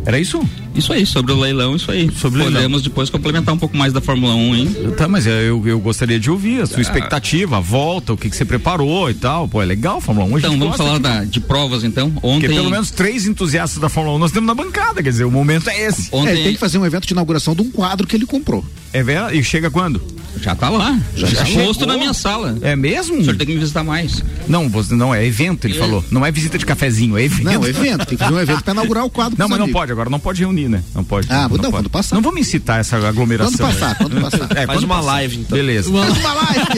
Era 0.06 0.20
isso? 0.20 0.42
Isso 0.76 0.92
aí, 0.92 1.06
sobre 1.06 1.32
o 1.32 1.40
leilão, 1.40 1.76
isso 1.76 1.92
aí. 1.92 2.10
Sobre 2.16 2.44
Podemos 2.44 2.62
leilão. 2.62 2.82
depois 2.82 3.10
complementar 3.10 3.54
um 3.54 3.58
pouco 3.58 3.78
mais 3.78 3.94
da 3.94 4.02
Fórmula 4.02 4.34
1, 4.34 4.56
hein? 4.56 4.76
Tá, 4.98 5.08
mas 5.08 5.26
eu, 5.28 5.66
eu 5.66 5.80
gostaria 5.80 6.20
de 6.20 6.30
ouvir 6.30 6.62
a 6.62 6.66
sua 6.66 6.80
ah. 6.80 6.82
expectativa, 6.82 7.58
a 7.58 7.60
volta, 7.60 8.14
o 8.14 8.18
que, 8.18 8.30
que 8.30 8.36
você 8.36 8.46
preparou 8.46 9.10
e 9.10 9.14
tal. 9.14 9.48
Pô, 9.48 9.62
é 9.62 9.66
legal 9.66 9.98
a 9.98 10.02
Fórmula 10.02 10.28
1. 10.28 10.38
Então, 10.40 10.60
vamos 10.60 10.78
falar 10.78 10.98
de... 10.98 11.04
Da, 11.04 11.24
de 11.24 11.40
provas, 11.40 11.84
então. 11.84 12.12
Ontem. 12.22 12.42
Porque 12.42 12.56
pelo 12.56 12.70
menos 12.70 12.92
três 12.92 13.28
entusiastas 13.28 13.80
da 13.80 13.90
Fórmula 13.90 14.16
1 14.18 14.20
nós 14.20 14.32
temos 14.32 14.48
na 14.48 14.56
bancada, 14.56 15.04
quer 15.04 15.10
dizer, 15.10 15.26
o 15.26 15.32
momento 15.32 15.70
é 15.70 15.82
esse. 15.82 16.10
Ontem... 16.12 16.30
É, 16.30 16.34
ele 16.34 16.44
tem 16.44 16.54
que 16.54 16.60
fazer 16.60 16.78
um 16.78 16.86
evento 16.86 17.06
de 17.06 17.14
inauguração 17.14 17.56
de 17.56 17.62
um 17.62 17.70
quadro 17.70 18.08
que 18.08 18.16
ele 18.16 18.26
comprou. 18.26 18.66
É 18.92 19.02
verdade? 19.02 19.38
E 19.38 19.44
chega 19.44 19.72
quando? 19.72 20.02
Já 20.42 20.56
tá 20.56 20.70
lá. 20.70 21.00
Já, 21.16 21.28
já 21.28 21.44
tá 21.44 21.52
posto 21.52 21.86
na 21.86 21.98
minha 21.98 22.14
sala. 22.14 22.58
É 22.62 22.76
mesmo? 22.76 23.18
O 23.18 23.24
senhor 23.24 23.36
tem 23.38 23.48
que 23.48 23.54
me 23.54 23.60
visitar 23.60 23.84
mais. 23.84 24.24
Não, 24.48 24.68
você, 24.68 24.94
não, 24.94 25.14
é 25.14 25.26
evento, 25.26 25.66
ele 25.66 25.76
é. 25.76 25.80
falou. 25.80 26.04
Não 26.12 26.26
é 26.26 26.32
visita 26.32 26.58
de 26.58 26.66
cafezinho, 26.66 27.18
é 27.18 27.24
evento. 27.24 27.44
Não, 27.44 27.66
é 27.66 27.70
evento. 27.70 28.06
Tem 28.06 28.18
que 28.18 28.24
fazer 28.24 28.36
um 28.36 28.40
evento 28.40 28.64
pra 28.64 28.74
inaugurar 28.74 29.06
o 29.06 29.10
quadro. 29.10 29.36
Não, 29.38 29.48
mas 29.48 29.58
amigos. 29.58 29.74
não 29.74 29.80
pode, 29.80 29.92
agora 29.92 30.10
não 30.10 30.20
pode 30.20 30.42
reunir 30.42 30.63
reunir, 30.64 30.70
né? 30.70 30.84
Não 30.94 31.04
pode. 31.04 31.28
Ah, 31.30 31.34
não, 31.34 31.42
não, 31.50 31.50
pode. 31.50 31.72
quando 31.72 31.90
passar. 31.90 32.16
Não 32.16 32.22
vamos 32.22 32.42
incitar 32.42 32.80
essa 32.80 32.98
aglomeração. 32.98 33.58
Quando 33.58 33.74
passar, 33.74 33.90
né? 33.90 33.96
quando 34.00 34.22
passar. 34.22 34.52
É, 34.52 34.66
Faz 34.66 34.80
quando 34.80 34.84
uma 34.86 34.96
passar. 34.96 35.08
live, 35.08 35.38
então. 35.38 35.58
Beleza. 35.58 35.92
Faz 35.92 36.18
uma 36.18 36.34
live. 36.34 36.64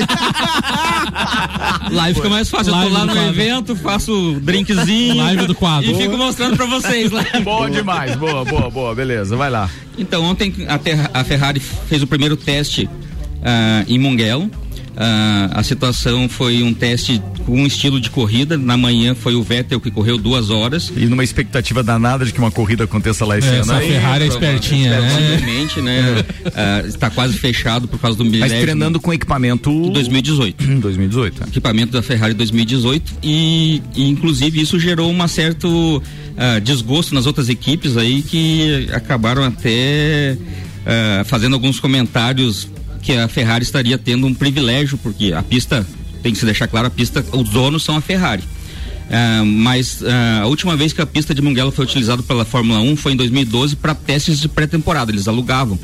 Live 1.91 2.15
fica 2.15 2.29
mais 2.29 2.49
fácil. 2.49 2.71
Live 2.73 2.87
eu 2.87 2.93
tô 2.93 2.99
lá 2.99 3.05
no 3.05 3.13
quadro. 3.13 3.29
evento, 3.29 3.75
faço 3.75 4.39
drinkzinho. 4.41 5.17
Live 5.17 5.45
do 5.45 5.55
quadro. 5.55 5.89
E 5.89 5.95
fico 5.95 6.17
mostrando 6.17 6.57
pra 6.57 6.65
vocês 6.65 7.11
lá. 7.11 7.23
Bom 7.43 7.69
demais. 7.69 8.15
Boa, 8.15 8.43
boa, 8.43 8.69
boa. 8.69 8.95
Beleza, 8.95 9.35
vai 9.35 9.49
lá. 9.49 9.69
Então, 9.97 10.23
ontem 10.23 10.53
a, 10.67 11.19
a 11.19 11.23
Ferrari 11.23 11.59
fez 11.59 12.01
o 12.01 12.07
primeiro 12.07 12.35
teste 12.35 12.89
ah, 13.43 13.83
em 13.87 13.99
Mugello. 13.99 14.49
Ah, 14.97 15.49
a 15.53 15.63
situação 15.63 16.29
foi 16.29 16.63
um 16.63 16.73
teste 16.73 17.21
com 17.45 17.61
um 17.61 17.65
estilo 17.67 17.99
de 17.99 18.09
corrida. 18.09 18.57
Na 18.57 18.77
manhã 18.77 19.13
foi 19.13 19.35
o 19.35 19.43
Vettel 19.43 19.79
que 19.79 19.91
correu 19.91 20.17
duas 20.17 20.49
horas. 20.49 20.91
E 20.95 21.05
numa 21.05 21.23
expectativa 21.23 21.83
danada 21.83 22.25
de 22.25 22.31
que 22.33 22.39
uma 22.39 22.51
corrida 22.51 22.85
aconteça 22.85 23.25
lá 23.25 23.37
esse 23.37 23.47
É, 23.47 23.51
ano. 23.59 23.65
essa. 23.65 23.79
Ferrari 23.81 24.23
é 24.23 24.27
espertinha, 24.27 25.01
né? 25.01 25.81
Né? 25.81 26.25
Ah, 26.55 26.83
está 26.87 27.09
quase 27.09 27.37
fechado 27.37 27.87
por 27.87 27.99
causa 27.99 28.17
do 28.17 28.23
Mas 28.23 28.33
milésimo. 28.33 28.61
treinando 28.61 28.99
com 28.99 29.13
equipamento 29.13 29.89
2018. 29.91 30.63
2018. 30.79 31.43
é. 31.43 31.47
equipamento 31.47 31.91
da 31.91 32.01
Ferrari 32.01 32.33
2018 32.33 33.13
e, 33.23 33.81
e, 33.95 34.09
inclusive 34.09 34.61
isso 34.61 34.79
gerou 34.79 35.11
um 35.11 35.27
certo 35.27 36.01
ah, 36.37 36.59
desgosto 36.59 37.13
nas 37.13 37.25
outras 37.25 37.49
equipes 37.49 37.97
aí 37.97 38.21
que 38.21 38.87
acabaram 38.93 39.43
até 39.43 40.37
ah, 40.85 41.23
fazendo 41.25 41.53
alguns 41.53 41.79
comentários 41.79 42.67
que 43.05 43.13
a 43.13 43.27
Ferrari 43.27 43.63
estaria 43.63 43.97
tendo 43.97 44.25
um 44.25 44.33
privilégio 44.33 44.97
porque 44.97 45.31
a 45.33 45.43
pista 45.43 45.85
tem 46.23 46.33
que 46.33 46.39
se 46.39 46.45
deixar 46.45 46.67
claro 46.67 46.87
a 46.87 46.89
pista 46.89 47.23
os 47.33 47.49
donos 47.49 47.83
são 47.83 47.95
a 47.95 48.01
Ferrari 48.01 48.43
Ah, 49.09 49.43
mas 49.45 50.03
ah, 50.03 50.41
a 50.41 50.47
última 50.47 50.75
vez 50.75 50.91
que 50.91 51.01
a 51.01 51.05
pista 51.05 51.33
de 51.33 51.41
Mugello 51.41 51.71
foi 51.71 51.85
utilizada 51.85 52.23
pela 52.23 52.43
Fórmula 52.43 52.79
1 52.79 52.95
foi 52.95 53.13
em 53.13 53.15
2012 53.15 53.75
para 53.75 53.93
testes 53.93 54.39
de 54.39 54.47
pré-temporada 54.47 55.11
eles 55.11 55.27
alugavam 55.27 55.77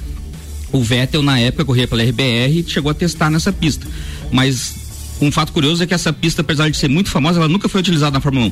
o 0.71 0.81
Vettel 0.81 1.21
na 1.21 1.39
época 1.39 1.65
corria 1.65 1.87
pela 1.87 2.03
RBR 2.03 2.59
e 2.59 2.65
chegou 2.67 2.91
a 2.91 2.93
testar 2.93 3.29
nessa 3.29 3.51
pista. 3.51 3.85
Mas 4.31 4.75
um 5.21 5.31
fato 5.31 5.51
curioso 5.51 5.83
é 5.83 5.87
que 5.87 5.93
essa 5.93 6.13
pista, 6.13 6.41
apesar 6.41 6.69
de 6.69 6.77
ser 6.77 6.89
muito 6.89 7.09
famosa, 7.09 7.39
ela 7.39 7.47
nunca 7.47 7.67
foi 7.67 7.81
utilizada 7.81 8.11
na 8.11 8.21
Fórmula 8.21 8.47
1. 8.47 8.51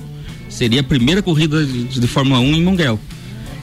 Seria 0.49 0.81
a 0.81 0.83
primeira 0.83 1.21
corrida 1.21 1.65
de, 1.65 1.85
de 1.85 2.07
Fórmula 2.07 2.39
1 2.39 2.55
em 2.55 2.63
Mugello. 2.63 2.99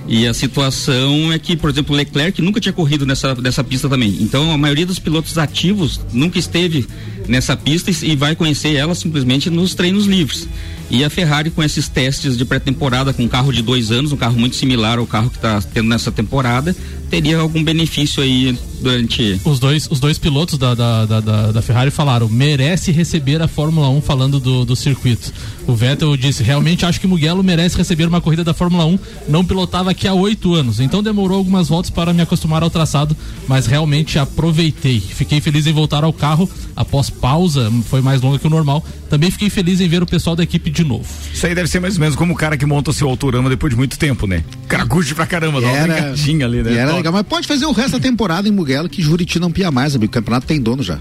E 0.08 0.26
a 0.26 0.32
situação 0.34 1.32
é 1.32 1.38
que, 1.38 1.56
por 1.56 1.68
exemplo, 1.70 1.94
Leclerc 1.94 2.40
nunca 2.40 2.60
tinha 2.60 2.72
corrido 2.72 3.04
nessa, 3.04 3.34
nessa 3.34 3.64
pista 3.64 3.88
também. 3.88 4.16
Então, 4.20 4.52
a 4.52 4.56
maioria 4.58 4.86
dos 4.86 4.98
pilotos 4.98 5.36
ativos 5.36 6.00
nunca 6.12 6.38
esteve 6.38 6.86
nessa 7.26 7.56
pista 7.56 7.90
e, 8.04 8.14
vai 8.14 8.36
conhecer 8.36 8.74
ela 8.74 8.94
simplesmente 8.94 9.50
nos 9.50 9.74
treinos 9.74 10.06
livres. 10.06 10.48
E 10.88 11.02
a 11.02 11.10
Ferrari, 11.10 11.50
com 11.50 11.60
esses 11.64 11.88
testes 11.88 12.36
de 12.38 12.44
pré-temporada, 12.44 13.12
com 13.12 13.24
um 13.24 13.28
carro 13.28 13.52
de 13.52 13.60
dois 13.60 13.90
anos, 13.90 14.12
um 14.12 14.16
carro 14.16 14.38
muito 14.38 14.54
similar 14.54 14.98
ao 15.00 15.06
carro 15.06 15.28
que 15.28 15.36
está 15.36 15.60
tendo 15.60 15.88
nessa 15.88 16.12
temporada, 16.12 16.76
teria 17.10 17.38
algum 17.38 17.64
benefício 17.64 18.22
aí 18.22 18.56
durante. 18.80 19.40
Os 19.44 19.58
dois, 19.58 19.88
os 19.90 19.98
dois 19.98 20.16
pilotos 20.16 20.56
da, 20.56 20.74
da, 20.76 21.04
da, 21.04 21.20
da- 21.20 21.50
da 21.52 21.62
Ferrari 21.62 21.90
falaram, 21.90 22.28
merece 22.28 22.92
receber 22.92 23.42
a 23.42 23.48
Fórmula 23.48 23.88
1 23.88 24.00
falando 24.00 24.38
do, 24.38 24.64
do 24.64 24.76
circuito. 24.76 25.32
O 25.66 25.74
Vettel 25.74 26.16
disse, 26.16 26.44
realmente 26.44 26.86
acho 26.86 27.00
que 27.00 27.06
Mugello 27.08 27.42
merece 27.42 27.76
receber 27.76 28.06
uma 28.06 28.20
corrida 28.20 28.44
da 28.44 28.54
Fórmula 28.54 28.84
1, 28.86 28.96
não 29.28 29.44
pilotava 29.44 29.92
aqui 29.96 30.06
há 30.06 30.12
oito 30.12 30.54
anos, 30.54 30.78
então 30.78 31.02
demorou 31.02 31.38
algumas 31.38 31.68
voltas 31.68 31.90
para 31.90 32.12
me 32.12 32.20
acostumar 32.20 32.62
ao 32.62 32.68
traçado, 32.68 33.16
mas 33.48 33.66
realmente 33.66 34.18
aproveitei. 34.18 35.00
Fiquei 35.00 35.40
feliz 35.40 35.66
em 35.66 35.72
voltar 35.72 36.04
ao 36.04 36.12
carro 36.12 36.48
após 36.76 37.08
pausa, 37.08 37.72
foi 37.88 38.02
mais 38.02 38.20
longa 38.20 38.38
que 38.38 38.46
o 38.46 38.50
normal. 38.50 38.84
Também 39.08 39.30
fiquei 39.30 39.48
feliz 39.48 39.80
em 39.80 39.88
ver 39.88 40.02
o 40.02 40.06
pessoal 40.06 40.36
da 40.36 40.42
equipe 40.42 40.70
de 40.70 40.84
novo. 40.84 41.06
Isso 41.32 41.46
aí 41.46 41.54
deve 41.54 41.68
ser 41.68 41.80
mais 41.80 41.94
ou 41.94 42.00
menos 42.00 42.14
como 42.14 42.34
o 42.34 42.36
cara 42.36 42.56
que 42.56 42.66
monta 42.66 42.90
o 42.90 42.92
seu 42.92 43.08
autorama 43.08 43.48
depois 43.48 43.72
de 43.72 43.76
muito 43.76 43.98
tempo, 43.98 44.26
né? 44.26 44.44
O 44.64 44.68
cara 44.68 44.84
curte 44.84 45.14
pra 45.14 45.26
caramba, 45.26 45.60
dá 45.60 45.68
uma 45.68 45.76
Era, 45.76 46.14
ali, 46.44 46.62
né? 46.62 46.74
era 46.74 46.94
legal, 46.94 47.12
mas 47.12 47.22
pode 47.22 47.46
fazer 47.46 47.64
o 47.64 47.72
resto 47.72 47.92
da 47.92 48.00
temporada 48.00 48.46
em 48.46 48.52
Mugello 48.52 48.88
que 48.88 49.00
Juriti 49.00 49.38
não 49.40 49.50
pia 49.50 49.70
mais, 49.70 49.96
amigo. 49.96 50.10
O 50.10 50.12
campeonato 50.12 50.46
tem 50.46 50.60
dono 50.60 50.82
já. 50.82 50.98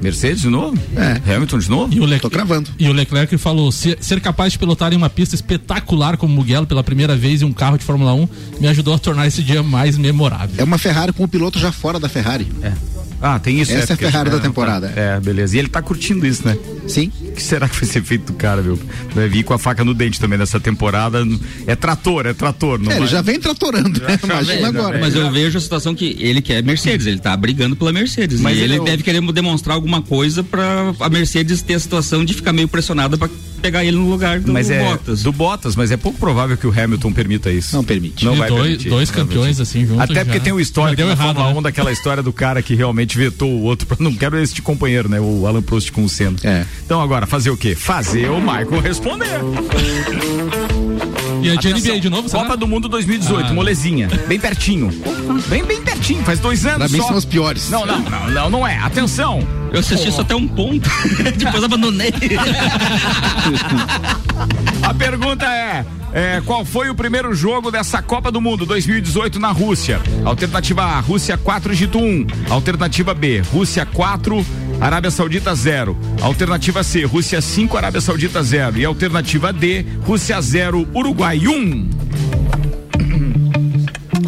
Mercedes 0.00 0.40
de 0.42 0.48
novo? 0.48 0.78
É. 0.96 1.34
Hamilton 1.34 1.58
de 1.58 1.68
novo? 1.70 1.92
E 1.94 2.00
o, 2.00 2.04
Le- 2.04 2.18
Tô 2.20 2.30
cravando. 2.30 2.70
e 2.78 2.88
o 2.88 2.92
Leclerc 2.92 3.36
falou: 3.38 3.70
"Se- 3.72 3.96
ser 4.00 4.20
capaz 4.20 4.52
de 4.52 4.58
pilotar 4.58 4.92
em 4.92 4.96
uma 4.96 5.10
pista 5.10 5.34
espetacular 5.34 6.16
como 6.16 6.32
Mugello 6.34 6.66
pela 6.66 6.84
primeira 6.84 7.16
vez 7.16 7.42
em 7.42 7.44
um 7.44 7.52
carro 7.52 7.76
de 7.78 7.84
Fórmula 7.84 8.14
1 8.14 8.28
me 8.60 8.68
ajudou 8.68 8.94
a 8.94 8.98
tornar 8.98 9.26
esse 9.26 9.42
dia 9.42 9.62
mais 9.62 9.98
memorável. 9.98 10.54
É 10.58 10.64
uma 10.64 10.78
Ferrari 10.78 11.12
com 11.12 11.24
o 11.24 11.28
piloto 11.28 11.58
já 11.58 11.72
fora 11.72 11.98
da 11.98 12.08
Ferrari. 12.08 12.46
É. 12.62 12.72
Ah, 13.20 13.36
tem 13.40 13.60
isso. 13.60 13.72
Essa 13.72 13.80
é 13.80 13.82
a 13.82 13.86
porque- 13.96 14.04
Ferrari 14.06 14.30
da 14.30 14.36
não, 14.36 14.42
tá. 14.42 14.48
temporada. 14.48 14.92
É, 14.94 15.18
beleza. 15.18 15.56
E 15.56 15.58
ele 15.58 15.68
tá 15.68 15.82
curtindo 15.82 16.24
isso, 16.24 16.46
né? 16.46 16.56
Sim. 16.86 17.10
O 17.38 17.40
que 17.40 17.46
será 17.46 17.68
que 17.68 17.76
vai 17.76 17.84
ser 17.88 18.02
feito 18.02 18.32
do 18.32 18.32
cara, 18.32 18.60
viu? 18.60 18.76
Vai 19.14 19.28
vir 19.28 19.44
com 19.44 19.54
a 19.54 19.58
faca 19.58 19.84
no 19.84 19.94
dente 19.94 20.18
também 20.18 20.36
nessa 20.36 20.58
temporada. 20.58 21.24
É 21.68 21.76
trator, 21.76 22.26
é 22.26 22.32
trator. 22.34 22.80
Não 22.80 22.90
É, 22.90 22.94
ele 22.96 23.00
vai- 23.04 23.08
já 23.08 23.22
vem 23.22 23.38
tratorando, 23.38 24.00
né? 24.00 24.18
Imagina 24.24 24.60
já 24.60 24.66
agora. 24.68 24.98
Mas 24.98 25.14
eu 25.14 25.30
vejo 25.30 25.56
a 25.56 25.60
situação 25.60 25.94
que 25.94 26.16
ele 26.18 26.42
quer 26.42 26.62
Mercedes, 26.64 27.06
ele 27.06 27.18
tá 27.20 27.36
brigando 27.36 27.76
pela 27.76 27.92
Mercedes. 27.92 28.40
Mas 28.40 28.56
e 28.56 28.60
ele 28.62 28.74
ele, 28.74 28.82
é 28.82 28.84
deve 28.84 29.02
querer 29.04 29.20
demonstrar 29.32 29.76
alguma 29.76 30.02
coisa 30.02 30.42
pra 30.42 30.92
a 30.98 31.08
Mercedes 31.08 31.62
ter 31.62 31.74
a 31.74 31.80
situação 31.80 32.24
de 32.24 32.34
ficar 32.34 32.52
meio 32.52 32.66
pressionada 32.66 33.16
pra 33.16 33.28
pegar 33.62 33.84
ele 33.84 33.96
no 33.96 34.08
lugar 34.08 34.38
do 34.40 34.52
Mas 34.52 34.70
é 34.70 34.84
Bottas. 34.84 35.22
do 35.22 35.32
Bottas, 35.32 35.74
mas 35.74 35.90
é 35.90 35.96
pouco 35.96 36.16
provável 36.18 36.56
que 36.56 36.64
o 36.66 36.70
Hamilton 36.70 37.12
permita 37.12 37.50
isso. 37.50 37.74
Não 37.74 37.82
permite. 37.82 38.24
Não 38.24 38.34
E 38.34 38.38
vai 38.38 38.48
dois, 38.48 38.62
permitir. 38.62 38.88
dois 38.88 39.10
campeões 39.10 39.60
assim 39.60 39.84
juntos. 39.86 40.02
Até 40.02 40.24
porque 40.24 40.38
já- 40.38 40.44
tem 40.44 40.52
o 40.52 40.60
histórico 40.60 41.02
na 41.02 41.08
errado, 41.10 41.26
Fórmula 41.36 41.52
né? 41.54 41.58
1 41.58 41.62
daquela 41.62 41.90
história 41.92 42.22
do 42.22 42.32
cara 42.32 42.62
que 42.62 42.74
realmente 42.74 43.16
vetou 43.18 43.50
o 43.50 43.62
outro. 43.62 43.86
pra- 43.86 43.96
Não 44.00 44.14
quero 44.14 44.38
esse 44.40 44.60
companheiro, 44.62 45.08
né? 45.08 45.20
O 45.20 45.46
Alan 45.46 45.62
Prost 45.62 45.90
com 45.90 46.04
o 46.04 46.08
Senna. 46.08 46.36
É. 46.44 46.64
Então 46.84 47.00
agora, 47.00 47.26
fazer 47.28 47.50
o 47.50 47.56
quê? 47.56 47.74
Fazer 47.74 48.28
o 48.30 48.40
Michael 48.40 48.80
responder. 48.80 49.40
E 51.42 51.50
a 51.50 51.54
de 51.54 51.68
NBA 51.72 52.00
de 52.00 52.10
novo, 52.10 52.28
será? 52.28 52.42
Copa 52.42 52.56
do 52.56 52.66
Mundo 52.66 52.88
2018, 52.88 53.50
Ah. 53.50 53.54
molezinha. 53.54 54.08
Bem 54.26 54.40
pertinho. 54.40 54.90
Bem, 55.48 55.62
bem 55.64 55.80
pertinho, 55.80 56.22
faz 56.24 56.40
dois 56.40 56.66
anos 56.66 56.78
Pra 56.78 56.88
mim 56.88 56.98
só. 56.98 57.08
são 57.08 57.16
os 57.16 57.24
piores. 57.24 57.70
Não, 57.70 57.86
não, 57.86 58.00
não, 58.00 58.30
não, 58.30 58.50
não 58.50 58.66
é. 58.66 58.76
Atenção. 58.78 59.46
Eu 59.72 59.80
assisti 59.80 60.10
só 60.10 60.22
até 60.22 60.34
um 60.34 60.48
ponto, 60.48 60.88
depois 61.36 61.62
abandonei. 61.62 62.12
A 64.82 64.94
pergunta 64.94 65.44
é, 65.46 65.84
é, 66.12 66.42
qual 66.44 66.64
foi 66.64 66.88
o 66.88 66.94
primeiro 66.94 67.34
jogo 67.34 67.70
dessa 67.70 68.00
Copa 68.00 68.32
do 68.32 68.40
Mundo 68.40 68.64
2018 68.64 69.38
na 69.38 69.50
Rússia? 69.52 70.00
Alternativa 70.24 70.82
A, 70.82 71.00
Rússia 71.00 71.36
4, 71.36 71.72
Egito 71.72 71.98
1. 71.98 72.26
Alternativa 72.50 73.12
B, 73.14 73.40
Rússia 73.52 73.84
4, 73.86 74.44
Arábia 74.80 75.10
Saudita 75.10 75.54
0. 75.54 75.96
Alternativa 76.22 76.84
C, 76.84 77.04
Rússia 77.04 77.40
5, 77.40 77.76
Arábia 77.76 78.00
Saudita 78.00 78.42
0. 78.42 78.78
E 78.78 78.84
alternativa 78.84 79.52
D, 79.52 79.84
Rússia 80.06 80.40
0, 80.40 80.86
Uruguai 80.94 81.46
1. 81.46 81.90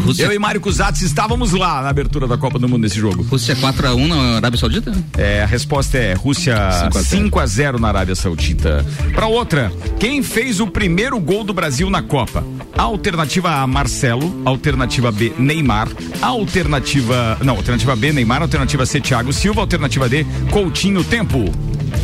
Rússia, 0.01 0.25
Eu 0.25 0.33
e 0.33 0.39
Mário 0.39 0.61
Cusatz 0.61 1.03
estávamos 1.03 1.53
lá 1.53 1.83
na 1.83 1.89
abertura 1.89 2.27
da 2.27 2.37
Copa 2.37 2.59
do 2.59 2.69
Mundo 2.69 2.83
nesse 2.83 2.99
jogo. 2.99 3.23
Rússia 3.23 3.55
4x1 3.57 4.07
na 4.07 4.37
Arábia 4.37 4.59
Saudita? 4.59 4.93
É, 5.17 5.43
a 5.43 5.47
resposta 5.47 5.99
é 5.99 6.15
Rússia 6.15 6.57
5 6.93 7.39
a 7.39 7.47
0 7.47 7.79
na 7.79 7.89
Arábia 7.89 8.15
Saudita. 8.15 8.85
Para 9.15 9.27
outra, 9.27 9.73
quem 9.99 10.23
fez 10.23 10.61
o 10.61 10.67
primeiro 10.67 11.19
gol 11.21 11.45
do 11.45 11.53
Brasil 11.53 11.89
na 11.91 12.03
Copa? 12.03 12.45
Alternativa 12.77 13.51
A, 13.51 13.67
Marcelo. 13.67 14.43
Alternativa 14.45 15.13
B, 15.13 15.33
Neymar. 15.39 15.89
Alternativa. 16.23 17.39
Não, 17.43 17.57
alternativa 17.57 17.95
B, 17.95 18.13
Neymar. 18.13 18.43
Alternativa 18.43 18.87
C, 18.87 19.01
Thiago 19.01 19.33
Silva. 19.33 19.61
Alternativa 19.61 20.09
D, 20.09 20.25
Coutinho 20.51 21.05
Tempo. 21.05 21.45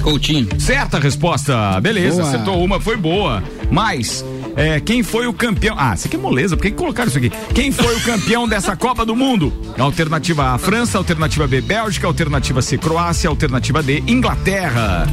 Coutinho. 0.02 0.48
Certa 0.60 0.98
resposta. 0.98 1.80
Beleza, 1.80 2.18
Boa. 2.18 2.28
acertou 2.28 2.64
uma, 2.64 2.80
foi 2.80 2.96
boa. 2.96 3.42
Mas. 3.70 4.24
É, 4.56 4.80
quem 4.80 5.02
foi 5.02 5.26
o 5.26 5.32
campeão? 5.32 5.76
Ah, 5.78 5.94
isso 5.94 6.06
aqui 6.06 6.16
é 6.16 6.18
moleza, 6.18 6.56
por 6.56 6.62
que 6.62 6.70
colocaram 6.70 7.08
isso 7.08 7.18
aqui? 7.18 7.30
Quem 7.54 7.70
foi 7.70 7.94
o 7.94 8.00
campeão 8.00 8.48
dessa 8.48 8.74
Copa 8.76 9.04
do 9.04 9.14
Mundo? 9.14 9.52
Alternativa 9.78 10.54
A, 10.54 10.58
França, 10.58 10.96
alternativa 10.96 11.46
B, 11.46 11.60
Bélgica, 11.60 12.06
alternativa 12.06 12.62
C, 12.62 12.78
Croácia, 12.78 13.28
alternativa 13.28 13.82
D, 13.82 14.02
Inglaterra. 14.06 15.06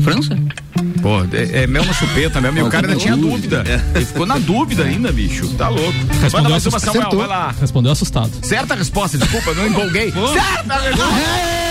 França? 0.00 0.38
Pô, 1.02 1.20
é, 1.32 1.62
é 1.62 1.66
mel 1.66 1.84
na 1.84 1.92
chupeta 1.92 2.40
mesmo, 2.40 2.58
e 2.58 2.62
o 2.62 2.68
cara 2.68 2.86
ainda 2.86 2.98
tinha 2.98 3.16
dúvida. 3.16 3.64
Ele 3.94 4.04
ficou 4.04 4.26
na 4.26 4.38
dúvida 4.38 4.84
ainda, 4.84 5.12
bicho. 5.12 5.48
Tá 5.54 5.68
louco. 5.68 5.92
Manda 5.92 6.14
Respondeu, 6.20 6.50
mais 6.50 6.66
uma, 6.66 6.76
assustado. 6.76 6.94
Samuel, 6.94 7.18
vai 7.18 7.26
lá. 7.28 7.54
Respondeu 7.60 7.92
assustado. 7.92 8.30
Certa 8.42 8.74
resposta, 8.74 9.18
desculpa, 9.18 9.54
não 9.54 9.66
empolguei. 9.66 10.12
Certa 10.12 10.78
resposta. 10.78 11.66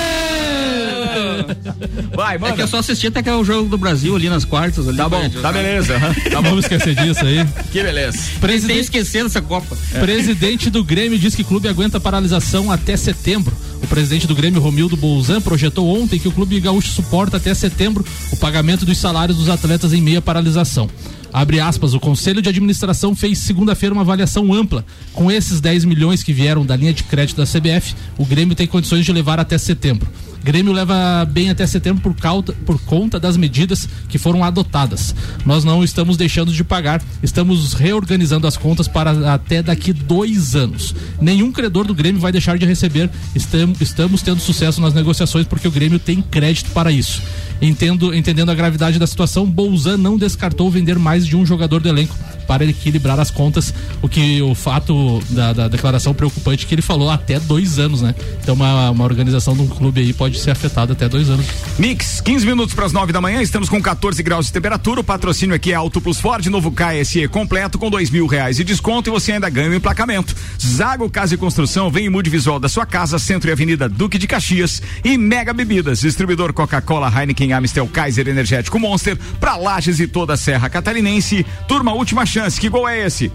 Vai, 2.16 2.36
É 2.36 2.40
manda. 2.40 2.54
que 2.56 2.62
eu 2.62 2.68
só 2.68 2.78
assisti 2.80 3.08
até 3.08 3.22
que 3.24 3.30
é 3.30 3.36
o 3.36 3.44
jogo 3.44 3.70
do 3.70 3.78
Brasil 3.78 4.16
ali 4.16 4.30
nas 4.30 4.46
quartas. 4.46 4.88
Ali, 4.88 4.98
Tá 4.98 5.10
bom, 5.10 5.30
tá 5.30 5.52
beleza. 5.52 5.94
Tá 6.32 6.42
bom, 6.42 6.50
Vamos 6.50 6.66
esquecer 6.66 6.96
disso 6.96 7.26
aí. 7.26 7.46
que 7.72 7.82
beleza. 7.84 8.18
Presidente, 8.40 8.82
esquecer 8.82 9.24
dessa 9.24 9.42
Copa. 9.42 9.76
presidente 10.00 10.70
do 10.70 10.84
Grêmio 10.84 11.18
diz 11.20 11.36
que 11.36 11.42
o 11.42 11.46
clube 11.46 11.68
aguenta 11.68 12.00
paralisação 12.00 12.72
até 12.72 12.96
setembro. 12.96 13.56
O 13.84 13.88
presidente 13.88 14.26
do 14.26 14.34
Grêmio, 14.36 14.62
Romildo 14.62 14.96
Bolzan, 14.96 15.42
projetou 15.42 15.88
ontem 16.02 16.18
que 16.20 16.28
o 16.28 16.32
clube 16.32 16.60
gaúcho 16.60 16.90
suporta 16.92 17.38
até 17.38 17.54
setembro 17.54 18.06
o 18.32 18.38
pagamento 18.38 18.86
dos 18.86 18.98
salários 18.98 19.38
dos 19.38 19.50
atletas 19.50 19.94
em 19.94 20.02
meia 20.02 20.22
paralisação. 20.22 20.90
Abre 21.32 21.60
aspas, 21.60 21.94
o 21.94 22.00
Conselho 22.00 22.42
de 22.42 22.48
Administração 22.48 23.14
fez 23.14 23.40
segunda-feira 23.40 23.94
uma 23.94 24.04
avaliação 24.04 24.54
ampla. 24.54 24.86
Com 25.12 25.30
esses 25.30 25.60
10 25.60 25.84
milhões 25.84 26.24
que 26.24 26.32
vieram 26.32 26.66
da 26.66 26.78
linha 26.78 26.94
de 26.94 27.04
crédito 27.04 27.36
da 27.38 27.44
CBF, 27.46 27.94
o 28.18 28.26
Grêmio 28.26 28.56
tem 28.56 28.66
condições 28.66 29.04
de 29.06 29.12
levar 29.12 29.38
até 29.38 29.58
setembro. 29.58 30.08
Grêmio 30.44 30.74
leva 30.74 31.26
bem 31.26 31.50
até 31.50 31.66
setembro 31.66 32.02
por, 32.02 32.16
cauta, 32.16 32.54
por 32.66 32.80
conta 32.82 33.20
das 33.20 33.38
medidas 33.38 33.88
que 34.08 34.18
foram 34.18 34.44
adotadas. 34.44 35.16
Nós 35.46 35.64
não 35.64 35.84
estamos 35.84 36.18
deixando 36.18 36.52
de 36.52 36.64
pagar, 36.64 37.02
estamos 37.22 37.74
reorganizando 37.74 38.48
as 38.48 38.58
contas 38.58 38.88
para 38.88 39.34
até 39.34 39.62
daqui 39.62 39.94
dois 39.94 40.56
anos. 40.56 40.96
Nenhum 41.20 41.52
credor 41.52 41.86
do 41.86 41.96
Grêmio 41.96 42.22
vai 42.22 42.32
deixar 42.32 42.58
de 42.58 42.66
receber. 42.66 43.10
Estamos, 43.36 43.82
estamos 43.82 44.22
tendo 44.22 44.40
sucesso 44.40 44.82
nas 44.82 44.94
negociações 44.94 45.48
porque 45.48 45.68
o 45.68 45.72
Grêmio 45.72 46.00
tem 46.00 46.22
crédito 46.22 46.72
para 46.72 46.92
isso. 46.92 47.22
Entendo, 47.62 48.14
entendendo 48.14 48.52
a 48.52 48.56
gravidade 48.56 49.00
da 49.00 49.08
situação, 49.08 49.46
Bolzan 49.46 49.98
não 49.98 50.18
descartou 50.18 50.70
vender 50.70 51.00
mais 51.00 51.26
de 51.26 51.36
um 51.36 51.46
jogador 51.46 51.80
do 51.82 51.90
elenco 51.90 52.16
para 52.46 52.64
equilibrar 52.64 53.20
as 53.20 53.32
contas, 53.32 53.74
o 54.02 54.08
que 54.08 54.42
o 54.42 54.56
fato 54.56 55.22
da, 55.30 55.54
da 55.54 55.68
declaração 55.68 56.14
preocupante 56.14 56.66
que 56.66 56.76
ele 56.76 56.82
falou 56.82 57.10
até 57.10 57.40
dois 57.40 57.80
anos, 57.80 58.02
né? 58.02 58.16
Então 58.42 58.56
uma, 58.56 58.92
uma 58.92 59.04
organização 59.04 59.56
de 59.56 59.62
um 59.62 59.68
clube 59.68 60.02
aí 60.02 60.14
pode 60.14 60.40
ser 60.40 60.52
afetada 60.52 60.94
até 60.94 61.10
dois 61.10 61.30
anos. 61.30 61.46
Mix, 61.78 62.22
15 62.22 62.46
minutos 62.46 62.76
para 62.76 62.86
as 62.86 62.94
9 62.94 63.12
da 63.12 63.20
manhã, 63.20 63.42
estamos 63.42 63.68
com 63.68 63.82
14 63.82 64.22
graus 64.22 64.48
de 64.48 64.54
temperatura. 64.54 65.02
O 65.02 65.04
patrocínio 65.04 65.56
aqui 65.56 65.72
é 65.72 65.76
Auto 65.76 66.00
Plus 66.00 66.20
Ford, 66.20 66.46
novo 66.48 66.72
KSE 66.72 67.28
completo 67.28 67.78
com 67.78 67.90
dois 67.90 68.10
mil 68.10 68.28
reais 68.28 68.58
de 68.58 68.64
desconto 68.64 69.10
e 69.10 69.12
você 69.12 69.34
ainda 69.34 69.50
ganha 69.50 69.70
o 69.70 69.74
emplacamento. 69.76 70.36
Zago 70.64 71.10
Casa 71.10 71.36
e 71.36 71.38
Construção, 71.38 71.90
vem 71.90 72.06
em 72.06 72.10
mude 72.10 72.30
visual 72.30 72.60
da 72.60 72.70
sua 72.70 72.86
casa, 72.86 73.18
Centro 73.20 73.50
e 73.50 73.54
Avenida 73.54 73.90
Duque 73.90 74.18
de 74.18 74.28
Caxias 74.28 74.82
e 75.04 75.18
Mega 75.18 75.54
Bebidas, 75.54 76.02
distribuidor 76.02 76.54
Coca-Cola, 76.54 77.12
Heineken, 77.16 77.45
Amstel, 77.54 77.88
Kaiser 77.88 78.28
Energético 78.28 78.80
Monster, 78.80 79.18
para 79.40 79.56
Lages 79.56 80.00
e 80.00 80.08
toda 80.08 80.34
a 80.34 80.38
Serra 80.38 80.70
Catarinense. 80.70 81.46
Turma, 81.68 81.94
última 81.94 82.26
chance. 82.26 82.60
Que 82.60 82.70
gol 82.70 82.88
é 82.88 83.06
esse? 83.06 83.32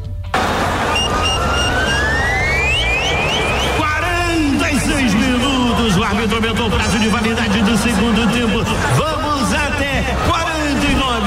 46 3.76 5.14
minutos. 5.14 5.96
O 5.96 6.04
árbitro 6.04 6.36
aumentou 6.36 6.66
o 6.66 6.70
prazo 6.70 6.98
de 6.98 7.08
validade 7.08 7.62
do 7.62 7.76
segundo 7.78 8.32
tempo. 8.32 8.64
Vamos 8.96 9.29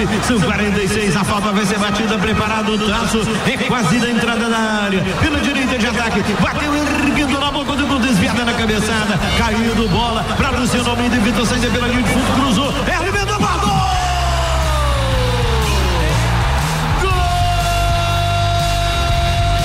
49. 0.06 0.24
São 0.28 0.40
46. 0.40 1.16
A 1.16 1.24
falta 1.24 1.52
vai 1.52 1.66
ser 1.66 1.80
batida. 1.80 2.18
Preparado 2.18 2.74
o 2.74 2.78
traço. 2.78 3.22
É 3.46 3.58
quase 3.66 4.00
da 4.00 4.10
entrada 4.10 4.50
da 4.50 4.58
área. 4.58 5.04
Pela 5.22 5.40
direita 5.40 5.78
de 5.78 5.88
ataque. 5.88 6.24
Bateu 6.42 6.74
erguendo 6.76 7.40
na 7.40 7.52
boca 7.52 7.76
do 7.76 7.88
gol. 7.88 8.00
Desviada 8.00 8.46
na 8.46 8.54
cabeçada. 8.54 9.20
Caindo 9.38 9.90
bola 9.90 10.24
para 10.38 10.50
Luciano 10.52 10.90
Almeida. 10.90 11.18
Vitor 11.18 11.46
Sainz 11.46 11.66
pela 11.66 11.88
linha 11.88 12.04
de 12.04 12.10
fundo. 12.10 12.42
Cruzou. 12.42 12.74
É 12.88 12.96
arremendou. 12.96 13.34
Gol! 13.40 13.73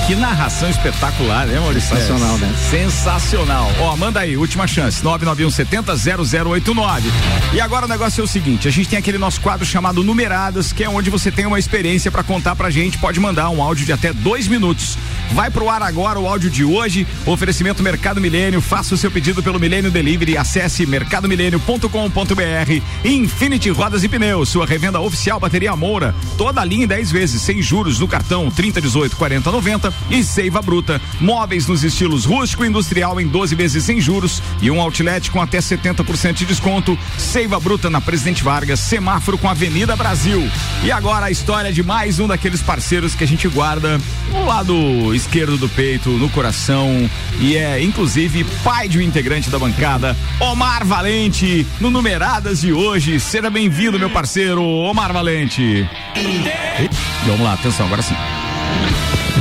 Que 0.09 0.15
narração 0.15 0.67
espetacular, 0.67 1.45
né, 1.45 1.59
Maurício? 1.59 1.95
Sensacional, 1.95 2.35
né? 2.39 2.51
Sensacional. 2.71 3.71
Ó, 3.79 3.95
manda 3.95 4.19
aí, 4.19 4.35
última 4.35 4.65
chance, 4.65 5.03
991 5.03 5.51
70 5.51 5.95
0089. 5.95 7.11
E 7.53 7.61
agora 7.61 7.85
o 7.85 7.87
negócio 7.87 8.21
é 8.21 8.23
o 8.23 8.27
seguinte, 8.27 8.67
a 8.67 8.71
gente 8.71 8.89
tem 8.89 8.97
aquele 8.97 9.19
nosso 9.19 9.39
quadro 9.39 9.63
chamado 9.63 10.03
Numeradas, 10.03 10.73
que 10.73 10.83
é 10.83 10.89
onde 10.89 11.11
você 11.11 11.31
tem 11.31 11.45
uma 11.45 11.59
experiência 11.59 12.09
para 12.09 12.23
contar 12.23 12.55
pra 12.55 12.71
gente, 12.71 12.97
pode 12.97 13.19
mandar 13.19 13.51
um 13.51 13.61
áudio 13.61 13.85
de 13.85 13.93
até 13.93 14.11
dois 14.11 14.47
minutos. 14.47 14.97
Vai 15.31 15.51
pro 15.51 15.69
ar 15.69 15.83
agora 15.83 16.19
o 16.19 16.27
áudio 16.27 16.49
de 16.49 16.65
hoje, 16.65 17.05
oferecimento 17.23 17.83
Mercado 17.83 18.19
Milênio, 18.19 18.61
faça 18.61 18.95
o 18.95 18.97
seu 18.97 19.11
pedido 19.11 19.43
pelo 19.43 19.59
Milênio 19.59 19.91
Delivery, 19.91 20.39
acesse 20.39 20.87
mercadomilênio.com.br 20.87 22.81
Infinity 23.05 23.69
Rodas 23.69 24.03
e 24.03 24.09
Pneus, 24.09 24.49
sua 24.49 24.65
revenda 24.65 24.99
oficial 24.99 25.39
bateria 25.39 25.75
Moura, 25.75 26.15
toda 26.35 26.61
a 26.61 26.65
linha 26.65 26.85
em 26.85 26.87
10 26.87 27.11
vezes, 27.11 27.43
sem 27.43 27.61
juros 27.61 27.99
no 27.99 28.07
cartão 28.07 28.49
30, 28.49 28.81
18, 28.81 29.15
40, 29.15 29.51
90 29.51 29.98
e 30.09 30.23
Seiva 30.23 30.61
Bruta. 30.61 31.01
Móveis 31.19 31.67
nos 31.67 31.83
estilos 31.83 32.25
rústico 32.25 32.63
e 32.63 32.67
industrial 32.67 33.19
em 33.19 33.27
12 33.27 33.55
vezes 33.55 33.83
sem 33.83 33.99
juros 33.99 34.41
e 34.61 34.69
um 34.69 34.81
outlet 34.81 35.31
com 35.31 35.41
até 35.41 35.59
70% 35.59 36.33
de 36.33 36.45
desconto. 36.45 36.97
Seiva 37.17 37.59
Bruta 37.59 37.89
na 37.89 38.01
Presidente 38.01 38.43
Vargas, 38.43 38.79
semáforo 38.79 39.37
com 39.37 39.49
Avenida 39.49 39.95
Brasil. 39.95 40.49
E 40.83 40.91
agora 40.91 41.27
a 41.27 41.31
história 41.31 41.71
de 41.71 41.83
mais 41.83 42.19
um 42.19 42.27
daqueles 42.27 42.61
parceiros 42.61 43.15
que 43.15 43.23
a 43.23 43.27
gente 43.27 43.47
guarda 43.47 43.99
no 44.31 44.45
lado 44.45 45.13
esquerdo 45.13 45.57
do 45.57 45.69
peito, 45.69 46.09
no 46.09 46.29
coração 46.29 47.09
e 47.39 47.55
é 47.55 47.81
inclusive 47.81 48.43
pai 48.63 48.87
de 48.87 48.97
um 48.97 49.01
integrante 49.01 49.49
da 49.49 49.59
bancada, 49.59 50.15
Omar 50.39 50.85
Valente, 50.85 51.65
no 51.79 51.89
Numeradas 51.89 52.61
de 52.61 52.73
hoje. 52.73 53.19
Seja 53.19 53.49
bem-vindo, 53.49 53.99
meu 53.99 54.09
parceiro, 54.09 54.63
Omar 54.63 55.13
Valente. 55.13 55.87
Vamos 57.25 57.41
lá, 57.41 57.53
atenção, 57.53 57.85
agora 57.85 58.01
sim. 58.01 58.15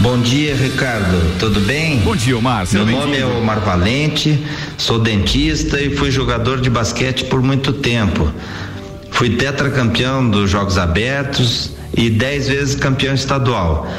Bom 0.01 0.20
dia, 0.20 0.55
Ricardo. 0.55 1.38
Tudo 1.40 1.61
bem? 1.61 1.99
Bom 1.99 2.14
dia, 2.14 2.38
Omar. 2.38 2.66
Meu 2.72 2.86
nome 2.86 3.18
é 3.18 3.26
Omar 3.26 3.61
Valente, 3.61 4.38
sou 4.76 4.99
dentista 4.99 5.80
e 5.80 5.96
fui 5.96 6.11
jogador 6.11 6.61
de 6.61 6.70
basquete 6.70 7.24
por 7.24 7.42
muito 7.42 7.72
tempo. 7.72 8.32
Fui 9.11 9.30
tetracampeão 9.30 10.28
dos 10.28 10.49
Jogos 10.51 10.78
Abertos 10.78 11.72
e 11.96 12.09
dez 12.09 12.46
vezes 12.46 12.76
campeão 12.76 13.12
estadual. 13.12 13.90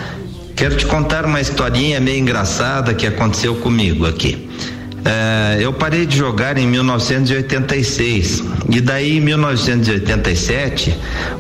Quero 0.55 0.77
te 0.77 0.85
contar 0.85 1.25
uma 1.25 1.41
historinha 1.41 1.99
meio 1.99 2.19
engraçada 2.19 2.93
que 2.93 3.05
aconteceu 3.05 3.55
comigo 3.55 4.05
aqui. 4.05 4.49
É, 5.03 5.57
eu 5.61 5.73
parei 5.73 6.05
de 6.05 6.17
jogar 6.17 6.57
em 6.57 6.67
1986 6.67 8.43
e 8.69 8.81
daí 8.81 9.17
em 9.17 9.21
1987 9.21 10.95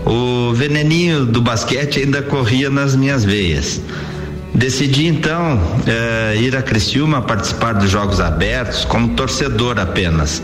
o 0.05 0.53
veneninho 0.53 1.25
do 1.25 1.41
basquete 1.41 1.99
ainda 1.99 2.21
corria 2.21 2.69
nas 2.69 2.95
minhas 2.95 3.23
veias. 3.23 3.81
Decidi 4.59 5.07
então 5.07 5.57
eh, 5.87 6.35
ir 6.41 6.53
a 6.53 6.61
Criciúma 6.61 7.21
participar 7.21 7.75
dos 7.75 7.89
Jogos 7.89 8.19
Abertos 8.19 8.83
como 8.83 9.15
torcedor 9.15 9.79
apenas. 9.79 10.43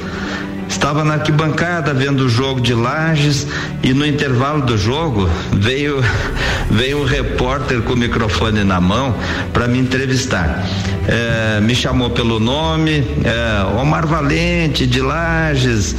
Estava 0.69 1.03
na 1.03 1.15
arquibancada 1.15 1.93
vendo 1.93 2.21
o 2.21 2.29
jogo 2.29 2.61
de 2.61 2.73
Lages 2.73 3.45
e 3.83 3.93
no 3.93 4.05
intervalo 4.05 4.61
do 4.61 4.77
jogo 4.77 5.29
veio 5.51 6.01
veio 6.71 7.01
um 7.01 7.03
repórter 7.03 7.81
com 7.81 7.91
o 7.91 7.97
microfone 7.97 8.63
na 8.63 8.79
mão 8.79 9.13
para 9.51 9.67
me 9.67 9.79
entrevistar. 9.79 10.63
Eh, 11.09 11.59
me 11.61 11.75
chamou 11.75 12.09
pelo 12.09 12.39
nome, 12.39 13.05
eh, 13.21 13.79
Omar 13.81 14.07
Valente 14.07 14.87
de 14.87 15.01
Lages. 15.01 15.93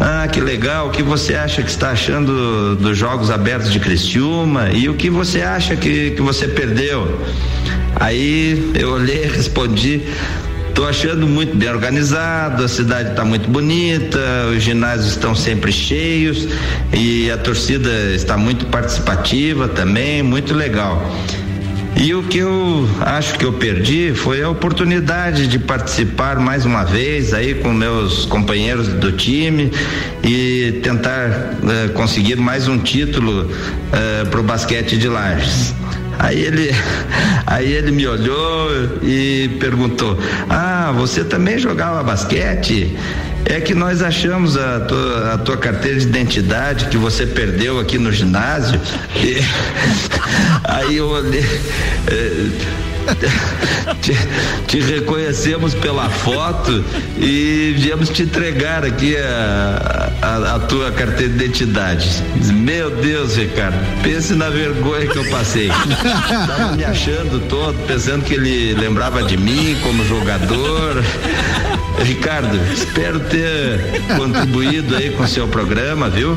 Ah, 0.00 0.26
que 0.26 0.40
legal. 0.40 0.88
O 0.88 0.90
que 0.90 1.02
você 1.02 1.34
acha 1.34 1.62
que 1.62 1.70
está 1.70 1.90
achando 1.90 2.74
dos 2.74 2.96
Jogos 2.96 3.30
Abertos 3.30 3.70
de 3.70 3.78
Criciúma 3.78 4.70
e 4.70 4.88
o 4.88 4.94
que 4.94 5.10
você 5.10 5.42
acha 5.42 5.76
que, 5.76 6.12
que 6.12 6.22
você 6.22 6.48
perdeu? 6.48 7.20
Aí 7.96 8.72
eu 8.74 8.92
olhei 8.92 9.24
e 9.24 9.28
respondi 9.36 10.02
Estou 10.70 10.88
achando 10.88 11.26
muito 11.26 11.54
bem 11.56 11.68
organizado, 11.68 12.64
a 12.64 12.68
cidade 12.68 13.10
está 13.10 13.22
muito 13.22 13.50
bonita, 13.50 14.18
os 14.56 14.62
ginásios 14.62 15.10
estão 15.10 15.34
sempre 15.34 15.70
cheios 15.72 16.48
e 16.90 17.30
a 17.30 17.36
torcida 17.36 17.90
está 18.14 18.38
muito 18.38 18.64
participativa 18.66 19.68
também, 19.68 20.22
muito 20.22 20.54
legal. 20.54 21.12
E 21.96 22.14
o 22.14 22.22
que 22.22 22.38
eu 22.38 22.88
acho 23.00 23.38
que 23.38 23.44
eu 23.44 23.52
perdi 23.52 24.12
foi 24.14 24.42
a 24.42 24.48
oportunidade 24.48 25.46
de 25.46 25.58
participar 25.58 26.38
mais 26.38 26.64
uma 26.64 26.84
vez 26.84 27.34
aí 27.34 27.54
com 27.54 27.72
meus 27.72 28.24
companheiros 28.24 28.88
do 28.88 29.12
time 29.12 29.70
e 30.24 30.80
tentar 30.82 31.28
eh, 31.28 31.88
conseguir 31.92 32.36
mais 32.36 32.68
um 32.68 32.78
título 32.78 33.50
eh, 33.92 34.24
para 34.30 34.40
o 34.40 34.42
basquete 34.42 34.96
de 34.96 35.08
Lages. 35.08 35.74
Aí 36.18 36.40
ele, 36.40 36.70
aí 37.46 37.72
ele 37.72 37.90
me 37.90 38.06
olhou 38.06 38.68
e 39.02 39.48
perguntou: 39.58 40.18
Ah, 40.48 40.92
você 40.96 41.24
também 41.24 41.58
jogava 41.58 42.02
basquete? 42.02 42.96
É 43.44 43.60
que 43.60 43.74
nós 43.74 44.02
achamos 44.02 44.56
a 44.56 44.80
tua, 44.80 45.34
a 45.34 45.38
tua 45.38 45.56
carteira 45.56 45.98
de 45.98 46.06
identidade 46.06 46.86
que 46.86 46.96
você 46.96 47.26
perdeu 47.26 47.80
aqui 47.80 47.98
no 47.98 48.12
ginásio. 48.12 48.80
E, 49.16 49.38
aí 50.64 50.96
eu 50.96 51.08
olhei. 51.08 51.44
É, 52.06 52.89
te, 54.02 54.16
te, 54.66 54.80
reconhecemos 54.80 55.74
pela 55.74 56.08
foto 56.08 56.84
e 57.18 57.74
viemos 57.78 58.08
te 58.08 58.22
entregar 58.22 58.84
aqui 58.84 59.16
a, 59.16 60.12
a, 60.22 60.54
a, 60.54 60.58
tua 60.60 60.90
carteira 60.92 61.32
de 61.32 61.44
identidade. 61.44 62.22
Meu 62.52 62.90
Deus, 62.90 63.36
Ricardo, 63.36 63.78
pense 64.02 64.34
na 64.34 64.48
vergonha 64.48 65.06
que 65.06 65.16
eu 65.16 65.24
passei. 65.30 65.68
Tava 65.68 66.76
me 66.76 66.84
achando 66.84 67.40
todo, 67.48 67.76
pensando 67.86 68.24
que 68.24 68.34
ele 68.34 68.74
lembrava 68.74 69.22
de 69.22 69.36
mim 69.36 69.76
como 69.82 70.04
jogador. 70.06 71.02
Ricardo, 72.02 72.58
espero 72.72 73.20
ter 73.20 74.02
contribuído 74.16 74.96
aí 74.96 75.10
com 75.10 75.22
o 75.22 75.28
seu 75.28 75.46
programa, 75.48 76.08
viu? 76.08 76.36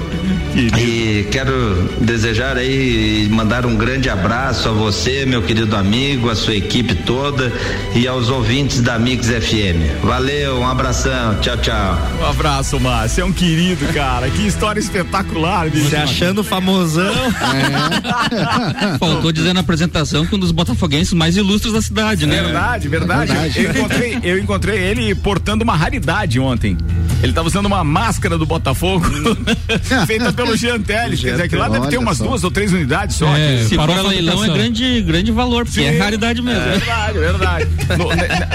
E 0.55 1.25
quero 1.31 1.89
desejar 2.01 2.57
aí 2.57 3.27
mandar 3.31 3.65
um 3.65 3.75
grande 3.75 4.09
abraço 4.09 4.69
a 4.69 4.71
você, 4.71 5.25
meu 5.25 5.41
querido 5.41 5.75
amigo, 5.75 6.29
a 6.29 6.35
sua 6.35 6.55
equipe 6.55 6.62
toda 7.05 7.51
e 7.95 8.07
aos 8.07 8.29
ouvintes 8.29 8.81
da 8.81 8.97
Mix 8.97 9.27
FM. 9.27 10.03
Valeu, 10.03 10.59
um 10.59 10.67
abração, 10.67 11.39
tchau, 11.41 11.57
tchau. 11.57 11.97
Um 12.19 12.25
abraço, 12.25 12.79
Márcio, 12.79 13.21
é 13.21 13.25
um 13.25 13.31
querido, 13.31 13.85
cara. 13.93 14.29
Que 14.29 14.47
história 14.47 14.79
espetacular, 14.79 15.69
bicho. 15.69 15.89
Se 15.89 15.95
achando 15.95 16.43
famosão. 16.43 17.13
É. 17.13 18.97
Faltou 18.99 19.31
dizer 19.31 19.53
na 19.53 19.59
apresentação 19.59 20.25
que 20.25 20.35
um 20.35 20.39
dos 20.39 20.51
botafoguenses 20.51 21.13
mais 21.13 21.37
ilustres 21.37 21.73
da 21.73 21.81
cidade, 21.81 22.25
né? 22.25 22.41
Verdade, 22.41 22.87
verdade. 22.87 23.31
É 23.31 23.35
verdade. 23.35 23.59
Eu, 23.63 23.71
encontrei, 23.71 24.19
eu 24.23 24.39
encontrei 24.39 24.79
ele 24.79 25.15
portando 25.15 25.63
uma 25.63 25.75
raridade 25.75 26.39
ontem. 26.39 26.77
Ele 27.21 27.31
tava 27.31 27.47
usando 27.47 27.67
uma 27.67 27.83
máscara 27.85 28.37
do 28.37 28.45
Botafogo 28.45 29.05
feita 30.05 30.33
pelo 30.33 30.57
Jean 30.57 30.81
Teles. 30.81 31.21
Quer 31.21 31.31
dizer 31.31 31.49
que 31.49 31.55
lá 31.55 31.69
deve 31.69 31.87
ter 31.87 31.97
umas 31.97 32.17
só. 32.17 32.25
duas 32.25 32.43
ou 32.43 32.51
três 32.51 32.73
unidades 32.73 33.15
só. 33.15 33.33
É, 33.35 33.63
se 33.63 33.75
for 33.75 33.89
leilão 34.07 34.43
é 34.43 34.49
grande, 34.49 35.01
grande 35.01 35.31
valor, 35.31 35.63
porque 35.63 35.79
Sim. 35.79 35.87
é 35.87 35.97
raridade 35.97 36.41
mesmo. 36.43 36.61
É 36.61 36.77
verdade, 36.77 37.17
verdade. 37.19 37.67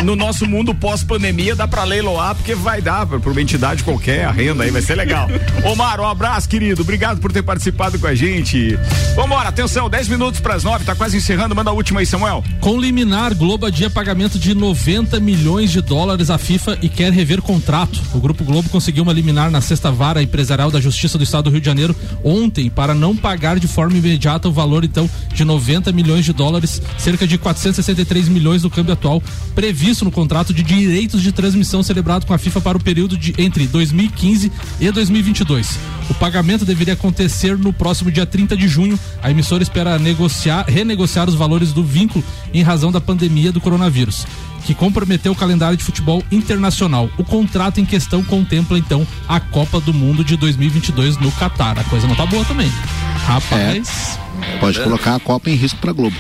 No, 0.03 0.05
no 0.05 0.17
nosso 0.17 0.47
mundo 0.47 0.75
pós-pandemia 0.75 1.55
dá 1.55 1.67
pra 1.67 1.85
leiloar, 1.85 2.35
porque 2.35 2.55
vai 2.55 2.81
dar 2.81 3.07
pra 3.07 3.19
pra 3.19 3.31
uma 3.31 3.43
entidade 3.43 3.83
qualquer, 3.83 4.25
a 4.25 4.31
renda 4.31 4.65
aí 4.65 4.71
vai 4.71 4.83
ser 4.83 4.95
legal. 4.95 5.29
Omar, 5.65 6.01
um 6.01 6.07
abraço, 6.07 6.49
querido. 6.49 6.83
Obrigado 6.83 7.21
por 7.21 7.33
ter 7.33 7.43
participado 7.43 7.99
com 7.99 8.07
a 8.07 8.15
gente. 8.15 8.79
Vambora, 9.15 9.49
atenção, 9.49 9.89
10 9.89 10.09
minutos 10.09 10.41
pras 10.41 10.65
9, 10.65 10.85
tá 10.85 10.95
quase 10.95 11.17
encerrando. 11.17 11.55
Manda 11.55 11.71
a 11.71 11.73
última 11.73 12.01
aí, 12.01 12.07
Samuel. 12.07 12.45
Com 12.61 12.81
liminar, 12.81 13.35
Globo 13.35 13.67
adia 13.67 13.91
pagamento 13.91 14.39
de 14.39 14.55
90 14.55 15.19
milhões 15.21 15.71
de 15.71 15.81
dólares 15.81 16.31
à 16.31 16.39
FIFA 16.39 16.79
e 16.83 16.89
quer 16.89 17.13
rever 17.13 17.43
contrato. 17.43 18.01
O 18.15 18.21
Grupo 18.21 18.45
Globo 18.45 18.69
conseguiu 18.69 19.03
uma 19.03 19.13
liminar 19.13 19.51
na 19.51 19.61
sexta 19.61 19.91
vara 19.91 20.23
empresarial 20.23 20.71
da 20.71 20.81
Justiça 20.81 21.19
do 21.19 21.25
Estado 21.25 21.45
do 21.45 21.51
Rio 21.51 21.61
de 21.61 21.67
Janeiro 21.67 21.95
ontem 22.23 22.69
para 22.69 22.95
não 22.95 23.17
pagar 23.17 23.59
de 23.59 23.67
forma 23.67 23.97
imediata 23.97 24.49
o 24.49 24.53
valor 24.53 24.85
então 24.85 25.09
de 25.33 25.45
90 25.45 25.93
milhões 25.93 26.25
de 26.25 26.33
dólares, 26.33 26.83
cerca 26.97 27.27
de 27.27 27.39
463 27.79 28.29
milhões 28.29 28.63
do 28.63 28.71
câmbio 28.71 28.93
atual, 28.93 29.23
previsto 29.55 30.05
no 30.05 30.11
contrato 30.11 30.53
de 30.53 30.63
direitos 30.63 31.23
de 31.23 31.33
transmissão 31.33 31.83
celebrado 31.83 32.27
com 32.27 32.35
a 32.35 32.39
FIFA 32.39 32.61
para 32.61 32.79
o 32.79 32.83
período 32.83 33.17
de 33.17 33.35
entre 33.39 33.67
2015 33.67 34.53
e 34.81 34.91
2022. 34.91 35.79
O 36.11 36.15
pagamento 36.15 36.65
deveria 36.65 36.95
acontecer 36.95 37.57
no 37.57 37.73
próximo 37.73 38.11
dia 38.11 38.27
30 38.27 38.57
de 38.57 38.67
junho. 38.67 38.99
A 39.23 39.31
emissora 39.31 39.63
espera 39.63 39.99
negociar, 39.99 40.65
renegociar 40.67 41.29
os 41.29 41.35
valores 41.35 41.73
do 41.73 41.85
vínculo 41.85 42.25
em 42.53 42.63
razão 42.63 42.91
da 42.91 43.01
pandemia 43.01 43.53
do 43.53 43.61
coronavírus, 43.61 44.27
que 44.65 44.75
comprometeu 44.75 45.33
o 45.33 45.37
calendário 45.37 45.77
de 45.77 45.85
futebol 45.85 46.23
internacional. 46.33 47.09
O 47.17 47.25
contrato 47.25 47.81
em 47.81 47.85
questão 47.85 48.25
contempla 48.25 48.79
então 48.79 49.07
a 49.29 49.39
Copa 49.39 49.81
do 49.81 49.93
Mundo 49.95 50.25
de 50.25 50.37
2022 50.37 51.17
no 51.19 51.31
Catar. 51.33 51.79
A 51.79 51.85
coisa 51.85 52.07
não 52.07 52.15
tá 52.15 52.27
boa 52.27 52.45
também. 52.45 52.71
Rapaz. 53.27 54.19
Pode 54.61 54.81
colocar 54.81 55.15
a 55.15 55.21
Copa 55.21 55.51
em 55.51 55.55
risco 55.55 55.79
pra 55.79 55.93
Globo. 55.93 56.17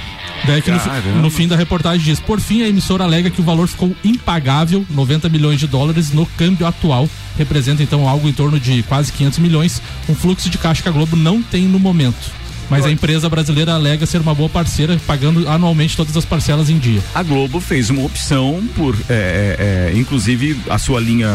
Daí 0.47 0.62
que 0.62 0.71
no, 0.71 0.79
no 1.23 1.31
fim 1.31 1.49
da 1.49 1.57
reportagem 1.57 2.05
diz: 2.05 2.21
por 2.21 2.41
fim, 2.41 2.62
a 2.62 2.69
emissora 2.69 3.05
alega 3.05 3.31
que 3.31 3.41
o 3.41 3.45
valor 3.45 3.66
ficou 3.66 3.95
impagável, 4.05 4.87
90 4.91 5.29
milhões 5.29 5.59
de 5.59 5.66
dólares 5.66 6.12
no 6.12 6.25
câmbio 6.25 6.66
atual, 6.66 7.09
representa 7.37 7.83
então 7.83 8.09
algo 8.09 8.29
em 8.29 8.33
torno 8.33 8.59
de 8.59 8.83
quase 8.85 9.12
500 9.12 9.39
milhões, 9.39 9.83
um 10.09 10.14
fluxo 10.14 10.49
de 10.49 10.59
caixa 10.59 10.83
que 10.83 10.89
a 10.89 10.93
Globo 10.93 11.16
não 11.16 11.43
tem 11.43 11.64
no 11.64 11.79
momento. 11.79 12.31
Mas 12.71 12.85
a 12.85 12.91
empresa 12.91 13.29
brasileira 13.29 13.73
alega 13.73 14.05
ser 14.07 14.21
uma 14.21 14.35
boa 14.35 14.49
parceira, 14.49 15.01
pagando 15.07 15.49
anualmente 15.49 15.97
todas 15.97 16.16
as 16.16 16.25
parcelas 16.25 16.69
em 16.69 16.79
dia. 16.79 17.03
A 17.14 17.23
Globo 17.23 17.61
fez 17.61 17.91
uma 17.91 18.05
opção 18.05 18.62
por, 18.77 18.95
é, 19.09 19.89
é, 19.89 19.93
é, 19.95 19.99
inclusive, 19.99 20.59
a 20.69 20.79
sua 20.79 21.01
linha 21.01 21.29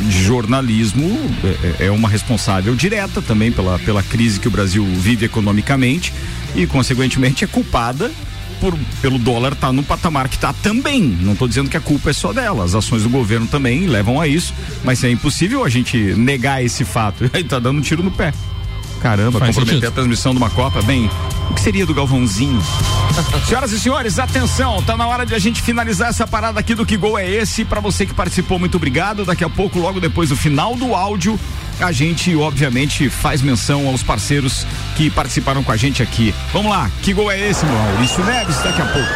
de 0.00 0.24
jornalismo 0.24 1.18
é, 1.78 1.86
é 1.86 1.90
uma 1.90 2.08
responsável 2.08 2.74
direta 2.74 3.22
também 3.22 3.52
pela, 3.52 3.78
pela 3.78 4.02
crise 4.02 4.40
que 4.40 4.48
o 4.48 4.50
Brasil 4.50 4.84
vive 4.84 5.26
economicamente 5.26 6.12
e, 6.54 6.66
consequentemente, 6.66 7.44
é 7.44 7.46
culpada 7.46 8.10
por, 8.60 8.76
pelo 9.02 9.18
dólar 9.18 9.52
estar 9.52 9.72
no 9.72 9.82
patamar 9.82 10.28
que 10.28 10.36
está 10.36 10.52
também. 10.52 11.02
Não 11.02 11.32
estou 11.32 11.46
dizendo 11.46 11.68
que 11.68 11.76
a 11.76 11.80
culpa 11.80 12.10
é 12.10 12.12
só 12.12 12.32
dela. 12.32 12.64
As 12.64 12.74
ações 12.74 13.02
do 13.02 13.08
governo 13.08 13.46
também 13.46 13.86
levam 13.86 14.20
a 14.20 14.26
isso, 14.26 14.54
mas 14.82 15.02
é 15.04 15.10
impossível 15.10 15.64
a 15.64 15.68
gente 15.68 15.96
negar 16.14 16.64
esse 16.64 16.84
fato. 16.84 17.30
Aí 17.34 17.44
tá 17.44 17.58
dando 17.58 17.78
um 17.78 17.82
tiro 17.82 18.02
no 18.02 18.10
pé. 18.10 18.32
Caramba, 19.04 19.38
Faz 19.38 19.50
comprometer 19.50 19.74
sentido. 19.74 19.88
a 19.88 19.90
transmissão 19.90 20.32
de 20.32 20.38
uma 20.38 20.48
Copa, 20.48 20.80
bem, 20.80 21.10
o 21.50 21.52
que 21.52 21.60
seria 21.60 21.84
do 21.84 21.92
Galvãozinho? 21.92 22.58
Senhoras 23.46 23.70
e 23.70 23.78
senhores, 23.78 24.18
atenção, 24.18 24.82
tá 24.82 24.96
na 24.96 25.06
hora 25.06 25.26
de 25.26 25.34
a 25.34 25.38
gente 25.38 25.60
finalizar 25.60 26.08
essa 26.08 26.26
parada 26.26 26.58
aqui 26.58 26.74
do 26.74 26.86
Que 26.86 26.96
Gol 26.96 27.18
é 27.18 27.28
esse. 27.28 27.66
Pra 27.66 27.80
você 27.80 28.06
que 28.06 28.14
participou, 28.14 28.58
muito 28.58 28.78
obrigado. 28.78 29.22
Daqui 29.26 29.44
a 29.44 29.48
pouco, 29.50 29.78
logo 29.78 30.00
depois 30.00 30.30
do 30.30 30.36
final 30.36 30.74
do 30.74 30.94
áudio, 30.94 31.38
a 31.80 31.92
gente, 31.92 32.34
obviamente, 32.34 33.10
faz 33.10 33.42
menção 33.42 33.86
aos 33.88 34.02
parceiros 34.02 34.66
que 34.96 35.10
participaram 35.10 35.62
com 35.62 35.70
a 35.70 35.76
gente 35.76 36.02
aqui. 36.02 36.34
Vamos 36.50 36.70
lá, 36.72 36.90
que 37.02 37.12
gol 37.12 37.30
é 37.30 37.38
esse, 37.38 37.62
meu 37.66 37.74
Maurício 37.74 38.24
Neves? 38.24 38.56
Daqui 38.62 38.80
a 38.80 38.86
pouco. 38.86 39.10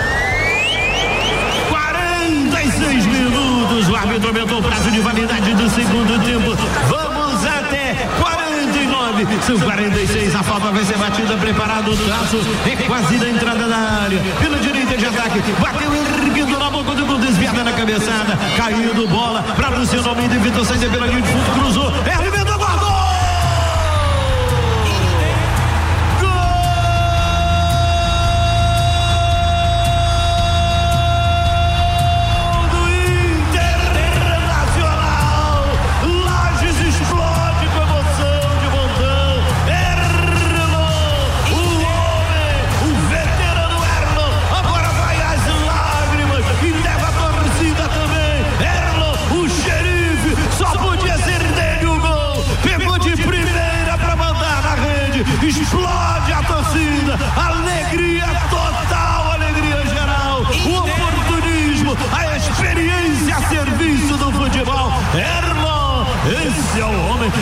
46 1.70 3.06
minutos. 3.06 3.88
O 3.88 3.96
árbitro 3.96 4.28
aumentou 4.28 4.58
o 4.58 4.62
prazo 4.62 4.90
de 4.90 5.00
validade 5.00 5.54
do 5.54 5.70
segundo 5.70 6.22
tempo. 6.26 6.54
Vamos 6.90 7.17
49. 9.24 9.42
São 9.42 9.58
46. 9.58 10.34
A 10.34 10.42
falta 10.42 10.70
vai 10.70 10.84
ser 10.84 10.96
batida. 10.96 11.36
Preparado 11.36 11.90
o 11.90 11.96
traço. 11.96 12.38
É 12.66 12.76
quase 12.86 13.16
da 13.16 13.28
entrada 13.28 13.66
da 13.66 13.76
área. 13.76 14.20
Pela 14.40 14.58
direita 14.58 14.96
de 14.96 15.06
ataque. 15.06 15.40
Bateu 15.60 15.92
erguendo 15.94 16.58
na 16.58 16.70
boca 16.70 16.94
do 16.94 17.06
gol. 17.06 17.18
Desviada 17.18 17.64
na 17.64 17.72
cabeçada. 17.72 18.38
Caindo 18.56 19.08
bola 19.08 19.42
para 19.56 19.68
Luciano 19.70 20.08
Almeida. 20.08 20.36
Evitou 20.36 20.64
saída 20.64 20.88
pela 20.88 21.06
linha 21.06 21.22
de 21.22 21.28
fundo. 21.28 21.60
Cruzou. 21.60 21.92
É. 22.06 22.47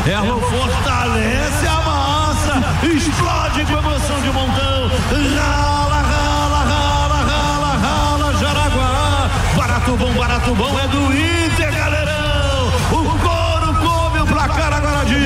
Erlon 0.08 0.40
fortalece 0.40 1.66
a 1.66 1.80
massa. 1.80 2.86
Explode 2.86 3.64
com 3.64 3.78
emoção 3.78 4.20
de 4.20 4.28
montão. 4.28 4.88
Rala, 5.36 6.00
rala, 6.00 6.64
rala, 6.64 7.22
rala, 7.24 7.76
rala, 7.76 8.38
Jaraguá. 8.38 9.30
Barato 9.56 9.96
bom, 9.96 10.12
barato 10.12 10.54
bom 10.54 10.78
é 10.78 10.86
do 10.86 11.12
Inter, 11.12 11.74
galerão. 11.74 12.68
O 12.92 13.18
couro 13.18 13.74
come 13.80 14.20
o 14.20 14.26
placar 14.26 14.72
agora 14.72 15.04
de 15.06 15.16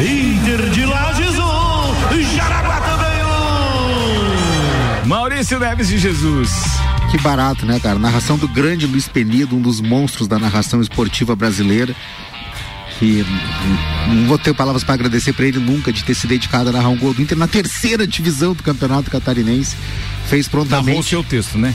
Inter 0.00 0.70
de 0.70 0.86
Lages 0.86 1.36
um, 1.36 2.36
Jaraguá 2.36 2.80
também 2.80 3.24
um. 5.02 5.08
Maurício 5.08 5.58
Neves 5.58 5.88
de 5.88 5.98
Jesus. 5.98 6.50
Que 7.10 7.18
barato, 7.18 7.66
né, 7.66 7.80
cara? 7.80 7.98
Narração 7.98 8.38
do 8.38 8.46
grande 8.46 8.86
Luiz 8.86 9.08
Penido, 9.08 9.56
um 9.56 9.60
dos 9.60 9.80
monstros 9.80 10.28
da 10.28 10.38
narração 10.38 10.80
esportiva 10.80 11.34
brasileira. 11.34 11.94
Que 12.98 13.24
não 14.08 14.26
vou 14.26 14.38
ter 14.38 14.54
palavras 14.54 14.84
para 14.84 14.94
agradecer 14.94 15.32
para 15.32 15.46
ele 15.46 15.58
nunca 15.58 15.92
de 15.92 16.04
ter 16.04 16.14
se 16.14 16.26
dedicado 16.26 16.70
a 16.70 16.72
narrar 16.72 16.88
um 16.88 16.96
gol 16.96 17.12
do 17.12 17.20
Inter 17.20 17.36
na 17.36 17.48
terceira 17.48 18.06
divisão 18.06 18.54
do 18.54 18.62
Campeonato 18.62 19.10
Catarinense. 19.10 19.76
Fez 20.28 20.46
prontamente. 20.48 20.86
Narrou 20.86 21.00
o 21.00 21.04
seu 21.04 21.24
texto, 21.24 21.58
né? 21.58 21.74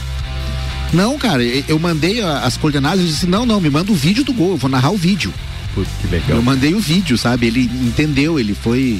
Não, 0.93 1.17
cara, 1.19 1.43
eu 1.43 1.77
mandei 1.77 2.21
as 2.21 2.57
coordenadas 2.57 3.01
e 3.01 3.07
disse: 3.07 3.27
não, 3.27 3.45
não, 3.45 3.61
me 3.61 3.69
manda 3.69 3.91
o 3.91 3.95
vídeo 3.95 4.23
do 4.23 4.33
gol, 4.33 4.51
eu 4.51 4.57
vou 4.57 4.69
narrar 4.69 4.91
o 4.91 4.97
vídeo. 4.97 5.33
Putz, 5.75 5.89
que 6.01 6.07
legal. 6.07 6.37
Eu 6.37 6.41
mandei 6.41 6.73
o 6.73 6.79
vídeo, 6.79 7.17
sabe? 7.17 7.47
Ele 7.47 7.69
entendeu, 7.83 8.39
ele 8.39 8.55
foi. 8.55 8.99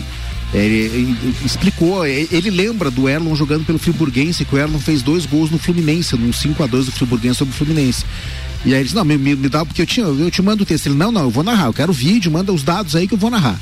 Ele, 0.53 0.75
ele 0.75 1.35
explicou, 1.45 2.03
é, 2.03 2.27
ele 2.31 2.49
lembra 2.49 2.89
do 2.89 3.07
Erlon 3.07 3.35
jogando 3.35 3.65
pelo 3.65 3.77
Friburguense, 3.77 4.45
que 4.45 4.55
o 4.55 4.57
Erlon 4.57 4.79
fez 4.79 5.03
dois 5.03 5.25
gols 5.25 5.51
no 5.51 5.59
Fluminense, 5.59 6.15
num 6.15 6.33
5 6.33 6.63
a 6.63 6.67
2 6.67 6.87
do 6.87 6.91
Friburguense 6.91 7.37
sobre 7.37 7.53
o 7.53 7.57
Fluminense. 7.57 8.03
E 8.65 8.73
aí 8.73 8.79
ele 8.79 8.83
disse, 8.83 8.95
não, 8.95 9.05
me, 9.05 9.17
me, 9.17 9.35
dá, 9.47 9.65
porque 9.65 9.81
eu, 9.81 9.85
tinha, 9.85 10.05
eu 10.05 10.31
te 10.31 10.41
mando 10.41 10.63
o 10.63 10.65
texto. 10.65 10.87
Ele, 10.87 10.95
não, 10.95 11.11
não, 11.11 11.21
eu 11.21 11.29
vou 11.29 11.43
narrar, 11.43 11.67
eu 11.67 11.73
quero 11.73 11.93
vídeo, 11.93 12.31
manda 12.31 12.51
os 12.51 12.63
dados 12.63 12.95
aí 12.95 13.07
que 13.07 13.13
eu 13.13 13.17
vou 13.17 13.29
narrar. 13.29 13.59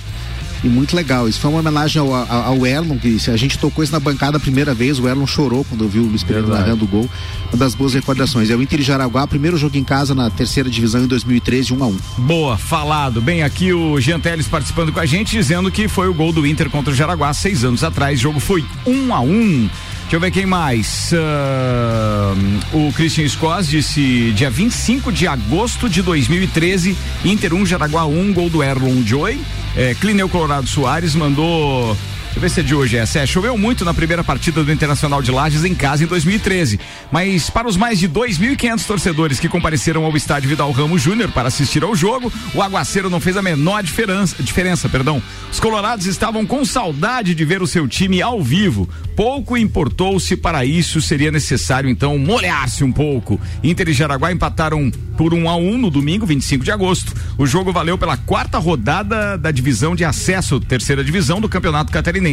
E 0.64 0.68
muito 0.68 0.96
legal. 0.96 1.28
Isso 1.28 1.40
foi 1.40 1.50
uma 1.52 1.60
homenagem 1.60 2.02
ao, 2.02 2.14
ao, 2.14 2.44
ao 2.44 2.68
Erlon, 2.68 2.98
que 2.98 3.18
a 3.30 3.38
gente 3.38 3.58
tocou 3.58 3.84
isso 3.84 3.94
na 3.94 4.00
bancada 4.00 4.38
a 4.38 4.40
primeira 4.40 4.74
vez, 4.74 5.00
o 5.00 5.08
Erlon 5.08 5.28
chorou 5.28 5.64
quando 5.64 5.84
eu 5.84 5.90
vi 5.90 6.00
o 6.00 6.06
Luiz 6.06 6.24
Pereira 6.24 6.48
Verdade. 6.48 6.68
narrando 6.68 6.86
o 6.86 6.88
gol. 6.88 7.10
Uma 7.52 7.58
das 7.58 7.76
boas 7.76 7.94
recordações. 7.94 8.50
É 8.50 8.56
o 8.56 8.62
Inter 8.62 8.80
de 8.80 8.86
Jaraguá, 8.86 9.26
primeiro 9.28 9.58
jogo 9.58 9.78
em 9.78 9.84
casa 9.84 10.14
na 10.14 10.30
terceira 10.30 10.70
divisão 10.70 11.04
em 11.04 11.08
2013, 11.08 11.74
1 11.74 11.84
a 11.84 11.88
1 11.88 11.98
Boa, 12.20 12.58
falado. 12.58 13.22
Bem, 13.22 13.44
aqui 13.44 13.72
o 13.74 14.00
Jean 14.00 14.20
Teles 14.20 14.48
participando 14.48 14.92
com 14.92 15.00
a 15.00 15.06
gente, 15.06 15.32
dizendo 15.32 15.72
que 15.72 15.88
foi 15.88 16.08
o 16.08 16.14
gol 16.14 16.32
do 16.32 16.46
Inter 16.46 16.70
contra 16.70 16.92
o 16.92 16.96
Jaraguá 16.96 17.34
seis 17.34 17.64
anos 17.64 17.84
atrás. 17.84 18.20
O 18.20 18.24
jogo 18.24 18.40
foi 18.40 18.66
um 18.86 19.14
a 19.14 19.20
um. 19.22 19.70
Deixa 20.08 20.16
eu 20.16 20.22
ver 20.22 20.32
quem 20.32 20.46
mais. 20.46 21.12
Ah, 21.14 22.34
o 22.72 22.94
Christian 22.94 23.28
Scott 23.28 23.68
disse 23.68 24.32
dia 24.32 24.50
25 24.50 25.12
de 25.12 25.28
agosto 25.28 25.90
de 25.90 26.02
2013, 26.02 26.98
Inter 27.26 27.54
1, 27.54 27.66
Jaraguá 27.66 28.06
1, 28.06 28.32
gol 28.32 28.50
do 28.50 28.64
Erlon 28.64 29.04
Joy. 29.04 29.38
É, 29.76 29.94
Clineu 29.96 30.30
Colorado 30.30 30.66
Soares 30.66 31.14
mandou 31.14 31.94
eu 32.38 32.42
ver 32.42 32.50
se 32.52 32.60
é 32.60 32.64
de 32.64 32.76
hoje 32.76 32.96
essa. 32.96 33.20
É, 33.20 33.26
choveu 33.26 33.58
muito 33.58 33.84
na 33.84 33.96
primeira 33.96 34.24
partida 34.24 34.64
do 34.64 34.72
Internacional 34.72 35.24
de 35.24 35.32
Lages 35.32 35.66
em 35.66 35.74
casa 35.74 36.04
em 36.04 36.08
2013. 36.08 36.80
Mas 37.12 37.50
para 37.50 37.68
os 37.68 37.76
mais 37.76 37.98
de 37.98 38.08
2.500 38.08 38.86
torcedores 38.86 39.40
que 39.40 39.50
compareceram 39.50 40.06
ao 40.06 40.16
estádio 40.16 40.48
Vidal 40.48 40.72
Ramos 40.72 41.02
Júnior 41.02 41.32
para 41.32 41.48
assistir 41.48 41.84
ao 41.84 41.96
jogo, 41.96 42.32
o 42.54 42.62
aguaceiro 42.62 43.10
não 43.10 43.20
fez 43.20 43.38
a 43.38 43.42
menor 43.42 43.82
diferença. 43.82 44.36
diferença 44.44 44.88
perdão. 44.88 45.22
Os 45.52 45.60
colorados 45.60 46.06
estavam 46.06 46.46
com 46.46 46.64
saudade 46.64 47.34
de 47.34 47.44
ver 47.44 47.64
o 47.64 47.68
seu 47.68 47.88
time 47.88 48.22
ao 48.22 48.44
vivo. 48.44 48.88
Pouco 49.16 49.58
importou 49.58 50.20
se 50.20 50.38
para 50.38 50.64
isso 50.64 51.02
seria 51.02 51.32
necessário 51.32 51.90
então 51.90 52.20
molhar-se 52.20 52.84
um 52.84 52.92
pouco. 52.92 53.42
Inter 53.64 53.90
e 53.90 53.94
Jaraguá 53.94 54.32
empataram 54.32 54.92
por 55.18 55.34
1 55.34 55.40
um 55.40 55.50
a 55.50 55.56
1 55.56 55.74
um 55.74 55.78
no 55.80 55.90
domingo, 55.90 56.24
25 56.24 56.64
de 56.64 56.72
agosto. 56.72 57.16
O 57.36 57.48
jogo 57.48 57.74
valeu 57.74 57.98
pela 57.98 58.16
quarta 58.16 58.60
rodada 58.60 59.36
da 59.40 59.50
divisão 59.50 59.96
de 59.96 60.06
acesso, 60.06 60.60
terceira 60.60 61.04
divisão 61.04 61.42
do 61.42 61.50
Campeonato 61.50 61.92
Catarinense. 61.92 62.27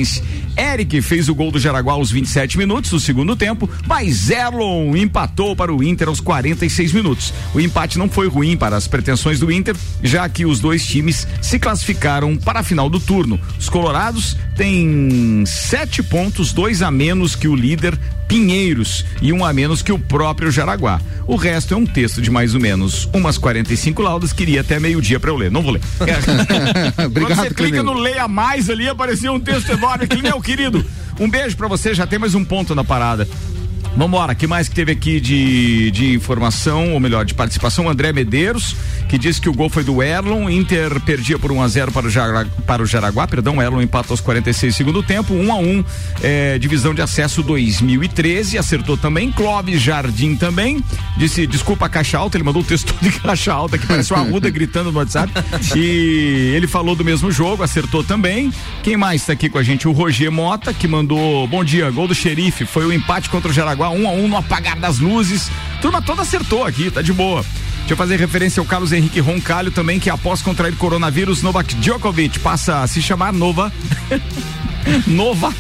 Eric 0.56 1.00
fez 1.02 1.28
o 1.28 1.34
gol 1.34 1.50
do 1.52 1.58
Jaraguá 1.58 1.92
aos 1.92 2.10
27 2.10 2.58
minutos 2.58 2.90
do 2.90 2.98
segundo 2.98 3.36
tempo, 3.36 3.70
mas 3.86 4.28
Erlon 4.28 4.96
empatou 4.96 5.54
para 5.54 5.72
o 5.72 5.82
Inter 5.82 6.08
aos 6.08 6.20
46 6.20 6.92
minutos. 6.92 7.32
O 7.54 7.60
empate 7.60 7.98
não 7.98 8.08
foi 8.08 8.28
ruim 8.28 8.56
para 8.56 8.76
as 8.76 8.88
pretensões 8.88 9.38
do 9.38 9.52
Inter, 9.52 9.76
já 10.02 10.28
que 10.28 10.44
os 10.44 10.58
dois 10.58 10.84
times 10.84 11.28
se 11.40 11.58
classificaram 11.58 12.36
para 12.36 12.60
a 12.60 12.64
final 12.64 12.90
do 12.90 12.98
turno. 12.98 13.40
Os 13.58 13.68
colorados 13.68 14.36
têm 14.56 15.44
sete 15.46 16.02
pontos, 16.02 16.52
dois 16.52 16.82
a 16.82 16.90
menos 16.90 17.36
que 17.36 17.46
o 17.46 17.54
líder 17.54 17.98
Pinheiros 18.26 19.04
e 19.20 19.32
um 19.32 19.44
a 19.44 19.52
menos 19.52 19.82
que 19.82 19.92
o 19.92 19.98
próprio 19.98 20.50
Jaraguá. 20.50 20.98
O 21.26 21.36
resto 21.36 21.74
é 21.74 21.76
um 21.76 21.84
texto 21.84 22.22
de 22.22 22.30
mais 22.30 22.54
ou 22.54 22.60
menos 22.60 23.08
umas 23.12 23.36
45 23.36 24.00
laudas, 24.00 24.32
queria 24.32 24.62
até 24.62 24.80
meio-dia 24.80 25.20
para 25.20 25.30
eu 25.30 25.36
ler. 25.36 25.50
Não 25.50 25.62
vou 25.62 25.72
ler. 25.72 25.82
É. 26.04 27.06
Obrigado, 27.06 27.36
Quando 27.36 27.48
você 27.48 27.54
clica 27.54 27.82
no 27.82 27.94
leia 27.94 28.28
mais 28.28 28.68
ali, 28.68 28.88
apareceu 28.88 29.32
um 29.32 29.40
texto 29.40 29.70
enorme 29.70 29.83
aqui, 29.92 30.22
meu 30.22 30.40
querido. 30.40 30.84
Um 31.18 31.30
beijo 31.30 31.56
para 31.56 31.68
você, 31.68 31.94
já 31.94 32.06
tem 32.06 32.18
mais 32.18 32.34
um 32.34 32.44
ponto 32.44 32.74
na 32.74 32.82
parada. 32.82 33.28
Vambora, 33.96 34.34
que 34.34 34.44
mais 34.44 34.68
que 34.68 34.74
teve 34.74 34.90
aqui 34.90 35.20
de, 35.20 35.90
de 35.92 36.14
informação, 36.14 36.94
ou 36.94 37.00
melhor, 37.00 37.24
de 37.24 37.32
participação? 37.32 37.88
André 37.88 38.12
Medeiros, 38.12 38.74
que 39.08 39.16
disse 39.16 39.40
que 39.40 39.48
o 39.48 39.52
gol 39.52 39.70
foi 39.70 39.84
do 39.84 40.02
Erlon, 40.02 40.50
Inter 40.50 40.98
perdia 41.00 41.38
por 41.38 41.52
1 41.52 41.62
a 41.62 41.68
0 41.68 41.92
para 41.92 42.06
o, 42.08 42.10
Jara, 42.10 42.44
para 42.66 42.82
o 42.82 42.86
Jaraguá, 42.86 43.28
perdão, 43.28 43.62
Erlon 43.62 43.80
empata 43.80 44.12
aos 44.12 44.20
46 44.20 44.74
segundo 44.74 45.00
tempo, 45.00 45.32
1 45.32 45.52
a 45.52 45.56
1 45.56 45.84
é, 46.22 46.58
divisão 46.58 46.92
de 46.92 47.02
acesso 47.02 47.40
2013, 47.44 48.58
acertou 48.58 48.96
também, 48.96 49.30
Clóvis 49.30 49.80
Jardim 49.80 50.34
também, 50.34 50.82
disse, 51.16 51.46
desculpa 51.46 51.86
a 51.86 51.88
caixa 51.88 52.18
alta, 52.18 52.36
ele 52.36 52.44
mandou 52.44 52.62
o 52.62 52.64
texto 52.64 52.92
de 53.00 53.12
caixa 53.12 53.52
alta, 53.52 53.78
que 53.78 53.86
parece 53.86 54.12
uma 54.12 54.22
Arruda 54.22 54.50
gritando 54.50 54.90
no 54.90 54.98
WhatsApp, 54.98 55.32
e 55.76 56.52
ele 56.56 56.66
falou 56.66 56.96
do 56.96 57.04
mesmo 57.04 57.30
jogo, 57.30 57.62
acertou 57.62 58.02
também, 58.02 58.52
quem 58.82 58.96
mais 58.96 59.20
está 59.20 59.34
aqui 59.34 59.48
com 59.48 59.58
a 59.58 59.62
gente? 59.62 59.86
O 59.86 59.92
Roger 59.92 60.32
Mota, 60.32 60.74
que 60.74 60.88
mandou, 60.88 61.46
bom 61.46 61.62
dia, 61.62 61.88
gol 61.92 62.08
do 62.08 62.14
xerife, 62.14 62.66
foi 62.66 62.84
o 62.84 62.92
empate 62.92 63.30
contra 63.30 63.50
o 63.50 63.54
Jaraguá, 63.54 63.83
um 63.90 64.08
a 64.08 64.12
um 64.12 64.28
no 64.28 64.36
apagar 64.36 64.78
das 64.78 64.98
luzes. 64.98 65.50
Turma 65.80 66.00
toda 66.00 66.22
acertou 66.22 66.64
aqui, 66.64 66.90
tá 66.90 67.02
de 67.02 67.12
boa. 67.12 67.44
Deixa 67.84 67.92
eu 67.92 67.98
fazer 67.98 68.18
referência 68.18 68.62
ao 68.62 68.64
Carlos 68.64 68.92
Henrique 68.92 69.20
Roncalho 69.20 69.70
também, 69.70 70.00
que 70.00 70.08
após 70.08 70.40
contrair 70.40 70.74
coronavírus, 70.76 71.42
Novak 71.42 71.74
Djokovic 71.74 72.38
passa 72.38 72.80
a 72.80 72.86
se 72.86 73.02
chamar 73.02 73.30
Nova. 73.30 73.70
Novak 75.06 75.54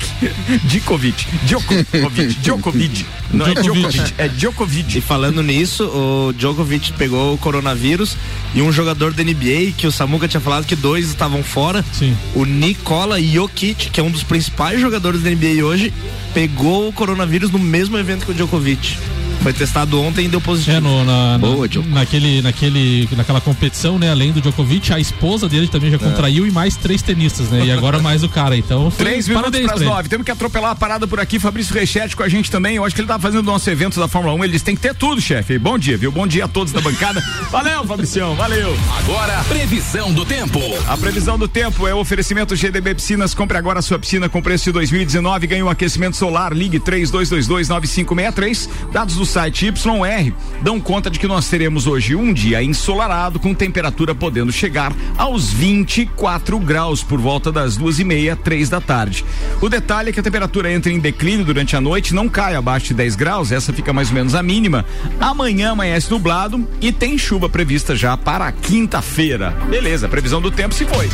Djokovic. 0.64 1.26
Djokovic. 1.44 2.40
Djokovic. 2.40 3.06
Não 3.30 3.46
é 3.46 3.54
Djokovic, 3.54 4.14
é 4.16 4.28
Djokovic. 4.28 4.98
E 4.98 5.00
falando 5.02 5.42
nisso, 5.42 5.84
o 5.84 6.32
Djokovic 6.32 6.94
pegou 6.94 7.34
o 7.34 7.38
coronavírus 7.38 8.16
e 8.54 8.62
um 8.62 8.72
jogador 8.72 9.12
da 9.12 9.22
NBA, 9.22 9.72
que 9.76 9.86
o 9.86 9.92
Samuca 9.92 10.26
tinha 10.26 10.40
falado 10.40 10.64
que 10.64 10.74
dois 10.74 11.10
estavam 11.10 11.42
fora, 11.42 11.84
Sim. 11.92 12.16
o 12.34 12.46
Nikola 12.46 13.20
Jokic, 13.20 13.90
que 13.90 14.00
é 14.00 14.02
um 14.02 14.10
dos 14.10 14.22
principais 14.22 14.80
jogadores 14.80 15.20
da 15.20 15.28
NBA 15.28 15.62
hoje, 15.62 15.92
pegou 16.32 16.88
o 16.88 16.92
coronavírus 16.92 17.50
no 17.50 17.58
mesmo 17.58 17.98
evento 17.98 18.24
que 18.24 18.32
o 18.32 18.34
Djokovic. 18.34 18.96
Foi 19.42 19.52
testado 19.52 20.00
ontem 20.00 20.24
e 20.24 20.28
deu 20.28 20.40
positivo. 20.40 20.76
É, 20.76 20.80
no, 20.80 21.04
na, 21.04 21.36
Boa, 21.38 21.68
na, 21.68 21.82
naquele, 22.00 22.40
naquele, 22.40 23.08
naquela 23.16 23.40
competição, 23.40 23.98
né? 23.98 24.10
Além 24.10 24.32
do 24.32 24.40
Djokovic, 24.40 24.92
a 24.92 24.98
esposa 24.98 25.48
dele 25.48 25.68
também 25.68 25.90
já 25.90 25.98
contraiu 25.98 26.46
e 26.46 26.50
mais 26.50 26.76
três 26.76 27.02
tenistas, 27.02 27.48
né? 27.50 27.64
E 27.66 27.70
agora 27.70 27.98
mais 27.98 28.22
o 28.22 28.28
cara. 28.28 28.56
Então, 28.56 28.90
foi- 28.90 29.04
Três 29.04 29.28
minutos 29.28 29.60
para 29.60 29.74
as 29.74 29.80
nove. 29.82 30.08
Temos 30.08 30.24
que 30.24 30.30
atropelar 30.30 30.70
a 30.70 30.74
parada 30.74 31.06
por 31.06 31.20
aqui. 31.20 31.38
Fabrício 31.38 31.74
Rechetti 31.74 32.16
com 32.16 32.22
a 32.22 32.28
gente 32.28 32.50
também. 32.50 32.76
Eu 32.76 32.84
acho 32.84 32.94
que 32.94 33.00
ele 33.02 33.08
tá 33.08 33.18
fazendo 33.18 33.40
o 33.40 33.50
nosso 33.52 33.68
evento 33.68 34.00
da 34.00 34.08
Fórmula 34.08 34.34
1. 34.34 34.44
Eles 34.44 34.62
têm 34.62 34.74
que 34.74 34.80
ter 34.80 34.94
tudo, 34.94 35.20
chefe. 35.20 35.58
Bom 35.58 35.76
dia, 35.78 35.96
viu? 35.98 36.10
Bom 36.10 36.26
dia 36.26 36.46
a 36.46 36.48
todos 36.48 36.72
da 36.72 36.80
bancada. 36.80 37.22
Valeu, 37.52 37.84
Fabricião. 37.84 38.34
Valeu. 38.34 38.74
Agora, 38.98 39.44
previsão 39.44 40.10
do 40.12 40.24
tempo. 40.24 40.58
A 40.88 40.96
previsão 40.96 41.38
do 41.38 41.46
tempo 41.46 41.86
é 41.86 41.94
o 41.94 41.98
oferecimento 41.98 42.56
GDB 42.56 42.94
Piscinas. 42.94 43.34
Compre 43.34 43.58
agora 43.58 43.78
a 43.80 43.82
sua 43.82 43.98
piscina 43.98 44.26
com 44.28 44.40
preço 44.40 44.64
de 44.64 44.72
2019. 44.72 45.46
Ganhe 45.46 45.62
um 45.62 45.68
aquecimento 45.68 46.16
solar. 46.16 46.52
Ligue 46.54 46.80
32229563. 46.80 48.68
Dados 48.92 49.16
do 49.16 49.23
site 49.24 49.66
YR 49.66 50.32
dão 50.62 50.80
conta 50.80 51.10
de 51.10 51.18
que 51.18 51.26
nós 51.26 51.48
teremos 51.48 51.86
hoje 51.86 52.14
um 52.14 52.32
dia 52.32 52.62
ensolarado 52.62 53.38
com 53.38 53.54
temperatura 53.54 54.14
podendo 54.14 54.52
chegar 54.52 54.92
aos 55.16 55.52
24 55.52 56.58
graus 56.58 57.02
por 57.02 57.20
volta 57.20 57.50
das 57.52 57.76
duas 57.76 57.98
e 57.98 58.04
meia, 58.04 58.36
três 58.36 58.68
da 58.68 58.80
tarde. 58.80 59.24
O 59.60 59.68
detalhe 59.68 60.10
é 60.10 60.12
que 60.12 60.20
a 60.20 60.22
temperatura 60.22 60.72
entra 60.72 60.92
em 60.92 60.98
declínio 60.98 61.44
durante 61.44 61.76
a 61.76 61.80
noite, 61.80 62.14
não 62.14 62.28
cai 62.28 62.54
abaixo 62.54 62.88
de 62.88 62.94
10 62.94 63.16
graus. 63.16 63.52
Essa 63.52 63.72
fica 63.72 63.92
mais 63.92 64.08
ou 64.08 64.14
menos 64.14 64.34
a 64.34 64.42
mínima. 64.42 64.84
Amanhã 65.20 65.72
amanhece 65.72 66.10
nublado 66.10 66.66
e 66.80 66.92
tem 66.92 67.16
chuva 67.16 67.48
prevista 67.48 67.94
já 67.94 68.16
para 68.16 68.50
quinta-feira. 68.52 69.50
Beleza, 69.68 70.08
previsão 70.08 70.40
do 70.40 70.50
tempo 70.50 70.74
se 70.74 70.84
foi. 70.84 71.08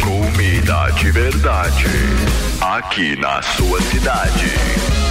Comida 0.00 0.90
de 0.90 1.10
verdade. 1.10 1.86
Aqui 2.60 3.16
na 3.16 3.42
sua 3.42 3.80
cidade. 3.82 5.01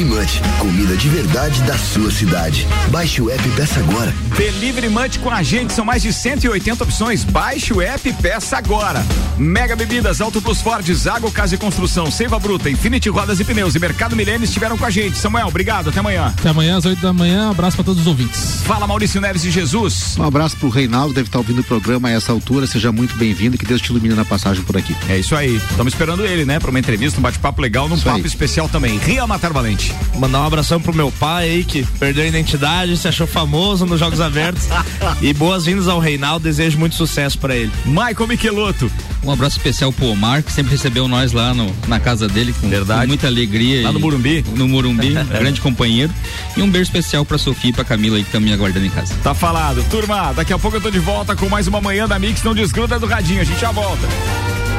Delivery 0.00 0.09
Comida 0.58 0.94
de 0.98 1.08
verdade 1.08 1.62
da 1.62 1.78
sua 1.78 2.10
cidade. 2.10 2.66
Baixe 2.90 3.22
o 3.22 3.30
app 3.30 3.48
e 3.48 3.52
peça 3.52 3.80
agora. 3.80 4.14
Delivery 4.36 4.90
Munch 4.90 5.18
com 5.18 5.30
a 5.30 5.42
gente, 5.42 5.72
são 5.72 5.82
mais 5.82 6.02
de 6.02 6.12
180 6.12 6.84
opções. 6.84 7.24
Baixe 7.24 7.72
o 7.72 7.80
app 7.80 8.06
e 8.06 8.12
peça 8.12 8.58
agora. 8.58 9.02
Mega 9.38 9.74
Bebidas, 9.74 10.20
Auto 10.20 10.42
Plus 10.42 10.60
Ford, 10.60 10.86
Zago 10.92 11.30
Casa 11.30 11.54
e 11.54 11.58
Construção, 11.58 12.10
Seiva 12.10 12.38
Bruta, 12.38 12.68
Infinity 12.68 13.08
Rodas 13.08 13.40
e 13.40 13.44
Pneus 13.44 13.74
e 13.74 13.78
Mercado 13.78 14.14
Milênio 14.14 14.44
estiveram 14.44 14.76
com 14.76 14.84
a 14.84 14.90
gente. 14.90 15.16
Samuel, 15.16 15.48
obrigado, 15.48 15.88
até 15.88 16.00
amanhã. 16.00 16.34
Até 16.38 16.50
amanhã 16.50 16.76
às 16.76 16.84
8 16.84 17.00
da 17.00 17.14
manhã. 17.14 17.50
Abraço 17.50 17.76
pra 17.76 17.84
todos 17.84 18.02
os 18.02 18.06
ouvintes. 18.06 18.60
Fala 18.66 18.86
Maurício 18.86 19.22
Neves 19.22 19.40
de 19.40 19.50
Jesus. 19.50 20.18
Um 20.18 20.24
abraço 20.24 20.54
pro 20.58 20.68
Reinaldo, 20.68 21.14
deve 21.14 21.28
estar 21.28 21.38
ouvindo 21.38 21.60
o 21.60 21.64
programa 21.64 22.08
a 22.08 22.12
essa 22.12 22.30
altura. 22.30 22.66
Seja 22.66 22.92
muito 22.92 23.16
bem-vindo 23.16 23.54
e 23.56 23.58
que 23.58 23.64
Deus 23.64 23.80
te 23.80 23.88
ilumine 23.88 24.14
na 24.14 24.26
passagem 24.26 24.62
por 24.64 24.76
aqui. 24.76 24.94
É 25.08 25.16
isso 25.16 25.34
aí. 25.34 25.56
Estamos 25.56 25.94
esperando 25.94 26.26
ele, 26.26 26.44
né? 26.44 26.58
Para 26.60 26.68
uma 26.68 26.78
entrevista, 26.78 27.18
um 27.18 27.22
bate-papo 27.22 27.62
legal, 27.62 27.88
num 27.88 27.94
Isso 27.94 28.04
papo 28.04 28.18
aí. 28.18 28.26
especial 28.26 28.68
também. 28.68 28.98
Ria 28.98 29.26
Matar 29.26 29.50
Valente. 29.50 29.94
Mandar 30.18 30.40
um 30.42 30.44
abração 30.46 30.80
pro 30.80 30.94
meu 30.94 31.10
pai 31.12 31.48
aí, 31.48 31.64
que 31.64 31.82
perdeu 31.98 32.24
a 32.24 32.26
identidade, 32.26 32.96
se 32.96 33.08
achou 33.08 33.26
famoso 33.26 33.86
nos 33.86 33.98
Jogos 33.98 34.20
Abertos. 34.20 34.64
e 35.22 35.32
boas-vindas 35.32 35.88
ao 35.88 35.98
Reinaldo, 35.98 36.42
desejo 36.44 36.78
muito 36.78 36.94
sucesso 36.94 37.38
pra 37.38 37.56
ele. 37.56 37.72
Michael 37.86 38.26
Michelotto. 38.26 38.90
Um 39.22 39.30
abraço 39.30 39.56
especial 39.58 39.92
pro 39.92 40.06
Omar, 40.06 40.42
que 40.42 40.52
sempre 40.52 40.72
recebeu 40.72 41.06
nós 41.06 41.32
lá 41.32 41.52
no, 41.54 41.74
na 41.86 42.00
casa 42.00 42.26
dele 42.26 42.54
com, 42.54 42.68
com 42.70 43.06
muita 43.06 43.26
alegria. 43.26 43.82
Lá 43.82 43.92
no 43.92 43.98
e- 43.98 44.02
Morumbi? 44.02 44.44
No 44.54 44.68
Morumbi, 44.68 45.14
grande 45.30 45.60
companheiro. 45.60 46.12
E 46.56 46.62
um 46.62 46.70
beijo 46.70 46.88
especial 46.88 47.24
pra 47.24 47.38
Sofia 47.38 47.70
e 47.70 47.72
pra 47.72 47.84
Camila 47.84 48.16
aí 48.16 48.22
que 48.22 48.28
estão 48.28 48.40
me 48.40 48.52
aguardando 48.52 48.86
em 48.86 48.90
casa. 48.90 49.14
Tá 49.22 49.34
falado. 49.34 49.82
Turma, 49.90 50.32
daqui 50.32 50.52
a 50.52 50.58
pouco 50.58 50.76
eu 50.76 50.80
tô 50.80 50.90
de 50.90 50.98
volta 50.98 51.36
com 51.36 51.48
mais 51.48 51.66
uma 51.66 51.80
manhã 51.80 52.06
da 52.08 52.18
Mix. 52.18 52.42
Não 52.42 52.54
desgruda 52.54 52.98
do 52.98 53.06
radinho, 53.06 53.40
a 53.40 53.44
gente 53.44 53.60
já 53.60 53.70
volta. 53.70 54.06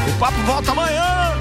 O 0.07 0.11
papo 0.19 0.41
volta 0.43 0.71
amanhã. 0.71 1.40